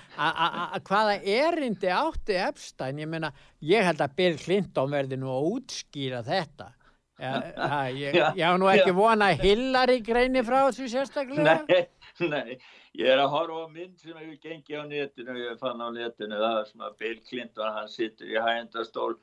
hvaða 0.87 1.19
erindi 1.21 1.91
átti 1.93 2.39
Epstein, 2.41 3.03
ég 3.03 3.11
meina, 3.11 3.29
ég 3.61 3.85
held 3.85 4.01
að 4.01 4.17
Bill 4.17 4.39
Clinton 4.41 4.89
verði 4.97 5.21
nú 5.21 5.29
að 5.35 5.51
útskýra 5.51 6.23
þetta. 6.25 6.71
Ég, 7.95 8.11
ég 8.35 8.41
á 8.43 8.59
nú 8.59 8.67
ekki 8.67 8.91
vona 8.91 9.29
að 9.31 9.45
Hillary 9.45 10.01
greini 10.03 10.41
frá 10.43 10.65
þessu 10.65 10.89
sérstaklega. 10.91 11.53
Nei, 11.69 11.85
nei, 12.27 12.57
ég 12.99 13.07
er 13.13 13.21
að 13.23 13.29
horfa 13.31 13.61
á 13.63 13.67
mynd 13.71 13.93
sem 14.01 14.17
hefur 14.17 14.41
gengið 14.43 14.81
á 14.81 14.85
netinu, 14.89 15.37
ég 15.39 15.61
fann 15.61 15.79
á 15.79 15.87
netinu 15.95 16.41
það 16.41 16.59
sem 16.73 16.83
að 16.83 16.97
Bill 16.99 17.21
Clinton, 17.29 17.71
hann 17.77 17.87
sittur 17.93 18.33
í 18.33 18.35
hægendastól 18.35 19.13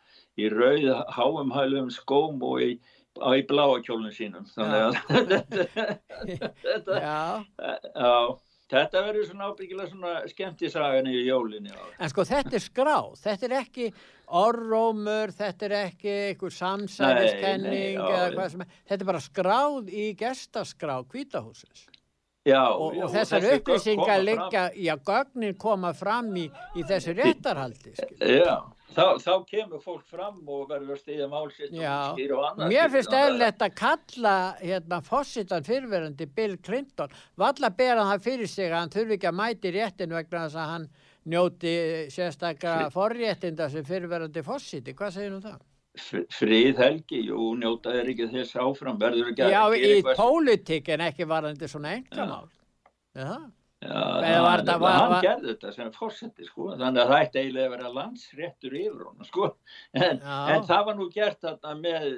í 0.41 0.49
rauð 0.55 0.89
háumhælum 1.19 1.93
skóm 1.93 2.41
og 2.49 2.65
í 2.65 2.71
á 3.21 3.29
í 3.37 3.43
bláakjólun 3.49 4.15
sínum 4.15 4.47
þannig 4.55 4.83
að 4.87 4.95
þetta 6.65 6.99
já, 7.03 7.21
þetta 8.73 9.05
verður 9.09 9.29
svona 9.29 9.51
ábyggilega 9.51 9.91
svona 9.91 10.15
skemmtisagan 10.33 11.11
í 11.13 11.23
jólinni 11.27 11.73
en 11.75 12.13
sko 12.13 12.27
þetta 12.29 12.57
er 12.59 12.65
skráð 12.65 13.17
þetta 13.21 13.49
er 13.49 13.57
ekki 13.61 13.89
orrómur 14.43 15.35
þetta 15.37 15.69
er 15.69 15.79
ekki 15.83 16.15
einhver 16.31 16.57
samsæðiskenning 16.57 17.99
þetta 18.01 19.01
er 19.01 19.09
bara 19.09 19.25
skráð 19.25 19.93
í 19.93 20.13
gestaskrá 20.19 21.03
kvítahúsins 21.05 21.89
Já, 22.43 22.75
og, 22.75 22.97
og 22.99 23.13
þessar 23.13 23.45
upplýsingar 23.53 24.23
líka, 24.25 24.65
já, 24.75 24.97
gögnin 25.07 25.55
koma 25.55 25.93
fram 25.95 26.33
í, 26.35 26.49
í 26.75 26.83
þessu 26.89 27.15
réttarhaldi. 27.15 27.93
Já, 28.19 28.57
þá, 28.95 29.07
þá 29.23 29.33
kemur 29.49 29.83
fólk 29.83 30.05
fram 30.09 30.41
og 30.47 30.67
verður 30.71 30.97
að 30.97 31.01
stiðja 31.03 31.29
málsitt 31.31 31.73
og 31.73 32.17
skýra 32.17 32.37
og 32.39 32.45
annað. 32.49 32.73
Mér 32.73 32.93
finnst 32.93 33.17
eðlert 33.19 33.65
að 33.67 33.77
kalla 33.81 34.35
hérna 34.61 35.01
fósittan 35.07 35.67
fyrverandi 35.67 36.29
Bill 36.37 36.57
Clinton, 36.65 37.15
valla 37.41 37.73
bera 37.79 38.07
það 38.11 38.27
fyrir 38.29 38.53
sig 38.53 38.71
að 38.71 38.79
hann 38.79 38.95
þurfi 38.95 39.19
ekki 39.19 39.31
að 39.33 39.39
mæti 39.41 39.75
réttin 39.77 40.17
vegna 40.17 40.45
þess 40.47 40.61
að 40.63 40.73
hann 40.75 40.89
njóti 41.33 41.75
sérstaklega 42.13 42.91
forréttinda 42.95 43.69
sem 43.71 43.87
fyrirverandi 43.87 44.45
fósiti, 44.47 44.97
hvað 44.99 45.17
segir 45.17 45.35
nú 45.35 45.43
það? 45.45 45.61
Frið 46.33 46.79
Helgi, 46.81 47.19
jú, 47.29 47.51
njóta 47.61 47.93
er 47.93 48.09
ekki 48.09 48.31
þess 48.33 48.57
áfram, 48.57 48.97
verður 49.01 49.35
ekki 49.35 49.45
að 49.45 49.53
Já, 49.53 49.65
í 49.77 50.15
pólitík 50.17 50.87
en 50.95 51.05
ekki 51.11 51.29
varandi 51.29 51.69
svona 51.69 51.99
engamál. 51.99 52.47
Já, 53.13 53.27
Já 53.27 53.35
hann, 53.89 54.65
það, 54.67 54.81
var, 54.83 55.15
gerði 55.25 55.53
þetta 55.53 55.73
sem 55.77 55.91
fórseti, 55.97 56.47
sko, 56.47 56.69
þannig 56.77 57.03
að 57.03 57.13
það 57.13 57.25
ætti 57.25 57.41
eiginlega 57.41 57.67
að 57.67 57.75
vera 57.77 57.93
landsréttur 57.97 58.77
yfir 58.79 59.07
hún, 59.09 59.27
sko, 59.29 59.49
en, 59.97 60.23
en 60.23 60.69
það 60.69 60.85
var 60.89 60.99
nú 60.99 61.09
gert 61.15 61.41
þarna 61.43 61.75
með 61.81 62.09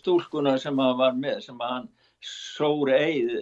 stúlkuna 0.00 0.56
sem 0.62 0.82
hann 0.82 0.98
var 1.00 1.16
með, 1.18 1.40
sem 1.46 1.62
hann 1.62 1.88
sóri 2.26 2.96
eið 2.96 3.34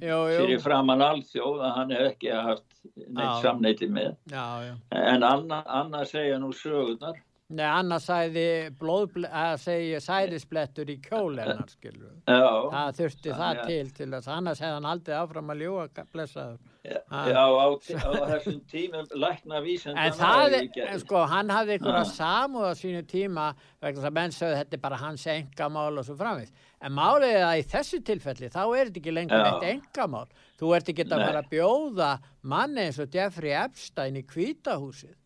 fyrir 0.00 0.60
framann 0.62 1.02
alþjóð 1.04 1.64
að 1.66 1.74
hann 1.76 1.96
hef 1.96 2.06
ekki 2.12 2.30
haft 2.32 2.78
neitt 2.94 3.42
samneiti 3.44 3.90
með, 3.90 4.14
já, 4.32 4.46
já. 4.68 4.74
en 4.96 5.26
annað 5.26 5.74
anna 5.80 6.06
segja 6.08 6.38
nú 6.40 6.54
sögurnar 6.56 7.18
Nei, 7.50 7.64
annars 7.66 8.04
sæði 8.06 8.42
að 9.26 9.56
segja 9.58 9.98
sæðisplettur 10.04 10.90
í 10.92 10.94
kjólennar, 11.02 11.64
skilur. 11.72 12.12
Já. 12.22 12.46
Það 12.70 12.98
þurfti 13.00 13.32
það 13.40 13.56
ja. 13.58 13.64
til 13.66 13.90
til 13.96 14.06
þess, 14.12 14.28
annars 14.30 14.62
hefði 14.62 14.76
hann 14.76 14.86
aldrei 14.92 15.16
áfram 15.18 15.50
að 15.50 15.64
ljúa, 15.64 15.86
blessaður. 16.12 16.60
Já, 16.86 17.00
já 17.10 17.42
á, 17.42 17.66
á 17.66 18.22
þessum 18.30 18.60
tímum 18.70 19.10
lækna 19.18 19.62
vísend. 19.64 19.98
En 19.98 20.14
það, 20.14 20.56
sko, 21.02 21.24
hann 21.32 21.50
hafði 21.50 21.76
einhverja 21.76 22.06
samúð 22.14 22.70
á 22.70 22.74
sínu 22.78 23.02
tíma, 23.10 23.50
vegna 23.82 23.98
þess 23.98 24.10
að 24.12 24.18
menn 24.20 24.36
sögðu 24.36 24.60
þetta 24.62 24.78
er 24.78 24.84
bara 24.86 25.00
hans 25.02 25.26
engamál 25.34 25.90
og 25.90 26.06
svo 26.06 26.16
framvist. 26.20 26.66
En 26.80 26.94
málið 26.96 27.34
er 27.34 27.46
að 27.48 27.64
í 27.64 27.70
þessu 27.74 28.00
tilfelli, 28.06 28.52
þá 28.54 28.62
er 28.62 28.84
þetta 28.86 29.02
ekki 29.02 29.16
lengur 29.16 29.48
eitt 29.50 29.66
engamál. 29.74 30.28
Þú 30.60 30.76
ert 30.78 30.92
ekki 30.94 31.08
að 31.08 31.26
fara 31.26 31.42
að 31.42 31.50
bjóða 31.50 32.12
manni 32.46 32.86
eins 32.86 33.02
og 33.02 33.10
Jeffrey 33.12 33.58
Epstein 33.58 34.22
í 34.22 34.24
kvítahúsið 34.28 35.16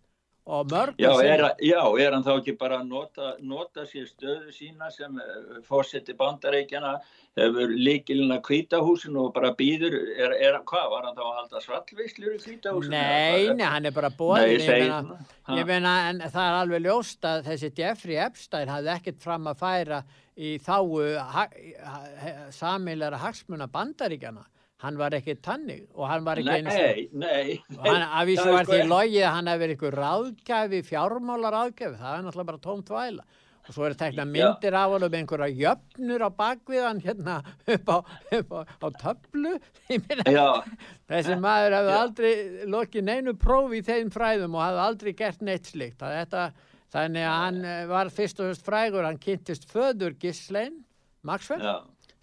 Já 1.01 1.11
er, 1.25 1.43
já, 1.65 1.81
er 2.05 2.13
hann 2.13 2.25
þá 2.25 2.35
ekki 2.35 2.53
bara 2.61 2.83
að 2.83 2.91
nota, 2.91 3.31
nota 3.41 3.87
sér 3.89 4.05
stöðu 4.11 4.53
sína 4.53 4.91
sem 4.93 5.17
eh, 5.17 5.61
fósetti 5.65 6.13
bandareikjana 6.19 6.99
hefur 7.39 7.73
líkilina 7.73 8.37
kvítahúsin 8.45 9.17
og 9.23 9.33
bara 9.35 9.55
býður, 9.57 9.97
er, 10.13 10.37
er, 10.37 10.59
hvað 10.69 10.91
var 10.93 11.09
hann 11.09 11.17
þá 11.17 11.25
að 11.25 11.39
halda 11.39 11.65
svallvislur 11.65 12.37
í 12.37 12.43
kvítahúsin? 12.43 12.93
Nei, 12.93 13.49
nei, 13.57 13.65
hann 13.65 13.89
er 13.89 13.97
bara 13.97 14.13
bóðin, 14.13 14.53
ég 14.59 14.69
meina, 14.69 15.19
ég 15.57 15.71
meina, 15.71 15.97
en 16.11 16.21
það 16.27 16.45
er 16.45 16.61
alveg 16.61 16.87
ljóst 16.91 17.31
að 17.31 17.49
þessi 17.49 17.73
Jeffrey 17.81 18.21
Epstein 18.27 18.75
hafði 18.75 18.93
ekkert 18.99 19.25
fram 19.25 19.49
að 19.49 19.65
færa 19.65 20.05
í 20.37 20.57
þáu 20.61 21.01
ha, 21.25 21.49
ha, 21.89 22.35
samilæra 22.53 23.23
hagsmuna 23.23 23.71
bandaríkjana 23.73 24.45
hann 24.85 24.99
var 25.01 25.15
ekki 25.17 25.37
tannig 25.45 25.87
og 25.95 26.09
hann 26.11 26.27
var 26.27 26.41
ekki 26.41 26.59
eins 26.59 26.75
og 26.75 27.17
nei, 27.23 27.55
hann 27.87 28.03
af 28.05 28.27
því 28.29 28.35
sem 28.41 28.53
var 28.53 28.69
því 28.69 28.83
logið 28.91 29.23
að 29.25 29.33
hann 29.37 29.49
hefði 29.51 29.63
verið 29.65 29.79
ykkur 29.79 29.97
ráðgæfi, 30.01 30.83
fjármálar 30.91 31.57
ráðgæfi 31.57 32.03
það 32.03 32.19
er 32.19 32.27
náttúrulega 32.27 32.51
bara 32.53 32.63
tómt 32.69 32.93
væla. 32.93 33.25
Og 33.65 33.73
svo 33.73 33.87
er 33.89 33.95
tekna 33.97 34.27
myndir 34.29 34.75
af 34.77 34.93
hann 34.93 35.07
um 35.07 35.15
einhverja 35.17 35.49
jöfnur 35.57 36.25
á 36.29 36.31
bakviðan 36.37 37.01
hérna 37.01 37.39
upp 37.65 37.89
á, 37.89 37.97
upp 38.37 38.53
á, 38.53 38.61
á 38.69 38.87
töflu. 39.01 39.55
Þessi 41.09 41.39
maður 41.41 41.79
hefði 41.79 41.97
aldrei 41.97 42.35
lokið 42.75 43.09
neinu 43.09 43.35
prófi 43.41 43.81
í 43.81 43.87
þeim 43.87 44.13
fræðum 44.13 44.59
og 44.59 44.67
hefði 44.67 44.85
aldrei 44.85 45.13
gert 45.17 45.41
neitt 45.49 45.73
slikt 45.73 46.05
þetta, 46.05 46.51
þannig 46.93 47.25
að 47.25 47.41
hann 47.41 47.65
eh, 47.65 47.83
var 47.89 48.13
fyrst 48.13 48.45
og 48.45 48.53
fyrst 48.53 48.69
frægur. 48.69 49.09
Hann 49.09 49.23
kynntist 49.23 49.65
föður 49.73 50.13
Gislein 50.21 50.83
Maxwell 51.25 51.65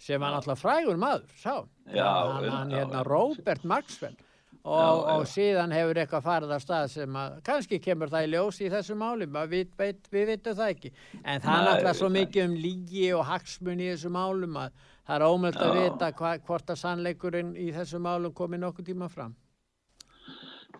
sem 0.02 0.20
var 0.20 0.34
náttúrulega 0.34 0.58
frægur 0.58 1.00
maður 1.00 1.32
sá, 1.38 1.62
já, 1.94 2.10
hann, 2.10 2.50
hann 2.50 2.74
hérna 2.74 3.02
Robert 3.06 3.64
Maxwell 3.64 4.16
og, 4.62 4.78
já, 4.78 5.14
og 5.16 5.26
síðan 5.26 5.74
hefur 5.74 5.98
eitthvað 6.02 6.24
farið 6.26 6.54
af 6.54 6.62
stað 6.62 6.88
sem 6.92 7.18
að 7.18 7.36
kannski 7.46 7.80
kemur 7.82 8.10
það 8.12 8.26
í 8.26 8.30
ljós 8.32 8.60
í 8.62 8.70
þessu 8.70 8.96
máli 8.98 9.26
við, 9.26 9.72
við, 9.78 10.26
vitum 10.30 10.58
það 10.58 10.74
ekki. 10.74 10.92
En 11.22 11.42
það 11.42 11.54
er 11.54 11.66
náttúrulega 11.68 11.94
svo 11.98 12.10
mikið 12.14 12.44
um 12.46 12.56
lígi 12.64 13.08
og 13.16 13.24
hagsmun 13.26 13.82
í 13.82 13.88
þessu 13.90 14.12
málum 14.14 14.60
að 14.62 14.76
það 15.02 15.16
er 15.16 15.26
ómöld 15.26 15.58
að 15.66 15.78
vita 15.80 16.12
hva, 16.20 16.36
hvort 16.46 16.70
að 16.70 16.80
sannleikurinn 16.82 17.56
í 17.58 17.72
þessu 17.74 18.02
málum 18.02 18.34
komið 18.38 18.62
nokkuð 18.62 18.88
tíma 18.92 19.10
fram. 19.10 19.34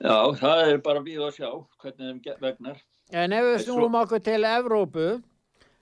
Já, 0.02 0.16
það 0.38 0.64
er 0.68 0.80
bara 0.82 1.02
við 1.04 1.26
að 1.26 1.36
sjá 1.40 1.50
hvernig 1.82 2.22
þeim 2.22 2.40
vegnar. 2.42 2.80
En 3.12 3.34
ef 3.36 3.44
við 3.44 3.60
snúum 3.66 3.98
okkur 3.98 4.22
til 4.24 4.40
Evrópu 4.46 5.08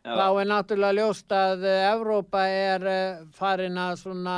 Já. 0.00 0.14
Þá 0.16 0.28
er 0.40 0.46
náttúrulega 0.48 0.96
ljóst 0.96 1.32
að 1.36 1.64
Evrópa 1.68 2.46
er 2.48 2.84
uh, 2.88 3.24
farin 3.36 3.76
að 3.76 3.98
svona 4.00 4.36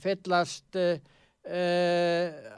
fyllast 0.00 0.78
uh, 0.80 0.94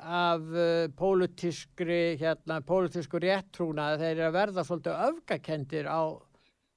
af 0.04 0.44
uh, 0.54 0.84
pólitískri, 0.94 2.14
hérna, 2.20 2.60
pólitísku 2.62 3.18
réttrúna 3.24 3.88
þeir 3.98 4.12
eru 4.12 4.28
að 4.28 4.38
verða 4.38 4.66
svolítið 4.68 5.02
öfgakendir 5.08 5.90
á, 5.90 6.14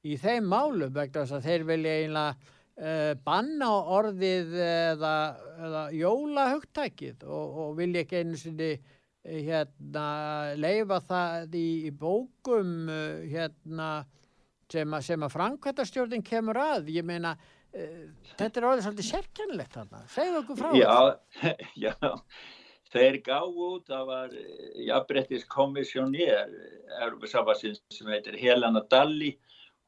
í 0.02 0.18
þeim 0.18 0.50
málum 0.50 0.98
vegna 0.98 1.28
þess 1.28 1.38
að 1.38 1.50
þeir 1.52 1.68
vilja 1.70 1.98
einlega 2.02 2.54
banna 3.26 3.68
orðið 3.90 4.52
eða, 4.62 5.14
eða 5.66 5.80
jólahugtækið 5.98 7.24
og, 7.26 7.56
og 7.64 7.72
vilja 7.80 8.04
ekki 8.04 8.20
einu 8.22 8.38
sinni 8.38 8.68
hérna 9.26 10.04
leifa 10.62 11.00
það 11.08 11.58
í, 11.58 11.70
í 11.90 11.92
bókum 11.98 12.86
hérna 13.26 13.88
sem 14.74 14.94
að, 14.94 15.06
sem 15.08 15.24
að 15.24 15.34
framkvæmtastjórnin 15.36 16.26
kemur 16.26 16.60
að 16.62 16.92
ég 16.96 17.06
meina 17.08 17.34
uh, 17.38 18.06
þetta 18.36 18.60
er 18.60 18.70
orðið 18.72 18.88
svolítið 18.88 19.10
sérkennilegt 19.10 19.78
þarna. 19.80 20.06
Segðu 20.14 20.42
okkur 20.44 20.62
frá 20.62 20.70
já, 20.78 20.96
já, 21.86 21.96
þeir 22.94 23.20
gáð 23.26 23.60
út 23.68 23.92
það 23.92 24.06
var 24.12 24.38
eh, 24.38 24.80
jafnbrettis 24.88 25.46
komissjónér 25.52 26.48
Európa-Sambassins 27.02 27.84
sem 27.94 28.10
heitir 28.12 28.40
Helena 28.40 28.84
Dalli 28.92 29.36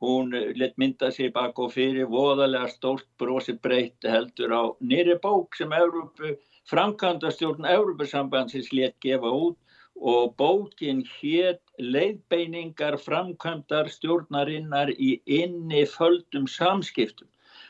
hún 0.03 0.36
eh, 0.36 0.51
lit 0.55 0.75
mynda 0.82 1.11
sér 1.15 1.32
bak 1.36 1.59
og 1.59 1.73
fyrir 1.75 2.09
voðalega 2.11 2.69
stórt 2.71 3.07
brosi 3.21 3.55
breytt 3.63 4.07
heldur 4.07 4.55
á 4.55 4.63
nýri 4.80 5.17
bók 5.23 5.57
sem 5.59 5.73
Európa 5.75 6.36
framkvæmtastjórn 6.71 7.67
Európa-Sambassins 7.67 8.71
lit 8.75 8.95
gefa 9.03 9.32
út 9.32 9.57
og 10.00 10.36
bókin 10.39 11.02
hétt 11.20 11.62
leiðbeiningar 11.80 12.97
framkvæmdar 13.04 13.89
stjórnarinnar 13.91 14.93
í 14.95 15.18
inniföldum 15.26 16.47
samskiptum. 16.47 17.28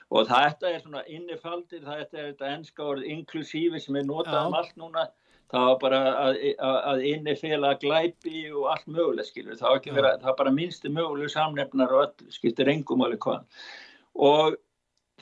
Og 0.10 0.30
þetta 0.30 0.70
er 0.70 0.84
svona 0.84 1.04
innifaldir, 1.10 1.82
þetta 1.86 2.18
er 2.18 2.30
þetta 2.32 2.54
ennska 2.56 2.86
orð 2.86 3.10
inklusífi 3.10 3.82
sem 3.82 3.98
er 3.98 4.08
notað 4.08 4.48
um 4.48 4.58
allt 4.58 4.78
núna. 4.78 5.10
Það 5.50 5.66
var 5.66 5.78
bara 5.82 6.00
að, 6.28 6.40
að 6.62 7.04
innifela 7.10 7.74
glæpi 7.82 8.44
og 8.54 8.68
allt 8.70 8.90
möguleg 8.90 9.26
skilur, 9.26 9.58
það 9.58 9.80
var, 9.96 10.10
það 10.22 10.28
var 10.30 10.36
bara 10.44 10.54
minnstu 10.54 10.92
möguleg 10.94 11.32
samnefnar 11.34 11.94
og 11.94 12.04
öll 12.04 12.34
skiptir 12.36 12.70
engum 12.70 13.02
alveg 13.02 13.24
hvað 13.26 13.48
og 14.20 14.58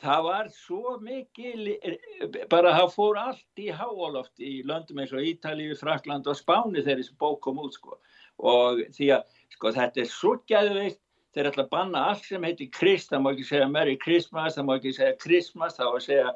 það 0.01 0.23
var 0.27 0.51
svo 0.53 0.97
mikil 1.03 1.73
bara 2.51 2.73
það 2.75 2.93
fór 2.95 3.19
allt 3.21 3.61
í 3.61 3.67
háaloft 3.73 4.43
í 4.43 4.61
löndum 4.67 5.01
eins 5.01 5.13
og 5.15 5.25
Ítalíu, 5.25 5.77
Frakland 5.79 6.27
og 6.27 6.37
Spáni 6.39 6.83
þegar 6.83 7.01
þessi 7.01 7.17
bók 7.21 7.41
kom 7.45 7.61
út 7.63 7.77
sko. 7.77 7.99
og 8.37 8.83
því 8.93 9.11
að 9.15 9.37
sko, 9.55 9.71
þetta 9.73 10.01
er 10.03 10.09
svo 10.11 10.35
gæðveikt 10.49 11.01
þeir 11.33 11.49
ætla 11.51 11.65
að 11.65 11.71
banna 11.73 12.03
allt 12.11 12.25
sem 12.25 12.43
heitir 12.45 12.69
Krist 12.73 13.13
það 13.13 13.23
má 13.23 13.31
ekki 13.33 13.47
segja 13.49 13.71
Merry 13.71 13.97
Christmas 13.97 14.57
það 14.57 14.69
má 14.69 14.75
ekki 14.77 14.93
segja 14.97 15.17
Christmas, 15.23 15.77
það 15.77 15.93
má 15.93 16.05
segja 16.05 16.35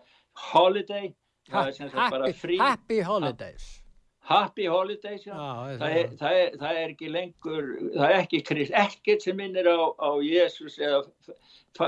Holiday. 0.51 1.13
Ha 1.51 1.65
happy, 1.67 2.57
happy 2.57 3.01
Holidays 3.03 3.80
Happy 4.21 4.67
Holidays 4.69 5.25
já. 5.25 5.33
Já, 5.33 5.77
það, 5.79 5.95
er, 5.97 6.09
það, 6.19 6.35
er, 6.41 6.55
það 6.61 6.79
er 6.79 6.93
ekki 6.93 7.09
lengur 7.11 7.69
það 7.95 8.05
er 8.05 8.17
ekki 8.19 8.41
Krist, 8.45 8.75
ekkert 8.77 9.25
sem 9.25 9.37
minnir 9.39 9.65
á, 9.65 9.81
á 9.97 10.09
Jésus 10.21 10.77
eða 10.77 11.01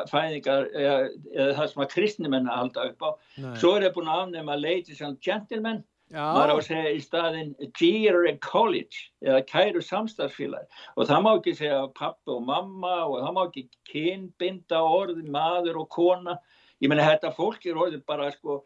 fæðingar 0.10 0.70
eða, 0.74 0.98
eða 1.36 1.56
það 1.60 1.72
sem 1.72 1.84
að 1.86 1.90
kristnimenn 1.94 2.50
halda 2.50 2.88
upp 2.90 3.06
á. 3.06 3.10
Nei. 3.38 3.56
svo 3.62 3.76
er 3.78 3.86
það 3.86 3.96
búin 3.98 4.12
að 4.12 4.24
afnema 4.24 4.58
ladies 4.60 5.04
and 5.06 5.22
gentlemen. 5.22 5.84
Maður 6.14 6.52
á 6.54 6.56
að 6.56 6.66
segja 6.68 6.90
í 6.94 7.00
staðin 7.02 7.54
dear 7.80 8.18
college 8.44 9.08
eða 9.26 9.40
kæru 9.50 9.82
samstarfsfélag. 9.82 10.68
Og 10.98 11.08
það 11.10 11.24
má 11.26 11.32
ekki 11.36 11.56
segja 11.58 11.80
pappa 11.98 12.36
og 12.36 12.44
mamma 12.50 12.98
og 13.08 13.16
það 13.22 13.34
má 13.38 13.42
ekki 13.46 13.64
kynbinda 13.90 14.84
orði 14.86 15.26
maður 15.34 15.82
og 15.84 15.90
kona. 15.94 16.38
Ég 16.84 16.92
menna 16.92 17.08
þetta 17.08 17.34
fólk 17.34 17.66
er 17.66 17.80
orðið 17.82 18.06
bara 18.10 18.30
sko 18.34 18.62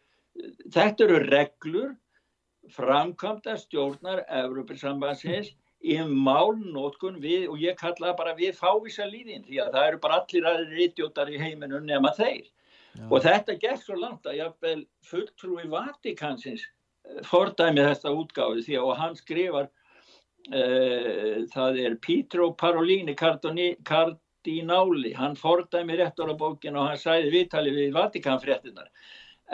þetta 0.74 1.08
eru 1.08 1.22
reglur 1.28 1.96
framkvæmda 2.76 3.56
stjórnar 3.62 4.24
Európa-sambansins 4.42 5.54
í 5.86 5.98
málnótkun 6.02 7.20
við 7.22 7.48
og 7.52 7.62
ég 7.62 7.78
kalla 7.80 8.14
bara 8.18 8.36
við 8.38 8.56
fávisa 8.58 9.06
líðin 9.08 9.46
því 9.46 9.60
að 9.64 9.74
það 9.76 9.90
eru 9.90 10.00
bara 10.04 10.22
allir 10.22 10.48
aðrir 10.52 10.86
idiótar 10.88 11.32
í 11.32 11.42
heiminum 11.42 11.86
nema 11.86 12.14
þeir. 12.18 12.46
Já. 12.98 13.06
og 13.14 13.22
þetta 13.22 13.54
gekk 13.62 13.82
svo 13.84 13.96
langt 14.00 14.26
að 14.26 14.40
jáfnvel 14.40 14.80
fulltrúi 15.06 15.68
Vatikansins 15.70 16.64
eh, 16.66 17.20
fordæmið 17.30 17.92
þesta 17.92 18.14
útgáfi 18.18 18.64
því 18.66 18.80
að 18.82 18.94
hann 19.02 19.18
skrifar 19.20 19.68
uh, 19.68 21.46
það 21.54 21.80
er 21.84 21.98
Pietro 22.02 22.50
Parolini 22.58 23.14
Cardinali. 23.18 25.14
Hann 25.14 25.38
fordæmi 25.38 26.00
réttur 26.00 26.34
á 26.34 26.36
bókin 26.40 26.80
og 26.80 26.90
hann 26.90 27.02
sæði 27.02 27.30
viðtali 27.36 27.76
við 27.76 27.94
Vatikanfréttinar 28.00 28.90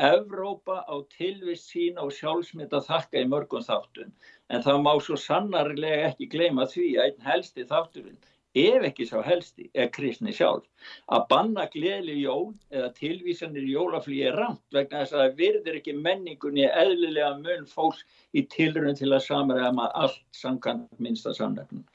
Evrópa 0.02 0.76
á 0.94 0.96
tilvist 1.18 1.68
sína 1.74 2.06
og 2.06 2.14
sjálfsmynda 2.20 2.80
þakka 2.88 3.22
í 3.26 3.30
mörgum 3.34 3.66
þáttun 3.68 4.10
en 4.50 4.66
það 4.68 4.82
má 4.88 4.92
svo 5.10 5.20
sannarlega 5.28 6.10
ekki 6.10 6.32
gleyma 6.36 6.70
því 6.76 6.90
að 6.98 7.06
einn 7.10 7.26
helsti 7.32 7.70
þátturinn 7.76 8.22
ef 8.54 8.84
ekki 8.86 9.06
sá 9.10 9.18
helsti, 9.26 9.70
er 9.74 9.90
kristni 9.94 10.34
sjálf. 10.36 10.66
Að 11.10 11.26
banna 11.30 11.66
gleðli 11.74 12.20
jól 12.22 12.54
eða 12.74 12.92
tilvísanir 12.98 13.66
jólaflýi 13.70 14.28
er 14.30 14.38
ramt 14.38 14.62
vegna 14.76 15.02
þess 15.02 15.16
að 15.16 15.24
það 15.24 15.40
virðir 15.40 15.80
ekki 15.80 15.96
menningunni 15.98 16.68
eðlilega 16.70 17.32
mun 17.40 17.66
fólk 17.70 18.04
í 18.34 18.46
tilrönd 18.54 19.02
til 19.02 19.12
að 19.12 19.26
samræða 19.28 19.88
allt 20.04 20.22
samkvæmt 20.38 21.02
minnsta 21.02 21.34
samnefnum. 21.34 21.86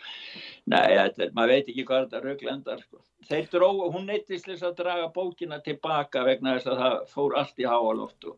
Nei, 0.66 0.96
þetta, 0.96 1.30
maður 1.36 1.54
veit 1.54 1.70
ekki 1.70 1.86
hvað 1.86 2.04
þetta 2.06 2.24
rauglendar. 2.24 2.82
Sko. 2.82 3.04
Þeir 3.28 3.48
dróðu, 3.52 3.88
hún 3.94 4.10
neittist 4.10 4.48
þess 4.48 4.66
að 4.66 4.76
draga 4.82 5.08
bókina 5.14 5.62
tilbaka 5.64 6.24
vegna 6.26 6.58
þess 6.58 6.72
að 6.72 6.82
það 6.82 7.00
fór 7.14 7.38
allt 7.42 7.62
í 7.62 7.68
háaloftu. 7.68 8.34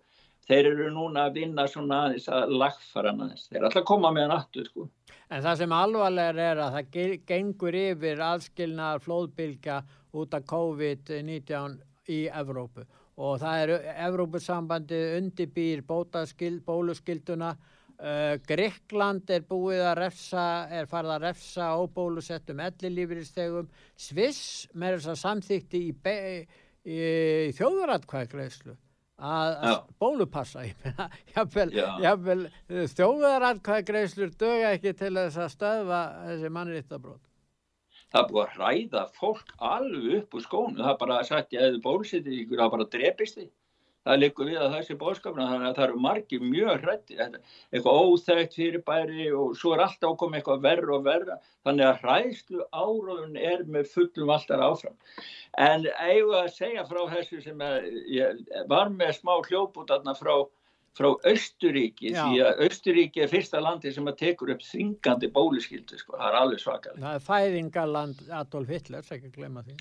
Þeir 0.48 0.70
eru 0.72 0.88
núna 0.94 1.26
að 1.28 1.36
vinna 1.40 1.66
svona 1.70 2.04
aðeins 2.06 2.28
að 2.32 2.54
lagfara 2.62 3.12
aðeins. 3.14 3.48
Þeir 3.50 3.60
er 3.60 3.66
alltaf 3.68 3.82
að 3.82 3.90
koma 3.90 4.12
með 4.14 4.26
hann 4.26 4.36
aftur 4.38 4.70
sko. 4.70 4.88
En 5.30 5.44
það 5.44 5.60
sem 5.60 5.74
alvarlegar 5.76 6.40
er 6.42 6.62
að 6.64 6.76
það 6.76 7.20
gengur 7.28 7.76
yfir 7.78 8.22
aðskilnaðar 8.26 9.04
flóðbylga 9.04 9.76
út 10.18 10.34
af 10.34 10.46
COVID-19 10.50 11.76
í 12.10 12.24
Evrópu 12.34 12.86
og 13.20 13.36
það 13.42 13.62
er 13.62 13.72
Evrópusambandið 14.06 15.16
undirbýr 15.18 15.82
bóluskilduna 15.86 17.50
uh, 17.52 18.34
Grekland 18.48 19.30
er 19.30 19.44
búið 19.46 19.84
að 19.84 19.98
refsa, 20.00 20.44
er 20.72 20.88
farið 20.90 21.16
að 21.16 21.26
refsa 21.28 21.70
óbólusettum 21.78 22.62
ellilífristegum 22.64 23.68
Sviss 23.94 24.68
með 24.72 24.98
þess 24.98 25.12
að 25.12 25.20
samþýtti 25.24 25.82
í, 25.84 25.90
í, 25.94 26.38
í 26.96 27.00
þjóðuratkvæðgreðslu 27.58 28.78
að 29.20 29.80
bólupassa 30.00 30.64
jáfnvel 31.34 32.46
þjóðaratkvæði 32.96 33.86
greiðslur 33.90 34.30
döga 34.40 34.74
ekki 34.76 34.94
til 34.96 35.12
þess 35.18 35.40
að 35.44 35.52
stöðva 35.56 36.00
þessi 36.28 36.52
mannrittabrót 36.56 37.26
Það 38.10 38.20
er 38.24 38.30
búið 38.32 38.42
að 38.42 38.54
hræða 38.56 39.02
fólk 39.14 39.52
alveg 39.62 40.14
upp 40.18 40.32
úr 40.34 40.42
skónu, 40.42 40.78
það 40.80 40.92
er 40.92 40.96
bara 40.98 41.18
sagt 41.28 41.52
ég 41.54 41.62
hefði 41.62 41.82
bólusetið 41.84 42.38
ykkur, 42.40 42.58
það 42.58 42.72
bara 42.74 42.86
drepist 42.96 43.36
því 43.38 43.44
það 44.06 44.20
likur 44.22 44.48
við 44.48 44.60
að 44.64 44.74
þessi 44.76 44.96
bóðskapna 45.00 45.46
þannig 45.50 45.68
að 45.68 45.78
það 45.78 45.86
eru 45.86 46.02
margi 46.04 46.38
mjög 46.42 46.84
hrætti 46.84 47.18
eitthvað 47.20 47.98
óþægt 48.04 48.54
fyrirbæri 48.56 49.26
og 49.36 49.56
svo 49.60 49.74
er 49.76 49.82
alltaf 49.84 50.14
ákomið 50.14 50.40
eitthvað 50.40 50.62
verra 50.64 50.94
og 50.96 51.04
verra. 51.08 51.36
Þannig 51.66 51.88
að 51.88 52.00
hræðslu 52.04 52.68
áróðun 52.72 53.36
er 53.50 53.66
með 53.68 53.90
fullum 53.94 54.32
alltaf 54.36 54.64
áfram. 54.64 54.96
En 55.58 55.84
eigum 56.06 56.38
að 56.38 56.48
segja 56.54 56.86
frá 56.88 57.02
þessu 57.12 57.42
sem 57.44 57.66
ég 58.14 58.40
var 58.70 58.94
með 58.94 59.12
smá 59.18 59.34
hljóput 59.50 59.92
frá, 60.20 60.34
frá 60.96 61.10
Östuríki 61.28 62.14
Já. 62.14 62.24
því 62.24 62.40
að 62.46 62.64
Östuríki 62.70 63.24
er 63.26 63.32
fyrsta 63.32 63.60
landi 63.60 63.92
sem 63.92 64.08
að 64.08 64.18
tekur 64.24 64.54
upp 64.54 64.64
þingandi 64.64 65.30
bóluskildu 65.34 66.00
sko. 66.00 66.16
það 66.16 66.26
er 66.30 66.40
alveg 66.40 66.64
svakalega 66.64 67.04
Það 67.04 67.20
er 67.20 67.28
fæðingaland 67.28 68.24
Adolf 68.40 68.72
Hitler, 68.72 69.04
það 69.04 69.12
er 69.12 69.20
ekki 69.20 69.32
að 69.34 69.38
glemma 69.38 69.66
því. 69.68 69.78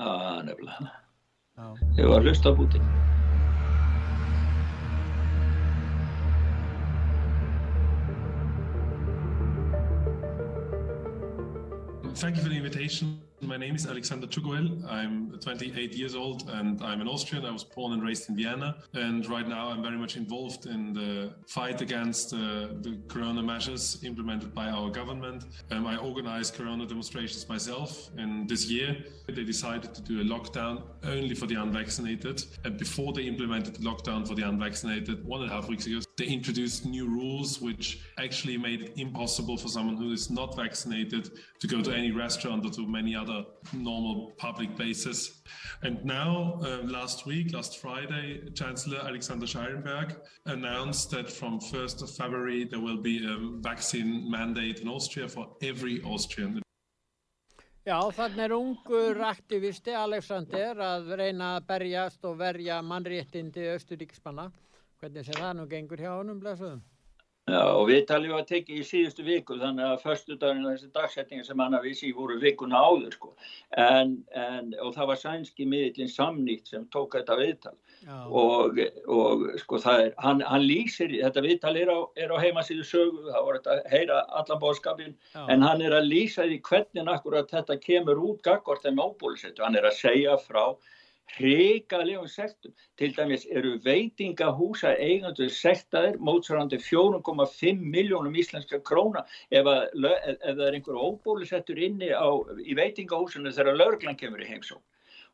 Já, 0.00 0.10
nefnilega 0.46 0.90
Ég 1.98 2.06
var 2.08 2.22
að 2.22 2.30
hlusta 2.30 2.48
á 2.48 2.56
Putin 2.56 2.84
Thank 12.20 12.36
you 12.36 12.42
for 12.42 12.50
the 12.50 12.56
invitation. 12.56 13.29
My 13.50 13.56
name 13.56 13.74
is 13.74 13.84
Alexander 13.84 14.28
Tugoel. 14.28 14.88
I'm 14.88 15.36
28 15.40 15.92
years 15.94 16.14
old 16.14 16.48
and 16.50 16.80
I'm 16.84 17.00
an 17.00 17.08
Austrian. 17.08 17.44
I 17.44 17.50
was 17.50 17.64
born 17.64 17.92
and 17.92 18.00
raised 18.00 18.28
in 18.28 18.36
Vienna. 18.36 18.76
And 18.94 19.28
right 19.28 19.48
now 19.48 19.70
I'm 19.70 19.82
very 19.82 19.98
much 19.98 20.16
involved 20.16 20.66
in 20.66 20.92
the 20.92 21.34
fight 21.48 21.80
against 21.80 22.32
uh, 22.32 22.68
the 22.80 23.00
corona 23.08 23.42
measures 23.42 24.04
implemented 24.04 24.54
by 24.54 24.68
our 24.68 24.88
government. 24.88 25.46
Um, 25.72 25.84
I 25.84 25.96
organized 25.96 26.54
corona 26.54 26.86
demonstrations 26.86 27.48
myself. 27.48 28.10
And 28.16 28.48
this 28.48 28.70
year 28.70 28.96
they 29.26 29.42
decided 29.42 29.94
to 29.94 30.00
do 30.00 30.20
a 30.20 30.24
lockdown 30.24 30.84
only 31.02 31.34
for 31.34 31.46
the 31.46 31.56
unvaccinated. 31.56 32.44
And 32.64 32.78
before 32.78 33.12
they 33.12 33.22
implemented 33.22 33.74
the 33.74 33.80
lockdown 33.80 34.28
for 34.28 34.36
the 34.36 34.48
unvaccinated, 34.48 35.26
one 35.26 35.42
and 35.42 35.50
a 35.50 35.54
half 35.54 35.68
weeks 35.68 35.86
ago, 35.86 35.98
they 36.16 36.26
introduced 36.26 36.86
new 36.86 37.08
rules 37.08 37.60
which 37.60 38.00
actually 38.18 38.58
made 38.58 38.82
it 38.82 38.92
impossible 38.96 39.56
for 39.56 39.66
someone 39.68 39.96
who 39.96 40.12
is 40.12 40.30
not 40.30 40.54
vaccinated 40.54 41.30
to 41.58 41.66
go 41.66 41.82
to 41.82 41.92
any 41.92 42.12
restaurant 42.12 42.64
or 42.64 42.70
to 42.70 42.86
many 42.86 43.16
other 43.16 43.39
other 43.40 43.48
normal 43.72 44.32
public 44.36 44.76
basis. 44.76 45.42
And 45.82 46.04
now, 46.04 46.60
uh, 46.62 46.82
last 46.84 47.26
week, 47.26 47.52
last 47.52 47.78
Friday, 47.78 48.40
Chancellor 48.54 48.98
Alexander 48.98 49.46
Schallenberg 49.46 50.16
announced 50.46 51.10
that 51.10 51.30
from 51.30 51.60
1st 51.60 52.02
of 52.02 52.10
February 52.10 52.64
there 52.64 52.80
will 52.80 53.00
be 53.00 53.24
a 53.24 53.36
vaccine 53.60 54.30
mandate 54.30 54.80
in 54.80 54.88
Austria 54.88 55.28
for 55.28 55.56
every 55.62 56.02
Austrian. 56.02 56.62
Já, 57.86 57.96
þannig 58.12 58.44
er 58.44 58.52
ungur 58.52 59.22
aktivisti 59.24 59.94
Alexander 59.96 60.76
að 60.84 61.14
reyna 61.16 61.54
að 61.56 61.66
berjast 61.70 62.24
og 62.28 62.36
verja 62.38 62.82
mannréttindi 62.84 63.70
austuríksmanna. 63.72 64.50
Hvernig 65.00 65.24
sé 65.24 65.32
það 65.32 65.54
nú 65.56 65.64
gengur 65.66 66.02
hjá 66.04 66.10
honum, 66.12 66.42
blessuðum? 66.42 66.82
Já, 67.50 67.62
og 67.74 67.88
við 67.88 68.04
talum 68.06 68.36
að 68.36 68.46
tekja 68.50 68.76
í 68.78 68.84
síðustu 68.86 69.24
viku 69.26 69.56
þannig 69.58 69.86
að 69.86 70.02
förstu 70.04 70.36
daginn 70.38 70.68
þessi 70.68 70.90
dagsettingar 70.94 71.46
sem 71.48 71.62
hann 71.62 71.74
að 71.74 71.86
vissi 71.88 72.10
voru 72.14 72.36
vikuna 72.42 72.78
áður 72.78 73.16
sko. 73.16 73.30
en, 73.84 74.12
en, 74.38 74.68
og 74.84 74.92
það 74.94 75.10
var 75.10 75.20
sænski 75.22 75.66
miðlinn 75.66 76.12
samnýtt 76.12 76.70
sem 76.70 76.84
tók 76.94 77.16
þetta 77.18 77.38
viðtal. 77.40 77.74
Og, 78.28 78.78
og 79.10 79.42
sko 79.60 79.80
er, 79.92 80.12
hann, 80.22 80.44
hann 80.46 80.64
lýsir, 80.64 81.16
þetta 81.16 81.44
viðtal 81.44 81.74
er 81.80 81.90
á, 81.90 81.98
á 82.06 82.36
heimasíðu 82.44 82.86
sögu, 82.86 83.26
það 83.26 83.48
voru 83.48 83.60
þetta 83.60 83.74
að 83.74 83.90
heyra 83.96 84.20
allan 84.40 84.62
bóðskapin, 84.62 85.18
en 85.42 85.66
hann 85.66 85.84
er 85.84 85.98
að 85.98 86.08
lýsa 86.08 86.46
því 86.46 86.62
hvernig 86.70 87.12
akkurat 87.16 87.50
þetta 87.50 87.80
kemur 87.82 88.22
út 88.30 88.40
gaggort 88.46 88.86
þeim 88.86 89.02
ábúlisettu, 89.02 89.64
hann 89.66 89.76
er 89.76 89.90
að 89.90 89.98
segja 89.98 90.38
frá 90.46 90.64
hrigalegum 91.36 92.28
sektum. 92.28 92.72
Til 92.98 93.16
dæmis 93.16 93.46
eru 93.50 93.78
veitingahúsa 93.84 94.90
eigandur 94.98 95.48
sektaðir 95.54 96.16
mótsvarandi 96.28 96.78
4,5 96.82 97.80
miljónum 97.94 98.34
íslenska 98.42 98.78
króna 98.90 99.22
ef, 99.50 99.66
að, 99.66 99.82
ef, 100.10 100.36
það 100.44 100.66
er 100.66 100.74
einhver 100.78 101.00
óbólusettur 101.00 101.78
inni 101.78 102.10
á, 102.12 102.28
í 102.64 102.74
veitingahúsinu 102.78 103.54
þegar 103.56 103.80
löglan 103.80 104.20
kemur 104.20 104.42
í 104.44 104.50
heimsó. 104.50 104.76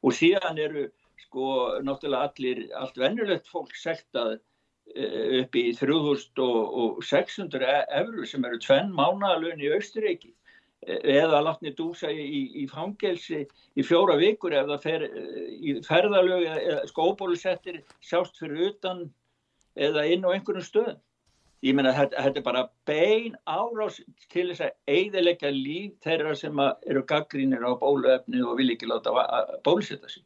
Og 0.05 0.11
síðan 0.16 0.57
eru 0.62 0.82
sko 1.26 1.44
náttúrulega 1.84 2.24
allir, 2.30 2.59
allt 2.76 2.97
vennulegt 3.01 3.47
fólk 3.51 3.74
sektað 3.78 4.30
eh, 4.94 5.42
upp 5.42 5.53
í 5.57 5.72
3600 5.78 7.84
eurur 8.01 8.26
sem 8.28 8.44
eru 8.44 8.59
tvenn 8.62 8.90
mánalun 8.94 9.62
í 9.62 9.72
Austuríki 9.74 10.32
eða 10.87 11.41
látni 11.43 11.72
dúsa 11.74 12.11
í, 12.12 12.43
í 12.62 12.66
fangelsi 12.70 13.43
í 13.74 13.85
fjóra 13.87 14.16
vikur 14.20 14.55
ef 14.55 14.68
það 14.70 14.85
fer 14.85 15.07
í 15.07 15.74
ferðalög 15.87 16.45
eða 16.53 16.85
skóbólusettir 16.91 17.81
sjást 18.05 18.39
fyrir 18.39 18.70
utan 18.70 19.07
eða 19.74 20.07
inn 20.11 20.24
á 20.24 20.31
einhvern 20.31 20.64
stöðum. 20.64 21.01
Ég 21.64 21.74
meina 21.74 21.95
þetta, 21.97 22.20
þetta 22.22 22.39
er 22.39 22.45
bara 22.47 22.62
bein 22.87 23.37
árás 23.49 23.99
til 24.31 24.51
þess 24.51 24.66
að 24.66 24.74
eiðilegja 24.93 25.51
líf 25.51 25.97
þeirra 26.05 26.35
sem 26.37 26.61
eru 26.62 27.03
gaggrínir 27.09 27.64
á 27.64 27.72
bóluefni 27.81 28.45
og 28.45 28.61
vil 28.61 28.70
ekki 28.74 28.89
láta 28.91 29.14
bólusetta 29.64 30.12
sig. 30.12 30.22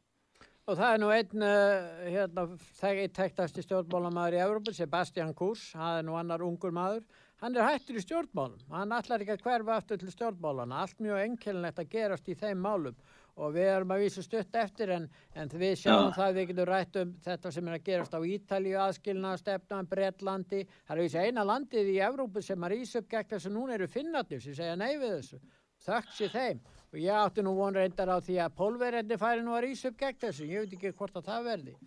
Og 0.69 0.77
það 0.79 0.93
er 0.93 1.01
nú 1.03 1.09
einn, 1.15 1.43
uh, 1.47 2.03
hérna, 2.05 2.45
þegar 2.79 3.01
eitt 3.05 3.15
tektasti 3.17 3.65
stjórnmálamæður 3.65 4.37
í 4.37 4.43
Európa, 4.45 4.75
Sebastian 4.75 5.33
Kurs, 5.35 5.71
það 5.73 5.97
er 5.99 6.05
nú 6.07 6.19
annar 6.19 6.45
ungur 6.47 6.75
maður, 6.75 7.01
hann 7.41 7.57
er 7.57 7.65
hættur 7.65 7.97
í 7.97 8.03
stjórnmálum, 8.05 8.61
hann 8.75 8.93
ætlar 8.93 9.23
ekki 9.25 9.39
að 9.39 9.47
hverfa 9.47 9.79
aftur 9.81 10.01
til 10.01 10.13
stjórnmálana, 10.13 10.83
allt 10.85 11.01
mjög 11.01 11.23
enkelnett 11.25 11.81
að 11.81 11.91
gerast 11.95 12.29
í 12.29 12.37
þeim 12.37 12.63
málum. 12.65 12.97
Og 13.41 13.55
við 13.55 13.69
erum 13.71 13.93
að 13.95 14.03
vísa 14.03 14.23
stutt 14.25 14.57
eftir 14.59 14.91
en, 14.93 15.07
en 15.39 15.53
við 15.55 15.79
sjáum 15.81 16.11
ja. 16.11 16.17
það 16.17 16.35
við 16.37 16.49
getum 16.51 16.67
rætt 16.69 16.99
um 17.01 17.13
þetta 17.25 17.53
sem 17.55 17.69
er 17.71 17.77
að 17.77 17.87
gerast 17.87 18.17
á 18.19 18.21
Ítalíu 18.21 18.75
aðskilna, 18.83 19.31
stefna, 19.41 19.79
Breitlandi, 19.89 20.65
það 20.67 20.93
er 20.93 21.01
að 21.01 21.07
vísa 21.07 21.23
eina 21.25 21.47
landið 21.49 21.93
í 21.95 21.97
Evrópu 22.05 22.43
sem 22.45 22.67
er 22.67 22.75
ísöp 22.77 23.09
gegn 23.09 23.31
þess 23.31 23.49
að 23.49 23.55
núna 23.55 23.79
eru 23.79 23.89
finnatnir 23.89 24.43
sem 24.45 24.59
segja 24.59 24.77
nei 24.77 24.99
við 25.01 25.15
þessu, 25.15 25.41
þökks 25.87 26.21
í 26.27 26.31
þeim. 26.35 26.61
Og 26.91 27.01
ég 27.01 27.23
átti 27.23 27.47
nú 27.47 27.55
von 27.57 27.79
reyndar 27.79 28.13
á 28.13 28.19
því 28.19 28.37
að 28.45 28.59
pólverðinni 28.61 29.21
færi 29.23 29.47
nú 29.47 29.57
að 29.57 29.71
ísöp 29.71 29.97
gegn 29.97 30.21
þessu, 30.27 30.51
ég 30.51 30.67
veit 30.67 30.77
ekki 30.77 30.93
hvort 30.99 31.17
að 31.17 31.31
það 31.31 31.49
verði. 31.49 31.79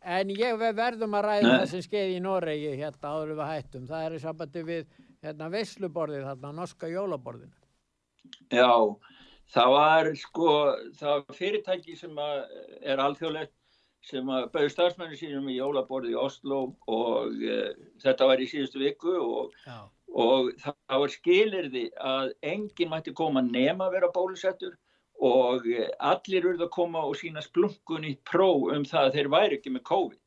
En 0.00 0.30
ég 0.32 0.56
verðum 0.56 1.14
að 1.18 1.26
ræða 1.26 1.52
það 1.52 1.66
sem 1.74 1.82
skeiði 1.84 2.16
í 2.16 2.24
Noregi 2.24 2.74
hérna 2.80 3.12
áður 3.12 3.34
við 3.34 3.48
hættum. 3.50 3.86
Það 3.90 4.04
er 4.06 4.16
í 4.16 4.20
sambandi 4.22 4.62
við 4.64 4.84
hérna 5.20 5.48
veisluborðið 5.52 6.26
þarna, 6.28 6.52
norska 6.56 6.88
jólaborðinu. 6.88 7.56
Já, 8.52 8.72
það 9.52 9.72
var 9.76 10.10
sko, 10.16 10.52
það 10.96 11.16
var 11.16 11.36
fyrirtæki 11.36 11.96
sem 11.98 12.20
er 12.20 13.02
alþjóðlegt 13.04 13.56
sem 14.08 14.28
að 14.32 14.46
bauð 14.54 14.68
stafsmennu 14.72 15.18
sínum 15.18 15.48
í 15.52 15.58
jólaborði 15.58 16.14
í 16.14 16.20
Oslo 16.20 16.60
og 16.88 17.34
e, 17.44 17.58
þetta 18.00 18.28
var 18.30 18.40
í 18.40 18.48
síðustu 18.48 18.80
viku 18.80 19.12
og, 19.20 19.56
og 20.16 20.52
það 20.62 21.02
var 21.02 21.12
skilirði 21.12 21.82
að 22.00 22.32
enginn 22.40 22.92
mætti 22.92 23.12
koma 23.16 23.44
nema 23.44 23.90
að 23.90 23.98
vera 23.98 24.12
bólusettur 24.14 24.78
og 25.20 25.68
allir 26.10 26.48
urðu 26.48 26.66
að 26.66 26.74
koma 26.74 27.04
og 27.04 27.16
sína 27.20 27.42
splunkun 27.44 28.08
í 28.08 28.16
pró 28.30 28.50
um 28.72 28.84
það 28.88 29.06
að 29.06 29.16
þeir 29.18 29.30
væri 29.34 29.58
ekki 29.58 29.72
með 29.74 29.86
COVID. 29.90 30.20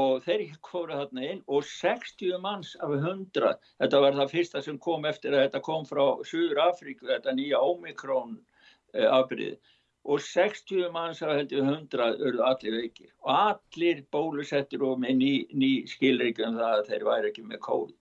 Og 0.00 0.22
þeir 0.22 0.44
fóru 0.66 0.98
þarna 0.98 1.26
inn 1.26 1.42
og 1.50 1.64
60 1.66 2.36
manns 2.42 2.76
af 2.78 2.94
100, 2.94 3.56
þetta 3.82 4.00
var 4.04 4.18
það 4.18 4.32
fyrsta 4.34 4.62
sem 4.62 4.78
kom 4.78 5.06
eftir 5.10 5.34
að 5.34 5.46
þetta 5.46 5.62
kom 5.66 5.86
frá 5.86 6.04
Suður 6.26 6.62
Afríku, 6.68 7.08
þetta 7.10 7.34
nýja 7.34 7.62
Omikron 7.66 8.36
uh, 8.38 9.08
afbyrðið 9.18 9.58
og 10.04 10.20
60 10.24 10.90
manns 10.94 11.22
af 11.22 11.34
heldur 11.36 11.66
100 11.66 12.20
urðu 12.26 12.44
allir 12.46 12.76
veikir. 12.78 13.10
Og 13.26 13.34
allir 13.34 14.04
bólusettir 14.12 14.82
og 14.86 15.02
með 15.02 15.18
ný, 15.18 15.32
ný 15.52 15.72
skilríkjum 15.90 16.56
það 16.56 16.76
að 16.78 16.86
þeir 16.92 17.08
væri 17.10 17.32
ekki 17.32 17.44
með 17.46 17.62
COVID. 17.66 17.99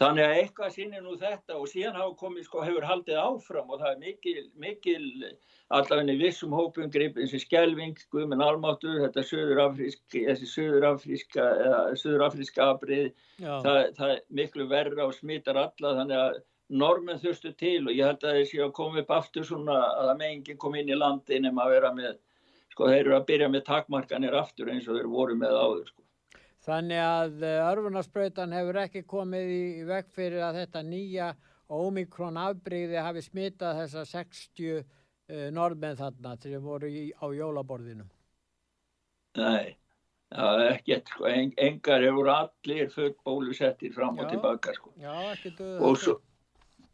Þannig 0.00 0.24
að 0.24 0.36
eitthvað 0.40 0.70
sínir 0.76 1.02
nú 1.04 1.16
þetta 1.20 1.56
og 1.58 1.66
síðan 1.70 1.98
hafa 1.98 2.14
komið 2.20 2.46
sko 2.46 2.62
hefur 2.64 2.86
haldið 2.88 3.18
áfram 3.22 3.72
og 3.72 3.82
það 3.82 3.90
er 3.90 3.98
mikil, 4.00 4.44
mikil 4.64 5.04
allavegni 5.72 6.16
vissum 6.20 6.54
hópum 6.56 6.90
gripin 6.92 7.28
sem 7.28 7.42
skelving, 7.42 7.98
guðminn 8.12 8.44
almáttur, 8.44 9.00
þetta 9.04 9.24
söðurafríska, 9.28 10.24
þessi 10.30 10.48
söðurafríska, 12.02 12.66
afrið, 12.70 13.12
það, 13.38 13.78
það 13.98 14.08
er 14.08 14.24
miklu 14.40 14.68
verra 14.72 15.06
og 15.06 15.14
smittar 15.16 15.60
alla 15.60 15.94
þannig 16.00 16.18
að 16.18 16.40
normen 16.72 17.20
þurftu 17.20 17.52
til 17.60 17.80
og 17.86 17.92
ég 17.94 18.06
held 18.08 18.24
að 18.24 18.38
þessi 18.40 18.60
að 18.64 18.76
koma 18.76 19.02
upp 19.02 19.10
aftur 19.16 19.44
svona 19.46 19.78
að 19.86 20.06
það 20.10 20.20
með 20.20 20.34
enginn 20.36 20.60
kom 20.64 20.78
inn 20.78 20.92
í 20.92 20.98
landin 20.98 21.48
en 21.48 21.56
maður 21.56 21.76
vera 21.76 21.90
með, 21.96 22.14
sko 22.72 22.88
þeir 22.88 23.00
eru 23.02 23.16
að 23.18 23.26
byrja 23.28 23.50
með 23.52 23.66
takmarkanir 23.68 24.38
aftur 24.40 24.72
eins 24.72 24.88
og 24.88 24.96
þeir 24.98 25.10
voru 25.12 25.36
með 25.38 25.58
áður 25.58 25.90
sko. 25.90 26.00
Þannig 26.62 27.00
að 27.02 27.42
eh, 27.42 27.60
örfunarspröytan 27.72 28.54
hefur 28.54 28.78
ekki 28.84 29.02
komið 29.10 29.48
í 29.50 29.62
vekk 29.88 30.12
fyrir 30.14 30.44
að 30.46 30.60
þetta 30.60 30.82
nýja 30.86 31.32
Omikron 31.72 32.38
afbreyði 32.38 33.00
hafi 33.02 33.22
smitað 33.24 33.78
þessa 33.80 34.02
60 34.10 34.66
uh, 34.76 35.46
norðmenn 35.56 35.96
þarna 35.96 36.34
til 36.36 36.52
þeim 36.52 36.66
voru 36.66 36.90
í, 36.92 37.04
á 37.16 37.26
jólaborðinu. 37.32 38.04
Nei, 39.40 39.72
er 40.36 40.64
ekkert 40.66 41.08
sko, 41.14 41.26
en, 41.30 41.54
engar 41.56 42.04
hefur 42.04 42.28
allir 42.34 42.92
fullt 42.92 43.16
bólusettir 43.24 43.94
fram 43.96 44.20
og 44.20 44.28
Já. 44.28 44.34
tilbaka 44.34 44.76
sko. 44.76 44.92
Já, 45.00 45.14
ekki 45.32 45.54
duð. 45.56 45.74
Og 45.88 45.98
svo, 46.04 46.18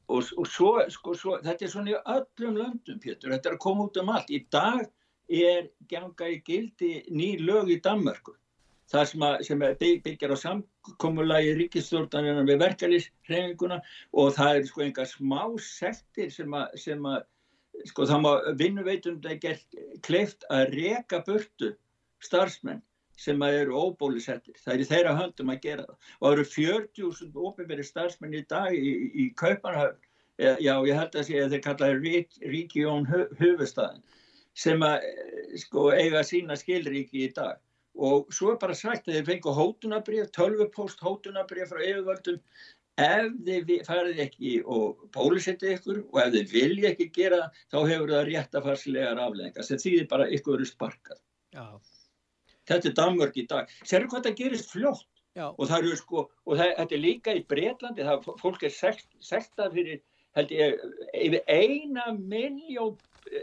og, 0.07 0.33
og 0.39 0.51
svo, 0.55 0.73
sko, 0.95 1.17
svo, 1.19 1.39
þetta 1.43 1.67
er 1.67 1.75
svona 1.75 1.97
í 1.97 2.01
öllum 2.15 2.61
löndum, 2.63 3.03
Pétur, 3.03 3.35
þetta 3.35 3.51
er 3.51 3.59
að 3.59 3.65
koma 3.67 3.89
út 3.91 3.99
um 3.99 4.15
allt. 4.15 4.31
Í 4.31 4.45
dag 4.47 4.87
er 5.29 5.73
ganga 5.91 6.31
í 6.31 6.39
gildi 6.47 6.93
ný 7.11 7.35
lög 7.43 7.75
í 7.75 7.83
Danmörku 7.83 8.39
það 8.93 9.09
sem, 9.11 9.25
að, 9.29 9.43
sem 9.47 9.65
byggjar 10.05 10.35
á 10.35 10.39
samkomulagi 10.43 11.55
ríkistjórnarinn 11.59 12.49
við 12.49 12.63
verkalýshreyfinguna 12.63 13.81
og 14.23 14.33
það 14.37 14.61
er 14.61 14.69
sko 14.71 14.85
enga 14.87 15.07
smá 15.09 15.43
sektir 15.63 16.33
sem 16.33 16.57
að, 16.57 16.79
sem 16.81 17.09
að 17.09 17.23
sko 17.93 18.09
það 18.09 18.23
má 18.25 18.31
vinnuveitum 18.59 19.21
er 19.29 19.41
gert 19.43 19.81
kleift 20.07 20.47
að 20.51 20.75
reka 20.75 21.23
burtu 21.27 21.75
starfsmenn 22.25 22.83
sem 23.19 23.41
að 23.43 23.57
eru 23.65 23.79
óbólusettir. 23.83 24.55
Það 24.63 24.75
er 24.75 24.83
í 24.83 24.89
þeirra 24.89 25.15
höndum 25.19 25.51
að 25.51 25.63
gera 25.65 25.87
það. 25.87 25.97
Og 26.19 26.27
það 26.27 26.35
eru 26.37 26.45
40.000 26.53 27.41
óbyrferi 27.49 27.87
starfsmenn 27.87 28.37
í 28.39 28.45
dag 28.51 28.75
í, 28.75 28.93
í 29.11 29.25
Kaupanhöfn, 29.39 29.99
já 30.39 30.75
ég 30.87 30.95
held 30.95 31.17
að 31.19 31.27
sé 31.27 31.41
að 31.43 31.55
þeir 31.55 31.65
kallaði 31.65 31.97
rík, 32.05 32.37
ríkjón 32.53 33.09
höfustæðin 33.11 34.05
sem 34.59 34.83
að 34.83 35.07
sko 35.59 35.89
eiga 35.95 36.23
sína 36.27 36.57
skilríki 36.59 37.25
í 37.27 37.33
dag 37.35 37.59
og 37.99 38.33
svo 38.35 38.53
er 38.53 38.59
bara 38.63 38.77
sagt 38.79 39.09
að 39.09 39.19
þeir 39.19 39.29
fengu 39.29 39.55
hótunabrið, 39.55 40.31
tölvupóst 40.37 41.03
hótunabrið 41.03 41.71
frá 41.71 41.81
yfirvöldum 41.83 42.41
ef 42.99 43.29
þið 43.47 43.73
farið 43.87 44.23
ekki 44.25 44.55
og 44.67 45.05
bólusetja 45.15 45.77
ykkur 45.77 46.01
og 46.07 46.21
ef 46.23 46.33
þið 46.35 46.55
vilja 46.55 46.93
ekki 46.93 47.09
gera 47.15 47.45
þá 47.71 47.79
hefur 47.91 48.15
það 48.15 48.27
réttafarslegar 48.31 49.23
aflengar 49.23 49.67
sem 49.67 49.81
þýðir 49.83 50.09
bara 50.11 50.29
ykkur 50.35 50.59
eru 50.59 50.69
sparkað. 50.69 51.21
Já. 51.55 51.67
Þetta 52.69 52.91
er 52.91 52.97
Danmörk 52.99 53.39
í 53.41 53.47
dag. 53.49 53.71
Serðu 53.87 54.13
hvað 54.13 54.29
það 54.29 54.39
gerist 54.43 54.73
fljótt 54.75 55.07
Já. 55.39 55.47
og 55.49 55.65
það 55.65 55.79
eru 55.79 55.99
sko, 56.01 56.25
og 56.45 56.59
það, 56.59 56.73
þetta 56.81 56.97
er 56.97 57.05
líka 57.05 57.35
í 57.39 57.45
Breitlandi, 57.49 58.07
það 58.09 58.31
fólk 58.43 58.65
er 58.67 58.75
sekt, 58.75 59.09
sektað 59.23 59.77
fyrir 59.79 60.01
held 60.37 60.55
ég 60.55 60.83
yfir 61.17 61.43
eina 61.47 62.11
miljón 62.19 62.97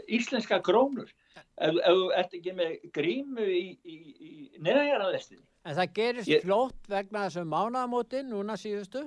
íslenska 0.06 0.60
krónur 0.64 1.08
ef 1.36 1.78
þú 1.86 2.04
ert 2.20 2.34
ekki 2.38 2.52
með 2.56 2.74
grímu 2.96 3.46
í, 3.46 3.64
í, 3.84 3.96
í 3.96 4.32
neðanjarðaðestinni. 4.62 5.44
En 5.66 5.74
það 5.78 5.92
gerist 5.98 6.30
Ég- 6.30 6.44
fljótt 6.44 6.88
vegna 6.88 7.24
þessum 7.26 7.48
mánaðamótin, 7.50 8.28
núna 8.30 8.54
síðustu, 8.60 9.06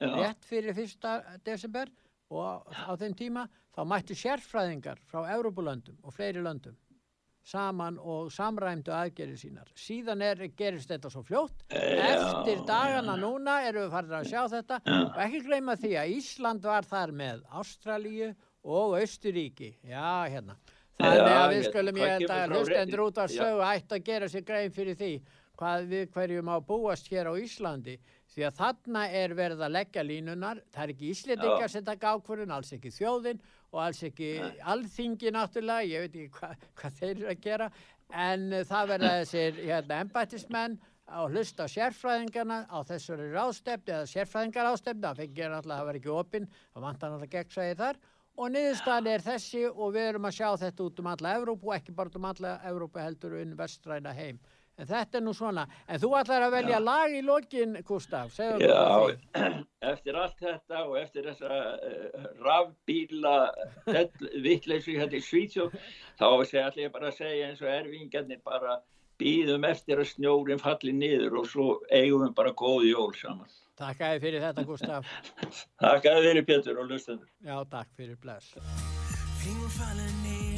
Já. 0.00 0.08
rétt 0.16 0.44
fyrir 0.48 0.74
1. 0.74 1.40
desember 1.44 1.90
og 2.30 2.64
á 2.72 2.92
þeim 2.96 3.14
tíma 3.18 3.48
þá 3.74 3.84
mættu 3.86 4.16
sérfræðingar 4.16 4.98
frá 5.10 5.26
Európulöndum 5.36 5.98
og 6.02 6.14
fleiri 6.16 6.40
löndum 6.42 6.76
saman 7.44 7.98
og 8.00 8.30
samræmdu 8.32 8.88
aðgerið 8.96 9.36
sínar. 9.42 9.68
Síðan 9.76 10.22
er, 10.24 10.38
gerist 10.56 10.88
þetta 10.88 11.10
svo 11.12 11.20
fljótt. 11.28 11.66
Eftir 11.68 12.62
dagana 12.64 13.18
núna 13.20 13.58
erum 13.68 13.84
við 13.84 13.90
farin 13.92 14.14
að 14.16 14.30
sjá 14.30 14.46
þetta 14.48 14.78
og 15.10 15.18
ekki 15.26 15.42
gleyma 15.44 15.74
því 15.76 15.90
að 16.00 16.14
Ísland 16.16 16.64
var 16.64 16.88
þar 16.88 17.12
með 17.12 17.42
Ástralíu 17.60 18.30
og 18.64 18.96
Austuríki. 18.96 19.74
Já, 19.84 20.24
hérna. 20.32 20.56
Þannig 21.00 21.32
að 21.34 21.48
við 21.52 21.64
skulum 21.68 21.96
ég 21.98 22.12
kemur 22.22 22.34
að 22.34 22.52
hlustendur 22.54 23.02
út 23.04 23.16
Já. 23.18 23.24
sögu 23.32 23.64
ætti 23.66 23.96
að 23.96 24.04
gera 24.08 24.28
sér 24.30 24.44
grein 24.46 24.74
fyrir 24.74 24.98
því 24.98 25.14
hvað 25.58 25.88
við 25.90 26.04
hverjum 26.14 26.50
á 26.50 26.56
búast 26.66 27.10
hér 27.10 27.30
á 27.30 27.34
Íslandi. 27.38 27.96
Því 28.34 28.46
að 28.48 28.56
þarna 28.58 29.02
er 29.14 29.34
verið 29.38 29.60
að 29.62 29.74
leggja 29.76 30.02
línunar 30.06 30.62
það 30.74 30.84
er 30.84 30.92
ekki 30.94 31.10
Íslendingar 31.12 31.70
sem 31.70 31.84
taka 31.86 32.14
ákvörðun 32.14 32.54
alls 32.54 32.72
ekki 32.74 32.90
þjóðin 32.94 33.42
og 33.70 33.82
alls 33.84 34.00
ekki 34.06 34.30
alþingi 34.72 35.34
náttúrulega 35.34 35.90
ég 35.90 36.06
veit 36.06 36.16
ekki 36.24 36.40
hva, 36.40 36.50
hvað 36.80 36.98
þeir 36.98 37.12
eru 37.12 37.30
að 37.30 37.44
gera. 37.46 37.70
En 38.10 38.48
uh, 38.52 38.64
það 38.66 38.90
verða 38.94 39.12
þessir 39.20 39.62
hérna, 39.62 40.00
embættismenn 40.04 40.76
að 41.04 41.36
hlusta 41.36 41.66
á 41.66 41.74
sérfræðingarna 41.74 42.58
á 42.70 42.78
þessari 42.88 43.30
ráðstefni 43.34 43.94
eða 43.94 44.10
sérfræðingar 44.10 44.68
ráðstefni 44.70 45.04
það 45.04 45.22
fengið 45.22 45.50
náttúrulega 45.52 45.80
að 45.84 45.88
vera 45.90 46.02
ekki 46.02 46.14
opinn. 46.14 46.50
Það 46.74 46.86
vantar 46.88 47.14
náttúrulega 47.14 47.34
gegnsæði 47.38 47.78
þar 47.82 48.02
og 48.36 48.50
niðurstaðan 48.54 49.12
er 49.12 49.24
þessi 49.24 49.62
og 49.68 49.94
við 49.94 50.10
erum 50.10 50.28
að 50.28 50.36
sjá 50.38 50.48
þetta 50.64 50.88
út 50.88 51.00
um 51.00 51.08
alla 51.12 51.34
Evrópu 51.38 51.70
og 51.70 51.76
ekki 51.76 51.94
bara 51.94 52.10
út 52.10 52.18
um 52.18 52.28
alla 52.30 52.58
Evrópu 52.70 53.02
heldur 53.02 53.38
inn 53.40 53.56
vestræna 53.58 54.14
heim. 54.16 54.40
En 54.74 54.88
þetta 54.90 55.20
er 55.20 55.22
nú 55.22 55.32
svona. 55.38 55.68
En 55.86 56.00
þú 56.02 56.08
ætlar 56.18 56.48
að 56.48 56.56
velja 56.56 56.80
lag 56.82 57.12
í 57.14 57.20
lokin, 57.22 57.76
Gustaf. 57.86 58.34
Já, 58.58 59.14
eftir 59.92 60.18
allt 60.18 60.40
þetta 60.42 60.80
og 60.88 60.96
eftir 60.98 61.28
þessa 61.28 61.60
uh, 61.78 62.24
rafbíla 62.42 63.36
vittleysu 64.42 64.96
hérna 64.98 65.20
í 65.20 65.22
Svíþjóð 65.22 65.76
þá 66.18 66.26
segja 66.42 66.66
allir 66.72 66.90
bara 66.96 67.12
að 67.12 67.20
segja 67.20 67.52
eins 67.52 67.62
og 67.62 67.70
erfingarnir 67.70 68.42
bara 68.42 68.80
býðum 69.22 69.66
eftir 69.68 70.02
að 70.02 70.10
snjórin 70.10 70.62
falli 70.62 70.94
niður 70.96 71.38
og 71.44 71.46
svo 71.52 71.68
eigum 71.92 72.26
við 72.26 72.34
bara 72.40 72.56
góð 72.58 72.88
jól 72.90 73.12
saman. 73.14 73.54
Takk 73.74 74.00
að 74.06 74.12
þið 74.14 74.24
fyrir 74.26 74.44
þetta, 74.44 74.64
Gustaf. 74.68 75.06
Takk 75.82 76.06
að 76.06 76.18
þið 76.18 76.28
fyrir 76.28 76.44
Pétur 76.50 76.78
og 76.78 76.90
lustendur. 76.90 77.30
Já, 77.42 77.56
takk 77.70 77.88
fyrir 77.98 78.18
bless. 78.22 78.52
Flingor 79.40 79.68
faller 79.68 80.12
ner 80.22 80.54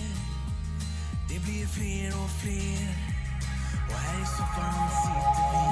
Det 1.28 1.38
blir 1.44 1.66
fler 1.66 2.10
och 2.22 2.30
fler 2.42 2.88
Och 3.88 3.98
här 4.04 4.22
i 4.22 4.26
soffan 4.26 4.88
sitter 5.02 5.46
vi 5.52 5.64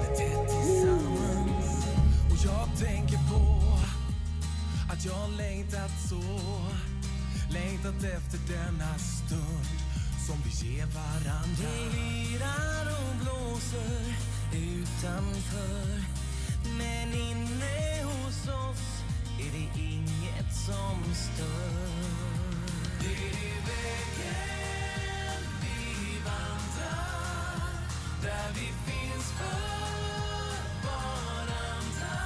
Med 0.00 0.16
tätt 0.18 0.48
tillsammans 0.54 1.86
Och 2.30 2.38
jag 2.44 2.78
tänker 2.88 3.18
på 3.30 3.42
Att 4.92 5.04
jag 5.04 5.12
har 5.12 5.28
längtat 5.28 5.94
så 6.08 6.22
Längtat 7.52 8.04
efter 8.16 8.38
denna 8.54 8.94
stund 8.98 9.66
Som 10.26 10.36
vi 10.44 10.50
ger 10.66 10.86
varandra 10.86 11.68
Det 11.70 11.96
lirar 11.96 12.86
och 12.98 13.14
blåser 13.20 14.04
utanför 14.52 16.13
men 16.78 17.14
inne 17.14 18.02
hos 18.04 18.48
oss 18.48 19.04
är 19.38 19.50
det 19.52 19.80
inget 19.80 20.54
som 20.66 21.14
stör. 21.14 21.94
Det 23.00 23.06
är 23.06 23.60
vägen 23.68 25.42
vi 25.60 26.18
vandrar, 26.24 27.60
där 28.22 28.48
vi 28.54 28.66
finns 28.90 29.32
för 29.38 30.86
varandra. 30.86 32.16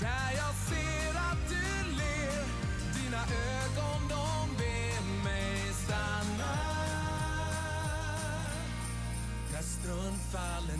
Där 0.00 0.30
jag 0.36 0.54
ser 0.68 1.18
att 1.30 1.48
du 1.48 1.90
ler, 1.96 2.44
dina 2.94 3.22
ögon 3.22 4.08
de 4.08 4.56
ber 4.56 5.24
mig 5.24 5.72
stanna. 5.84 6.54
Där 9.52 9.62
snön 9.62 10.18
faller 10.32 10.76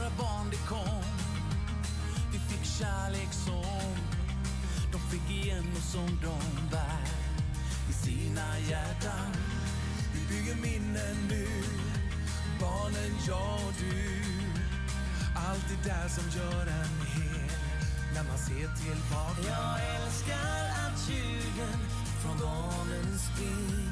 några 0.00 0.12
barn 0.18 0.50
det 0.50 0.68
kom. 0.68 1.04
Vi 2.32 2.38
fick 2.38 2.64
kärlek 2.64 3.32
som 3.32 3.94
de 4.92 4.98
fick 5.10 5.44
igen 5.44 5.64
och 5.76 5.82
som 5.82 6.06
de 6.06 6.68
bär 6.70 7.06
i 7.90 7.92
sina 7.92 8.58
hjärtan. 8.58 9.30
Vi 10.14 10.34
bygger 10.34 10.54
minnen 10.54 11.16
nu, 11.28 11.48
barnen, 12.60 13.12
jag 13.28 13.54
och 13.66 13.74
du. 13.80 14.22
Allt 15.48 15.66
det 15.68 15.88
där 15.88 16.08
som 16.08 16.40
gör 16.40 16.66
en 16.66 16.96
hel 17.14 17.50
när 18.14 18.24
man 18.28 18.38
ser 18.38 18.68
tillbaka. 18.82 19.42
Jag 19.48 19.76
älskar 19.96 20.60
att 20.84 21.10
ljuden 21.10 21.78
från 22.22 22.38
barnens 22.38 23.22
spring 23.34 23.90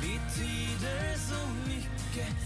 betyder 0.00 1.18
så 1.18 1.68
mycket 1.68 2.45